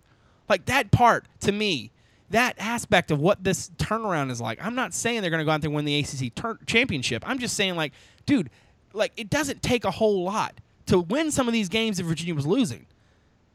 Like 0.49 0.65
that 0.65 0.91
part 0.91 1.25
to 1.41 1.51
me, 1.51 1.91
that 2.31 2.55
aspect 2.59 3.11
of 3.11 3.19
what 3.19 3.43
this 3.43 3.69
turnaround 3.77 4.31
is 4.31 4.39
like. 4.39 4.63
I'm 4.63 4.75
not 4.75 4.93
saying 4.93 5.21
they're 5.21 5.31
going 5.31 5.39
to 5.39 5.45
go 5.45 5.51
out 5.51 5.61
there 5.61 5.69
and 5.69 5.75
win 5.75 5.85
the 5.85 5.99
ACC 5.99 6.33
tur- 6.35 6.59
championship. 6.65 7.23
I'm 7.27 7.39
just 7.39 7.55
saying, 7.55 7.75
like, 7.75 7.93
dude, 8.25 8.49
like 8.93 9.13
it 9.17 9.29
doesn't 9.29 9.61
take 9.61 9.85
a 9.85 9.91
whole 9.91 10.23
lot 10.23 10.55
to 10.87 10.99
win 10.99 11.31
some 11.31 11.47
of 11.47 11.53
these 11.53 11.69
games 11.69 11.97
that 11.97 12.03
Virginia 12.03 12.35
was 12.35 12.45
losing, 12.45 12.85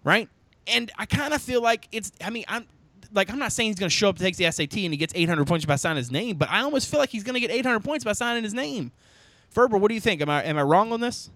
right? 0.03 0.29
And 0.67 0.91
I 0.99 1.07
kind 1.07 1.35
of 1.35 1.43
feel 1.43 1.63
like 1.63 1.89
it's. 1.93 2.13
I 2.23 2.31
mean, 2.31 2.45
I'm 2.49 2.67
like, 3.13 3.31
I'm 3.31 3.39
not 3.39 3.53
saying 3.53 3.71
he's 3.71 3.79
going 3.79 3.91
to 3.91 3.95
show 3.95 4.09
up 4.09 4.17
to 4.17 4.23
take 4.23 4.37
the 4.37 4.51
SAT 4.51 4.75
and 4.79 4.93
he 4.93 4.97
gets 4.97 5.13
800 5.15 5.47
points 5.47 5.65
by 5.65 5.77
signing 5.77 5.99
his 5.99 6.11
name, 6.11 6.37
but 6.37 6.49
I 6.51 6.63
almost 6.63 6.91
feel 6.91 6.99
like 6.99 7.11
he's 7.11 7.25
going 7.25 7.35
to 7.35 7.41
get 7.41 7.51
800 7.51 7.81
points 7.81 8.05
by 8.05 8.13
signing 8.13 8.43
his 8.43 8.55
name. 8.55 8.93
Ferber, 9.51 9.77
what 9.77 9.89
do 9.89 9.95
you 9.95 10.01
think? 10.01 10.21
Am 10.21 10.29
I 10.29 10.43
am 10.43 10.59
I 10.59 10.63
wrong 10.63 10.93
on 10.93 11.01
this? 11.01 11.31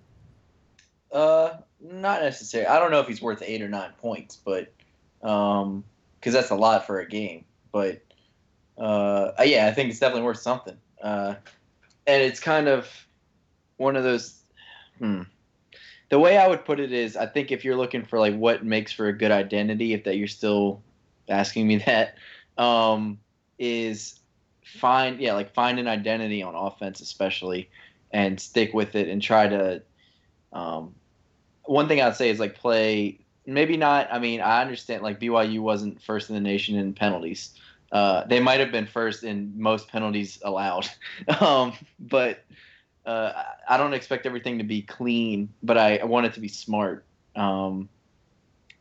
Uh, 1.12 1.58
not 1.80 2.20
necessarily. 2.22 2.66
I 2.66 2.78
don't 2.78 2.90
know 2.90 3.00
if 3.00 3.06
he's 3.06 3.22
worth 3.22 3.42
eight 3.42 3.62
or 3.62 3.68
nine 3.68 3.92
points, 4.00 4.36
but 4.36 4.72
um, 5.22 5.84
because 6.18 6.32
that's 6.34 6.50
a 6.50 6.54
lot 6.54 6.86
for 6.86 7.00
a 7.00 7.08
game. 7.08 7.44
But 7.72 8.02
uh, 8.76 9.32
yeah, 9.44 9.66
I 9.66 9.72
think 9.72 9.90
it's 9.90 9.98
definitely 9.98 10.22
worth 10.22 10.40
something. 10.40 10.76
Uh, 11.02 11.34
and 12.06 12.22
it's 12.22 12.40
kind 12.40 12.68
of 12.68 12.88
one 13.76 13.96
of 13.96 14.04
those. 14.04 14.40
Hmm. 14.98 15.22
The 16.10 16.18
way 16.18 16.38
I 16.38 16.48
would 16.48 16.64
put 16.64 16.80
it 16.80 16.92
is, 16.92 17.16
I 17.16 17.26
think 17.26 17.52
if 17.52 17.64
you're 17.64 17.76
looking 17.76 18.04
for 18.04 18.18
like 18.18 18.34
what 18.34 18.64
makes 18.64 18.92
for 18.92 19.08
a 19.08 19.12
good 19.12 19.30
identity, 19.30 19.92
if 19.92 20.04
that 20.04 20.16
you're 20.16 20.26
still 20.26 20.82
asking 21.28 21.68
me 21.68 21.76
that, 21.86 22.14
um, 22.56 23.18
is 23.58 24.20
find 24.64 25.18
yeah 25.18 25.32
like 25.32 25.54
find 25.54 25.78
an 25.78 25.88
identity 25.88 26.42
on 26.42 26.54
offense 26.54 27.00
especially, 27.00 27.68
and 28.10 28.40
stick 28.40 28.72
with 28.72 28.94
it 28.94 29.08
and 29.08 29.20
try 29.20 29.48
to 29.48 29.82
um, 30.52 30.94
one 31.64 31.88
thing 31.88 32.00
I'd 32.00 32.16
say 32.16 32.30
is 32.30 32.40
like 32.40 32.54
play 32.54 33.20
maybe 33.48 33.76
not. 33.76 34.08
I 34.12 34.18
mean, 34.18 34.40
I 34.40 34.60
understand 34.60 35.02
like 35.02 35.18
BYU 35.18 35.60
wasn't 35.60 36.00
first 36.02 36.28
in 36.28 36.34
the 36.34 36.40
nation 36.40 36.76
in 36.76 36.92
penalties. 36.94 37.54
Uh, 37.90 38.24
they 38.26 38.38
might 38.38 38.60
have 38.60 38.70
been 38.70 38.86
first 38.86 39.24
in 39.24 39.52
most 39.56 39.88
penalties 39.88 40.38
allowed, 40.44 40.88
um, 41.40 41.72
but 41.98 42.44
uh, 43.06 43.32
I 43.68 43.78
don't 43.78 43.94
expect 43.94 44.26
everything 44.26 44.58
to 44.58 44.64
be 44.64 44.82
clean. 44.82 45.48
But 45.62 45.78
I, 45.78 45.96
I 45.96 46.04
want 46.04 46.26
it 46.26 46.34
to 46.34 46.40
be 46.40 46.48
smart. 46.48 47.04
Um, 47.34 47.88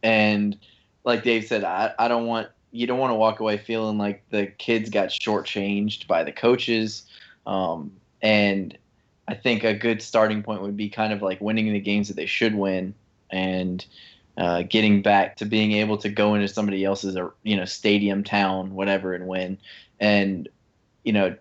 and 0.03 0.57
like 1.05 1.23
Dave 1.23 1.45
said, 1.45 1.63
I, 1.63 1.93
I 1.97 2.07
don't 2.07 2.25
want 2.25 2.49
you 2.71 2.85
don't 2.85 2.99
want 2.99 3.11
to 3.11 3.15
walk 3.15 3.39
away 3.39 3.57
feeling 3.57 3.97
like 3.97 4.23
the 4.29 4.47
kids 4.47 4.89
got 4.89 5.09
shortchanged 5.09 6.07
by 6.07 6.23
the 6.23 6.33
coaches. 6.33 7.03
Um, 7.45 7.93
and 8.21 8.77
I 9.27 9.35
think 9.35 9.63
a 9.63 9.73
good 9.73 10.01
starting 10.01 10.43
point 10.43 10.61
would 10.61 10.75
be 10.75 10.89
kind 10.89 11.13
of 11.13 11.21
like 11.21 11.39
winning 11.39 11.71
the 11.71 11.79
games 11.79 12.09
that 12.09 12.15
they 12.15 12.25
should 12.25 12.55
win 12.55 12.93
and 13.29 13.85
uh, 14.37 14.61
getting 14.61 15.01
back 15.01 15.37
to 15.37 15.45
being 15.45 15.71
able 15.71 15.97
to 15.97 16.09
go 16.09 16.35
into 16.35 16.47
somebody 16.47 16.85
else's 16.85 17.17
uh, 17.17 17.29
you 17.43 17.55
know 17.55 17.65
stadium 17.65 18.23
town 18.23 18.75
whatever 18.75 19.13
and 19.13 19.27
win 19.27 19.57
and 19.99 20.47
you 21.03 21.11
know 21.11 21.35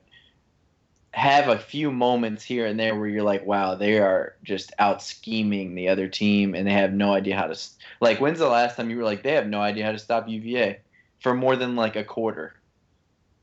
have 1.13 1.49
a 1.49 1.59
few 1.59 1.91
moments 1.91 2.43
here 2.43 2.67
and 2.67 2.79
there 2.79 2.95
where 2.95 3.09
you're 3.09 3.23
like 3.23 3.45
wow 3.47 3.75
they 3.75 3.99
are 3.99 4.35
just 4.43 4.73
out 4.79 5.03
scheming 5.03 5.75
the 5.75 5.89
other 5.89 6.09
team 6.09 6.55
and 6.55 6.67
they 6.67 6.73
have 6.73 6.93
no 6.93 7.13
idea 7.13 7.37
how 7.37 7.47
to 7.47 7.59
like 8.01 8.19
when's 8.19 8.39
the 8.39 8.49
last 8.49 8.77
time 8.77 8.91
you 8.91 8.97
were 8.97 9.05
like 9.05 9.23
they 9.23 9.33
have 9.33 9.47
no 9.47 9.61
idea 9.61 9.85
how 9.85 9.93
to 9.93 9.99
stop 9.99 10.29
UVA 10.29 10.79
for 11.21 11.35
more 11.35 11.57
than 11.57 11.77
like 11.77 11.97
a 11.97 12.05
quarter 12.05 12.55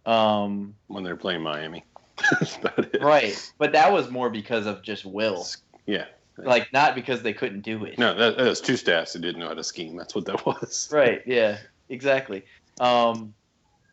um 0.05 0.75
when 0.87 1.03
they're 1.03 1.15
playing 1.15 1.41
Miami. 1.41 1.83
That's 2.31 2.57
about 2.57 2.93
it. 2.93 3.01
right 3.01 3.51
but 3.57 3.71
that 3.71 3.91
was 3.91 4.09
more 4.09 4.29
because 4.29 4.65
of 4.65 4.81
just 4.83 5.05
will 5.05 5.45
Yeah. 5.85 6.05
Like 6.37 6.71
not 6.73 6.95
because 6.95 7.21
they 7.21 7.33
couldn't 7.33 7.61
do 7.61 7.85
it 7.85 7.97
No, 7.99 8.13
that, 8.15 8.37
that 8.37 8.47
was 8.47 8.61
two 8.61 8.77
staffs 8.77 9.13
that 9.13 9.21
didn't 9.21 9.39
know 9.39 9.47
how 9.47 9.53
to 9.53 9.63
scheme. 9.63 9.95
That's 9.95 10.15
what 10.15 10.25
that 10.25 10.45
was. 10.45 10.89
right 10.93 11.21
yeah 11.25 11.57
exactly 11.89 12.43
um 12.79 13.33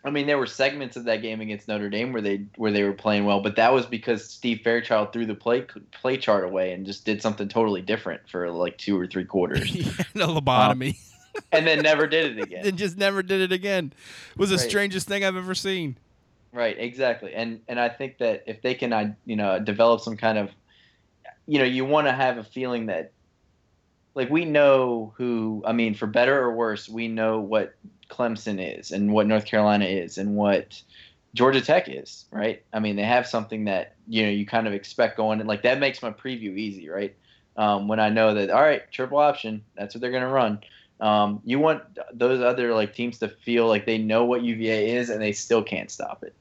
i 0.05 0.11
mean 0.11 0.27
there 0.27 0.39
were 0.39 0.47
segments 0.47 0.97
of 0.97 1.05
that 1.05 1.21
game 1.21 1.41
against 1.41 1.69
notre 1.69 1.91
dame 1.91 2.13
where 2.13 2.23
they 2.23 2.47
where 2.57 2.73
they 2.73 2.83
were 2.83 2.93
playing 2.95 3.25
well 3.27 3.43
but 3.43 3.57
that 3.57 3.73
was 3.73 3.85
because 3.85 4.31
steve 4.31 4.61
fairchild 4.65 5.13
threw 5.13 5.27
the 5.27 5.35
play 5.35 5.67
play 6.01 6.17
chart 6.17 6.45
away 6.45 6.73
and 6.73 6.87
just 6.87 7.05
did 7.05 7.21
something 7.21 7.49
totally 7.49 7.83
different 7.83 8.23
for 8.31 8.51
like 8.51 8.79
two 8.79 8.99
or 8.99 9.07
three 9.07 9.25
quarters 9.25 9.71
no 10.15 10.29
lobotomy. 10.29 10.97
and 11.53 11.67
then 11.67 11.83
never 11.83 12.07
did 12.07 12.39
it 12.39 12.41
again 12.41 12.65
and 12.65 12.79
just 12.79 12.97
never 12.97 13.23
did 13.23 13.41
it 13.41 13.53
again. 13.53 13.93
It 14.33 14.39
was 14.39 14.51
the 14.51 14.57
Right. 14.57 14.69
strangest 14.69 15.07
thing 15.09 15.25
I've 15.25 15.37
ever 15.37 15.55
seen. 15.55 15.97
Right, 16.53 16.77
exactly, 16.79 17.33
and 17.35 17.61
and 17.69 17.79
I 17.79 17.89
think 17.89 18.19
that 18.19 18.43
if 18.47 18.61
they 18.63 18.75
can, 18.75 18.93
uh, 18.93 19.15
you 19.25 19.37
know, 19.37 19.61
develop 19.61 20.01
some 20.01 20.17
kind 20.17 20.37
of, 20.37 20.51
you 21.51 21.59
know, 21.59 21.65
you 21.65 21.85
want 21.85 22.07
to 22.07 22.13
have 22.13 22.39
a 22.39 22.45
feeling 22.45 22.87
that, 22.87 23.11
like 24.15 24.31
we 24.31 24.45
know 24.45 25.13
who, 25.17 25.65
I 25.67 25.73
mean, 25.73 25.95
for 25.95 26.07
better 26.07 26.41
or 26.41 26.55
worse, 26.55 26.89
we 26.89 27.09
know 27.09 27.41
what 27.41 27.75
Clemson 28.09 28.79
is 28.79 28.93
and 28.93 29.13
what 29.13 29.27
North 29.27 29.47
Carolina 29.47 29.87
is 29.87 30.17
and 30.17 30.37
what 30.37 30.81
Georgia 31.35 31.61
Tech 31.61 31.89
is, 31.89 32.27
right? 32.31 32.63
I 32.73 32.79
mean, 32.79 32.95
they 32.95 33.03
have 33.03 33.27
something 33.27 33.65
that 33.65 33.97
you 34.07 34.23
know 34.23 34.29
you 34.31 34.47
kind 34.47 34.69
of 34.69 34.75
expect 34.75 35.17
going, 35.17 35.41
and 35.41 35.49
like 35.49 35.63
that 35.63 35.81
makes 35.81 36.03
my 36.03 36.13
preview 36.13 36.57
easy, 36.57 36.89
right? 36.89 37.17
Um, 37.57 37.89
when 37.89 37.99
I 37.99 38.11
know 38.11 38.33
that, 38.35 38.51
all 38.51 38.63
right, 38.63 38.83
triple 38.93 39.19
option, 39.19 39.65
that's 39.77 39.93
what 39.93 40.03
they're 40.03 40.13
going 40.13 40.23
to 40.23 40.29
run. 40.29 40.61
Um, 41.01 41.43
you 41.45 41.59
want 41.59 41.83
those 42.13 42.41
other 42.41 42.75
like 42.75 42.95
teams 42.95 43.19
to 43.19 43.29
feel 43.29 43.67
like 43.67 43.87
they 43.87 43.99
know 43.99 44.25
what 44.25 44.43
UVA 44.43 44.93
is 44.93 45.11
and 45.11 45.21
they 45.21 45.33
still 45.33 45.65
can't 45.65 45.91
stop 45.91 46.23
it. 46.23 46.33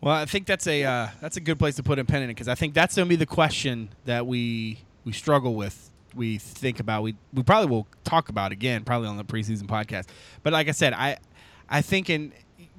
Well, 0.00 0.14
I 0.14 0.24
think 0.24 0.46
that's 0.46 0.66
a 0.66 0.82
uh, 0.84 1.08
that's 1.20 1.36
a 1.36 1.40
good 1.40 1.58
place 1.58 1.76
to 1.76 1.82
put 1.82 1.98
a 1.98 2.04
pen 2.04 2.22
in 2.22 2.30
it 2.30 2.34
because 2.34 2.48
I 2.48 2.54
think 2.54 2.72
that's 2.74 2.96
going 2.96 3.06
to 3.06 3.10
be 3.10 3.16
the 3.16 3.26
question 3.26 3.90
that 4.06 4.26
we 4.26 4.78
we 5.04 5.12
struggle 5.12 5.54
with. 5.54 5.90
We 6.14 6.38
think 6.38 6.80
about 6.80 7.02
we 7.02 7.16
we 7.32 7.42
probably 7.42 7.68
will 7.68 7.86
talk 8.04 8.28
about 8.30 8.50
again 8.50 8.84
probably 8.84 9.08
on 9.08 9.16
the 9.16 9.24
preseason 9.24 9.64
podcast. 9.64 10.06
But 10.42 10.52
like 10.52 10.68
I 10.68 10.72
said, 10.72 10.94
I 10.94 11.18
I 11.68 11.82
think 11.82 12.08
in 12.08 12.32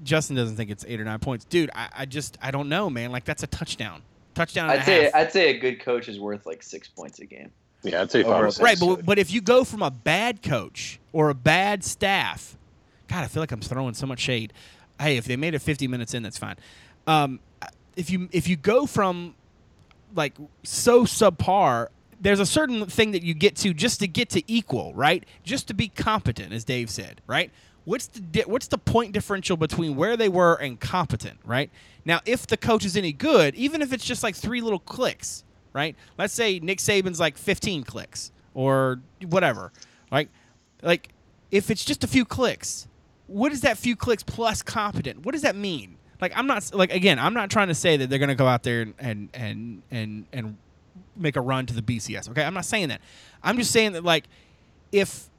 Justin 0.04 0.36
doesn't 0.36 0.58
think 0.58 0.72
it's 0.72 0.84
eight 0.88 1.00
or 1.00 1.04
nine 1.04 1.20
points, 1.20 1.46
dude. 1.46 1.70
I, 1.76 1.90
I 2.00 2.06
just 2.06 2.38
I 2.42 2.52
don't 2.52 2.70
know, 2.70 2.90
man. 2.90 3.12
Like 3.12 3.24
that's 3.24 3.44
a 3.44 3.48
touchdown, 3.48 4.02
touchdown. 4.34 4.70
I'd 4.70 4.84
say 4.84 5.04
half. 5.04 5.16
I'd 5.16 5.32
say 5.32 5.50
a 5.52 5.60
good 5.60 5.80
coach 5.80 6.10
is 6.10 6.20
worth 6.20 6.46
like 6.46 6.64
six 6.64 6.88
points 6.88 7.20
a 7.20 7.26
game. 7.26 7.52
Yeah, 7.84 8.02
I'd 8.02 8.12
say 8.12 8.24
five. 8.24 8.58
Right, 8.60 8.80
but 8.80 9.06
but 9.06 9.20
if 9.20 9.32
you 9.32 9.42
go 9.42 9.64
from 9.64 9.84
a 9.84 9.92
bad 9.92 10.42
coach 10.42 11.00
or 11.14 11.30
a 11.30 11.36
bad 11.36 11.84
staff, 11.84 12.58
God, 13.08 13.24
I 13.24 13.28
feel 13.28 13.42
like 13.42 13.52
I'm 13.52 13.62
throwing 13.62 13.94
so 13.94 14.08
much 14.08 14.20
shade. 14.20 14.54
Hey, 15.00 15.18
if 15.18 15.26
they 15.26 15.36
made 15.36 15.56
it 15.56 15.60
50 15.60 15.88
minutes 15.88 16.14
in, 16.14 16.22
that's 16.22 16.38
fine. 16.38 16.58
Um, 17.08 17.40
if 17.96 18.10
you 18.10 18.30
if 18.32 18.48
you 18.48 18.56
go 18.56 18.86
from 18.86 19.36
like 20.16 20.34
so 20.64 21.06
subpar, 21.06 21.88
there's 22.20 22.40
a 22.40 22.46
certain 22.46 22.86
thing 22.86 23.12
that 23.12 23.24
you 23.24 23.34
get 23.34 23.56
to 23.58 23.74
just 23.74 24.00
to 24.00 24.08
get 24.08 24.30
to 24.30 24.44
equal, 24.52 24.94
right? 24.94 25.26
Just 25.44 25.68
to 25.68 25.74
be 25.74 25.88
competent, 25.88 26.54
as 26.54 26.64
Dave 26.64 26.90
said, 26.90 27.22
right? 27.28 27.52
What's 27.84 28.08
the 28.08 28.20
di- 28.20 28.44
what's 28.44 28.68
the 28.68 28.78
point 28.78 29.12
differential 29.12 29.58
between 29.58 29.96
where 29.96 30.16
they 30.16 30.30
were 30.30 30.56
and 30.56 30.80
competent, 30.80 31.40
right? 31.46 31.70
Now, 32.06 32.20
if 32.26 32.48
the 32.48 32.58
coach 32.58 32.86
is 32.86 32.96
any 32.96 33.12
good, 33.12 33.56
even 33.56 33.82
if 33.82 33.92
it's 33.92 34.06
just 34.06 34.24
like 34.24 34.36
three 34.36 34.62
little 34.62 34.80
clicks, 34.80 35.44
right? 35.74 35.96
Let's 36.18 36.34
say 36.34 36.60
Nick 36.60 36.78
Saban's 36.78 37.20
like 37.20 37.38
15 37.38 37.84
clicks 37.84 38.32
or 38.54 39.00
whatever, 39.28 39.72
right? 40.12 40.30
Like 40.82 41.10
if 41.50 41.72
it's 41.72 41.84
just 41.84 42.04
a 42.04 42.08
few 42.08 42.26
clicks, 42.26 42.88
what 43.28 43.52
is 43.52 43.62
that 43.62 43.78
few 43.78 43.96
clicks 43.96 44.24
plus 44.24 44.62
competent? 44.62 45.26
What 45.26 45.32
does 45.34 45.42
that 45.42 45.56
mean? 45.56 45.98
Like 46.22 46.34
I'm 46.36 46.48
not 46.48 46.74
like 46.74 46.94
again, 46.94 47.20
I'm 47.20 47.34
not 47.34 47.50
trying 47.50 47.68
to 47.68 47.76
say 47.76 47.98
that 47.98 48.10
they're 48.10 48.20
going 48.20 48.30
to 48.30 48.36
go 48.36 48.48
out 48.48 48.64
there 48.64 48.82
and 48.82 48.94
and 49.00 49.30
and 49.34 49.84
and 49.92 50.26
and 50.32 50.58
make 51.16 51.36
a 51.36 51.42
run 51.42 51.66
to 51.66 51.74
the 51.74 51.82
BCS. 51.82 52.30
Okay, 52.30 52.44
I'm 52.44 52.54
not 52.54 52.66
saying 52.66 52.90
that. 52.90 53.02
I'm 53.44 53.58
just 53.58 53.72
saying 53.72 53.94
that 53.94 54.04
like 54.04 54.26
if 54.92 55.30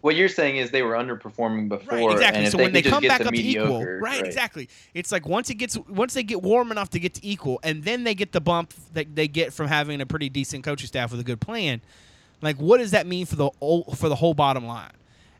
what 0.00 0.14
you're 0.14 0.28
saying 0.28 0.58
is 0.58 0.70
they 0.70 0.82
were 0.82 0.94
underperforming 0.94 1.68
before, 1.68 2.10
right, 2.10 2.12
exactly. 2.12 2.46
so 2.46 2.56
they 2.56 2.62
when 2.62 2.72
they 2.72 2.82
come 2.82 3.02
back 3.02 3.22
up 3.22 3.32
mediocre, 3.32 3.66
to 3.66 3.66
equal, 3.66 3.84
right, 3.84 4.00
right, 4.00 4.24
Exactly. 4.24 4.68
It's 4.94 5.10
like 5.10 5.26
once 5.26 5.50
it 5.50 5.56
gets 5.56 5.76
once 5.88 6.14
they 6.14 6.22
get 6.22 6.40
warm 6.40 6.70
enough 6.70 6.90
to 6.90 7.00
get 7.00 7.14
to 7.14 7.26
equal, 7.26 7.58
and 7.64 7.82
then 7.82 8.04
they 8.04 8.14
get 8.14 8.30
the 8.30 8.40
bump 8.40 8.72
that 8.94 9.16
they 9.16 9.26
get 9.26 9.52
from 9.52 9.66
having 9.66 10.00
a 10.00 10.06
pretty 10.06 10.28
decent 10.28 10.62
coaching 10.62 10.86
staff 10.86 11.10
with 11.10 11.20
a 11.20 11.24
good 11.24 11.40
plan. 11.40 11.80
Like, 12.40 12.56
what 12.58 12.78
does 12.78 12.92
that 12.92 13.08
mean 13.08 13.26
for 13.26 13.34
the 13.34 13.50
for 13.96 14.08
the 14.08 14.14
whole 14.14 14.34
bottom 14.34 14.66
line? 14.66 14.92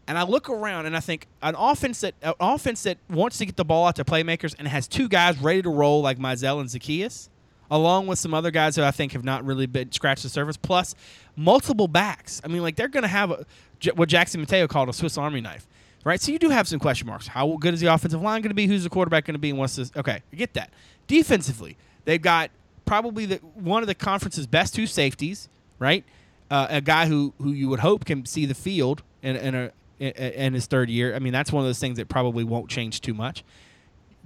And 0.08 0.16
I 0.16 0.22
look 0.22 0.48
around 0.48 0.86
and 0.86 0.96
I 0.96 1.00
think 1.00 1.26
an 1.42 1.54
offense 1.56 2.00
that 2.00 2.14
an 2.22 2.32
offense 2.40 2.82
that 2.84 2.96
wants 3.10 3.36
to 3.38 3.46
get 3.46 3.56
the 3.56 3.64
ball 3.64 3.86
out 3.86 3.96
to 3.96 4.04
playmakers 4.06 4.54
and 4.58 4.66
has 4.66 4.88
two 4.88 5.06
guys 5.06 5.38
ready 5.38 5.60
to 5.60 5.68
roll 5.68 6.00
like 6.00 6.18
Mizzell 6.18 6.60
and 6.60 6.68
Zaccheaus, 6.70 7.28
along 7.70 8.06
with 8.06 8.18
some 8.18 8.32
other 8.32 8.50
guys 8.50 8.74
who 8.74 8.82
I 8.82 8.90
think 8.90 9.12
have 9.12 9.22
not 9.22 9.44
really 9.44 9.66
been 9.66 9.92
scratched 9.92 10.22
the 10.22 10.30
surface, 10.30 10.56
plus 10.56 10.94
multiple 11.36 11.88
backs. 11.88 12.40
I 12.42 12.48
mean, 12.48 12.62
like 12.62 12.74
they're 12.74 12.88
going 12.88 13.02
to 13.02 13.08
have 13.08 13.30
a, 13.30 13.46
what 13.94 14.08
Jackson 14.08 14.40
Matteo 14.40 14.66
called 14.66 14.88
a 14.88 14.94
Swiss 14.94 15.18
Army 15.18 15.42
knife, 15.42 15.68
right? 16.04 16.18
So 16.18 16.32
you 16.32 16.38
do 16.38 16.48
have 16.48 16.66
some 16.66 16.80
question 16.80 17.06
marks. 17.06 17.26
How 17.26 17.58
good 17.60 17.74
is 17.74 17.80
the 17.80 17.92
offensive 17.92 18.22
line 18.22 18.40
going 18.40 18.48
to 18.48 18.54
be? 18.54 18.66
Who's 18.66 18.84
the 18.84 18.90
quarterback 18.90 19.26
going 19.26 19.34
to 19.34 19.38
be? 19.38 19.50
And 19.50 19.58
what's 19.58 19.76
this? 19.76 19.92
Okay, 19.94 20.22
I 20.32 20.36
get 20.36 20.54
that. 20.54 20.72
Defensively, 21.06 21.76
they've 22.06 22.22
got 22.22 22.50
probably 22.86 23.26
the, 23.26 23.36
one 23.52 23.82
of 23.82 23.86
the 23.86 23.94
conference's 23.94 24.46
best 24.46 24.74
two 24.74 24.86
safeties, 24.86 25.50
right? 25.78 26.02
Uh, 26.50 26.66
a 26.70 26.80
guy 26.80 27.04
who 27.04 27.34
who 27.42 27.52
you 27.52 27.68
would 27.68 27.80
hope 27.80 28.06
can 28.06 28.24
see 28.24 28.46
the 28.46 28.54
field 28.54 29.02
in, 29.22 29.36
in 29.36 29.54
a 29.54 29.70
in 29.98 30.54
his 30.54 30.66
third 30.66 30.90
year. 30.90 31.14
I 31.14 31.18
mean, 31.18 31.32
that's 31.32 31.52
one 31.52 31.62
of 31.62 31.68
those 31.68 31.78
things 31.78 31.96
that 31.98 32.08
probably 32.08 32.44
won't 32.44 32.68
change 32.68 33.00
too 33.00 33.14
much. 33.14 33.44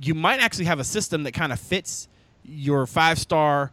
You 0.01 0.15
might 0.15 0.41
actually 0.41 0.67
have 0.67 0.81
a 0.81 0.85
system 0.85 1.23
that 1.25 1.33
kind 1.33 1.53
of 1.53 1.61
fits 1.61 2.09
your 2.45 2.87
five 2.87 3.19
star 3.19 3.73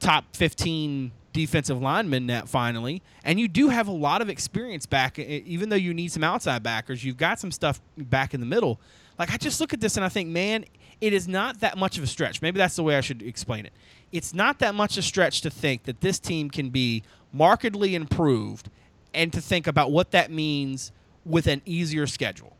top 0.00 0.36
15 0.36 1.12
defensive 1.32 1.80
lineman 1.80 2.26
net 2.26 2.48
finally. 2.48 3.02
And 3.24 3.38
you 3.38 3.48
do 3.48 3.68
have 3.68 3.88
a 3.88 3.92
lot 3.92 4.22
of 4.22 4.28
experience 4.28 4.86
back, 4.86 5.18
even 5.18 5.68
though 5.68 5.76
you 5.76 5.94
need 5.94 6.10
some 6.12 6.24
outside 6.24 6.62
backers, 6.62 7.04
you've 7.04 7.16
got 7.16 7.38
some 7.38 7.52
stuff 7.52 7.80
back 7.96 8.34
in 8.34 8.40
the 8.40 8.46
middle. 8.46 8.80
Like, 9.18 9.32
I 9.32 9.36
just 9.36 9.60
look 9.60 9.72
at 9.72 9.80
this 9.80 9.96
and 9.96 10.04
I 10.04 10.08
think, 10.08 10.28
man, 10.28 10.64
it 11.00 11.12
is 11.12 11.28
not 11.28 11.60
that 11.60 11.76
much 11.76 11.98
of 11.98 12.04
a 12.04 12.06
stretch. 12.06 12.42
Maybe 12.42 12.58
that's 12.58 12.76
the 12.76 12.82
way 12.82 12.96
I 12.96 13.00
should 13.00 13.22
explain 13.22 13.66
it. 13.66 13.72
It's 14.10 14.34
not 14.34 14.58
that 14.60 14.74
much 14.74 14.96
a 14.96 15.02
stretch 15.02 15.40
to 15.42 15.50
think 15.50 15.84
that 15.84 16.00
this 16.00 16.18
team 16.18 16.50
can 16.50 16.70
be 16.70 17.02
markedly 17.32 17.94
improved 17.94 18.70
and 19.14 19.32
to 19.32 19.40
think 19.40 19.66
about 19.66 19.90
what 19.90 20.10
that 20.12 20.30
means 20.30 20.92
with 21.28 21.46
an 21.46 21.62
easier 21.64 22.06
schedule. 22.06 22.56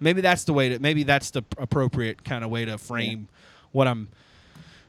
Maybe 0.00 0.20
that's 0.20 0.44
the 0.44 0.52
way 0.52 0.70
to. 0.70 0.78
Maybe 0.78 1.04
that's 1.04 1.30
the 1.30 1.42
appropriate 1.56 2.24
kind 2.24 2.44
of 2.44 2.50
way 2.50 2.64
to 2.66 2.76
frame 2.76 3.28
what 3.72 3.88
I'm. 3.88 4.08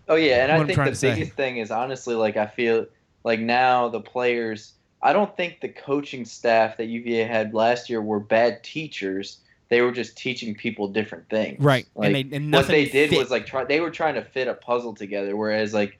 Oh 0.09 0.15
yeah, 0.15 0.43
and 0.43 0.51
I 0.51 0.57
think 0.65 0.77
the 0.77 0.83
biggest 0.83 1.01
say. 1.01 1.25
thing 1.25 1.57
is 1.57 1.71
honestly, 1.71 2.15
like 2.15 2.35
I 2.37 2.45
feel 2.45 2.87
like 3.23 3.39
now 3.39 3.87
the 3.89 4.01
players. 4.01 4.73
I 5.01 5.13
don't 5.13 5.35
think 5.37 5.61
the 5.61 5.69
coaching 5.69 6.25
staff 6.25 6.77
that 6.77 6.85
UVA 6.85 7.23
had 7.23 7.53
last 7.53 7.89
year 7.89 8.01
were 8.01 8.19
bad 8.19 8.63
teachers. 8.63 9.37
They 9.69 9.81
were 9.81 9.91
just 9.91 10.17
teaching 10.17 10.55
people 10.55 10.87
different 10.87 11.29
things. 11.29 11.59
Right. 11.59 11.85
Like 11.93 12.07
and, 12.07 12.31
they, 12.31 12.35
and 12.35 12.51
what 12.51 12.67
they 12.67 12.85
did 12.85 13.11
fit. 13.11 13.19
was 13.19 13.29
like 13.29 13.45
try. 13.45 13.63
They 13.63 13.79
were 13.79 13.91
trying 13.91 14.15
to 14.15 14.23
fit 14.23 14.47
a 14.47 14.55
puzzle 14.55 14.95
together, 14.95 15.37
whereas 15.37 15.73
like 15.73 15.99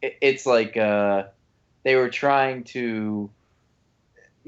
it, 0.00 0.16
it's 0.20 0.46
like 0.46 0.76
uh, 0.76 1.24
they 1.82 1.96
were 1.96 2.08
trying 2.08 2.64
to 2.64 3.30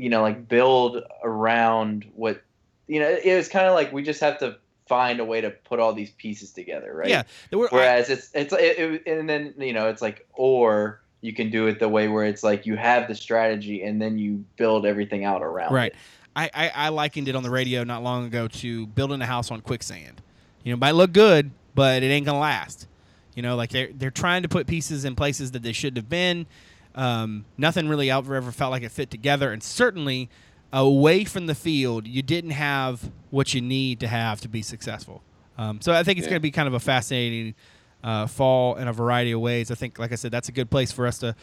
you 0.01 0.09
know, 0.09 0.23
like 0.23 0.49
build 0.49 1.03
around 1.23 2.11
what, 2.15 2.43
you 2.87 3.01
know, 3.01 3.09
it 3.09 3.37
was 3.37 3.49
kind 3.49 3.67
of 3.67 3.75
like 3.75 3.93
we 3.93 4.03
just 4.03 4.21
have 4.21 4.39
to 4.39 4.57
find 4.87 5.21
a 5.21 5.25
way 5.25 5.41
to 5.41 5.51
put 5.51 5.79
all 5.79 5.93
these 5.93 6.11
pieces 6.13 6.53
together, 6.53 6.93
right? 6.95 7.09
Yeah. 7.09 7.23
Whereas 7.53 8.11
I, 8.11 8.13
it's 8.15 8.31
it's 8.35 8.53
it, 8.53 9.03
it, 9.07 9.07
and 9.07 9.29
then 9.29 9.55
you 9.59 9.73
know 9.73 9.89
it's 9.89 10.03
like 10.03 10.27
or 10.33 11.01
you 11.21 11.33
can 11.33 11.51
do 11.51 11.67
it 11.67 11.79
the 11.79 11.89
way 11.89 12.09
where 12.09 12.25
it's 12.25 12.43
like 12.43 12.67
you 12.67 12.77
have 12.77 13.07
the 13.07 13.15
strategy 13.15 13.83
and 13.83 14.01
then 14.01 14.19
you 14.19 14.45
build 14.57 14.87
everything 14.87 15.25
out 15.25 15.43
around 15.43 15.73
right. 15.73 15.93
it. 15.93 15.99
I, 16.35 16.51
I, 16.55 16.73
I 16.75 16.89
likened 16.89 17.29
it 17.29 17.37
on 17.37 17.43
the 17.43 17.51
radio 17.51 17.85
not 17.85 18.03
long 18.03 18.25
ago 18.25 18.49
to 18.49 18.87
building 18.87 19.21
a 19.21 19.27
house 19.27 19.51
on 19.51 19.61
quicksand. 19.61 20.23
You 20.65 20.73
know, 20.73 20.75
it 20.75 20.81
might 20.81 20.95
look 20.95 21.13
good, 21.13 21.51
but 21.75 22.03
it 22.03 22.07
ain't 22.07 22.27
gonna 22.27 22.39
last. 22.39 22.87
You 23.35 23.43
know, 23.43 23.55
like 23.55 23.71
they're 23.71 23.91
they're 23.95 24.11
trying 24.11 24.43
to 24.43 24.49
put 24.49 24.67
pieces 24.67 25.05
in 25.05 25.15
places 25.15 25.53
that 25.53 25.63
they 25.63 25.73
shouldn't 25.73 25.99
have 25.99 26.09
been. 26.09 26.47
Um, 26.95 27.45
nothing 27.57 27.89
really 27.89 28.11
ever 28.11 28.53
felt 28.53 28.71
like 28.71 28.83
it 28.83 28.91
fit 28.91 29.11
together, 29.11 29.53
and 29.53 29.63
certainly 29.63 30.29
away 30.73 31.25
from 31.25 31.47
the 31.47 31.55
field, 31.55 32.07
you 32.07 32.23
didn't 32.23 32.51
have 32.51 33.11
what 33.31 33.55
you 33.55 33.61
need 33.61 34.01
to 34.01 34.09
have 34.09 34.41
to 34.41 34.49
be 34.49 34.63
successful. 34.63 35.23
Um, 35.59 35.81
so 35.81 35.93
I 35.93 36.03
think 36.03 36.19
it's 36.19 36.27
yeah. 36.27 36.31
going 36.31 36.41
to 36.41 36.43
be 36.43 36.51
kind 36.51 36.69
of 36.69 36.75
a 36.75 36.81
fascinating 36.81 37.55
uh, 38.03 38.27
fall 38.27 38.77
in 38.77 38.89
a 38.89 38.93
variety 38.93 39.33
of 39.33 39.41
ways. 39.41 39.71
I 39.71 39.75
think, 39.75 39.99
like 39.99 40.13
I 40.13 40.15
said, 40.15 40.33
that's 40.33 40.49
a 40.49 40.53
good 40.53 40.71
place 40.71 40.93
for 40.93 41.07
us 41.07 41.19
to 41.19 41.35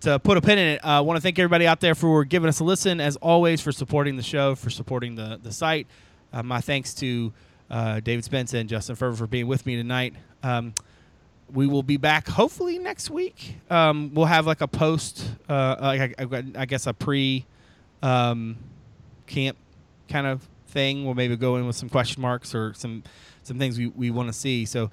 to 0.00 0.18
put 0.18 0.36
a 0.36 0.40
pin 0.40 0.58
in 0.58 0.68
it. 0.68 0.80
I 0.84 0.98
uh, 0.98 1.02
want 1.02 1.16
to 1.16 1.22
thank 1.22 1.38
everybody 1.38 1.66
out 1.66 1.80
there 1.80 1.94
for 1.94 2.24
giving 2.24 2.48
us 2.48 2.60
a 2.60 2.64
listen, 2.64 3.00
as 3.00 3.16
always, 3.16 3.60
for 3.62 3.72
supporting 3.72 4.16
the 4.16 4.22
show, 4.22 4.54
for 4.54 4.70
supporting 4.70 5.14
the 5.14 5.40
the 5.42 5.52
site. 5.52 5.86
Uh, 6.32 6.42
my 6.42 6.60
thanks 6.60 6.94
to 6.94 7.32
uh, 7.70 8.00
David 8.00 8.24
Spence 8.24 8.54
and 8.54 8.68
Justin 8.68 8.96
Ferber 8.96 9.16
for 9.16 9.26
being 9.26 9.46
with 9.46 9.66
me 9.66 9.76
tonight. 9.76 10.14
Um, 10.42 10.74
we 11.52 11.66
will 11.66 11.82
be 11.82 11.96
back 11.96 12.28
hopefully 12.28 12.78
next 12.78 13.10
week. 13.10 13.56
Um, 13.70 14.12
we'll 14.14 14.26
have 14.26 14.46
like 14.46 14.60
a 14.60 14.68
post, 14.68 15.30
uh, 15.48 15.76
like 15.80 16.14
I, 16.18 16.44
I, 16.56 16.66
guess 16.66 16.86
a 16.86 16.92
pre 16.92 17.44
um, 18.02 18.56
camp 19.26 19.56
kind 20.08 20.26
of 20.26 20.48
thing. 20.68 21.04
We'll 21.04 21.14
maybe 21.14 21.36
go 21.36 21.56
in 21.56 21.66
with 21.66 21.76
some 21.76 21.88
question 21.88 22.22
marks 22.22 22.54
or 22.54 22.74
some 22.74 23.02
some 23.42 23.58
things 23.58 23.78
we, 23.78 23.88
we 23.88 24.10
want 24.10 24.28
to 24.28 24.32
see. 24.32 24.64
So 24.64 24.90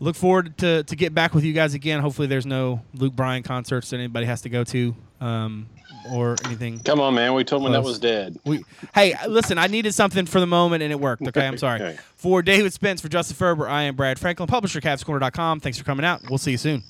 look 0.00 0.16
forward 0.16 0.56
to 0.58 0.84
to 0.84 0.96
get 0.96 1.14
back 1.14 1.34
with 1.34 1.44
you 1.44 1.52
guys 1.52 1.74
again. 1.74 2.00
Hopefully, 2.00 2.28
there's 2.28 2.46
no 2.46 2.82
Luke 2.94 3.14
Bryan 3.14 3.42
concerts 3.42 3.90
that 3.90 3.96
anybody 3.96 4.26
has 4.26 4.42
to 4.42 4.48
go 4.48 4.64
to. 4.64 4.94
Um, 5.20 5.68
or 6.10 6.36
anything. 6.44 6.80
Come 6.80 7.00
on, 7.00 7.14
man. 7.14 7.34
We 7.34 7.44
told 7.44 7.64
him 7.64 7.72
that 7.72 7.82
was 7.82 7.98
dead. 7.98 8.38
We, 8.44 8.64
hey, 8.94 9.14
listen, 9.28 9.58
I 9.58 9.66
needed 9.66 9.94
something 9.94 10.26
for 10.26 10.40
the 10.40 10.46
moment 10.46 10.82
and 10.82 10.92
it 10.92 11.00
worked. 11.00 11.22
Okay, 11.26 11.46
I'm 11.46 11.58
sorry. 11.58 11.80
okay. 11.80 11.98
For 12.16 12.42
David 12.42 12.72
Spence, 12.72 13.00
for 13.00 13.08
Justin 13.08 13.36
Ferber, 13.36 13.68
I 13.68 13.82
am 13.82 13.96
Brad 13.96 14.18
Franklin, 14.18 14.46
publisher, 14.46 14.80
CavsCorner.com. 14.80 15.60
Thanks 15.60 15.78
for 15.78 15.84
coming 15.84 16.04
out. 16.04 16.28
We'll 16.28 16.38
see 16.38 16.52
you 16.52 16.58
soon. 16.58 16.82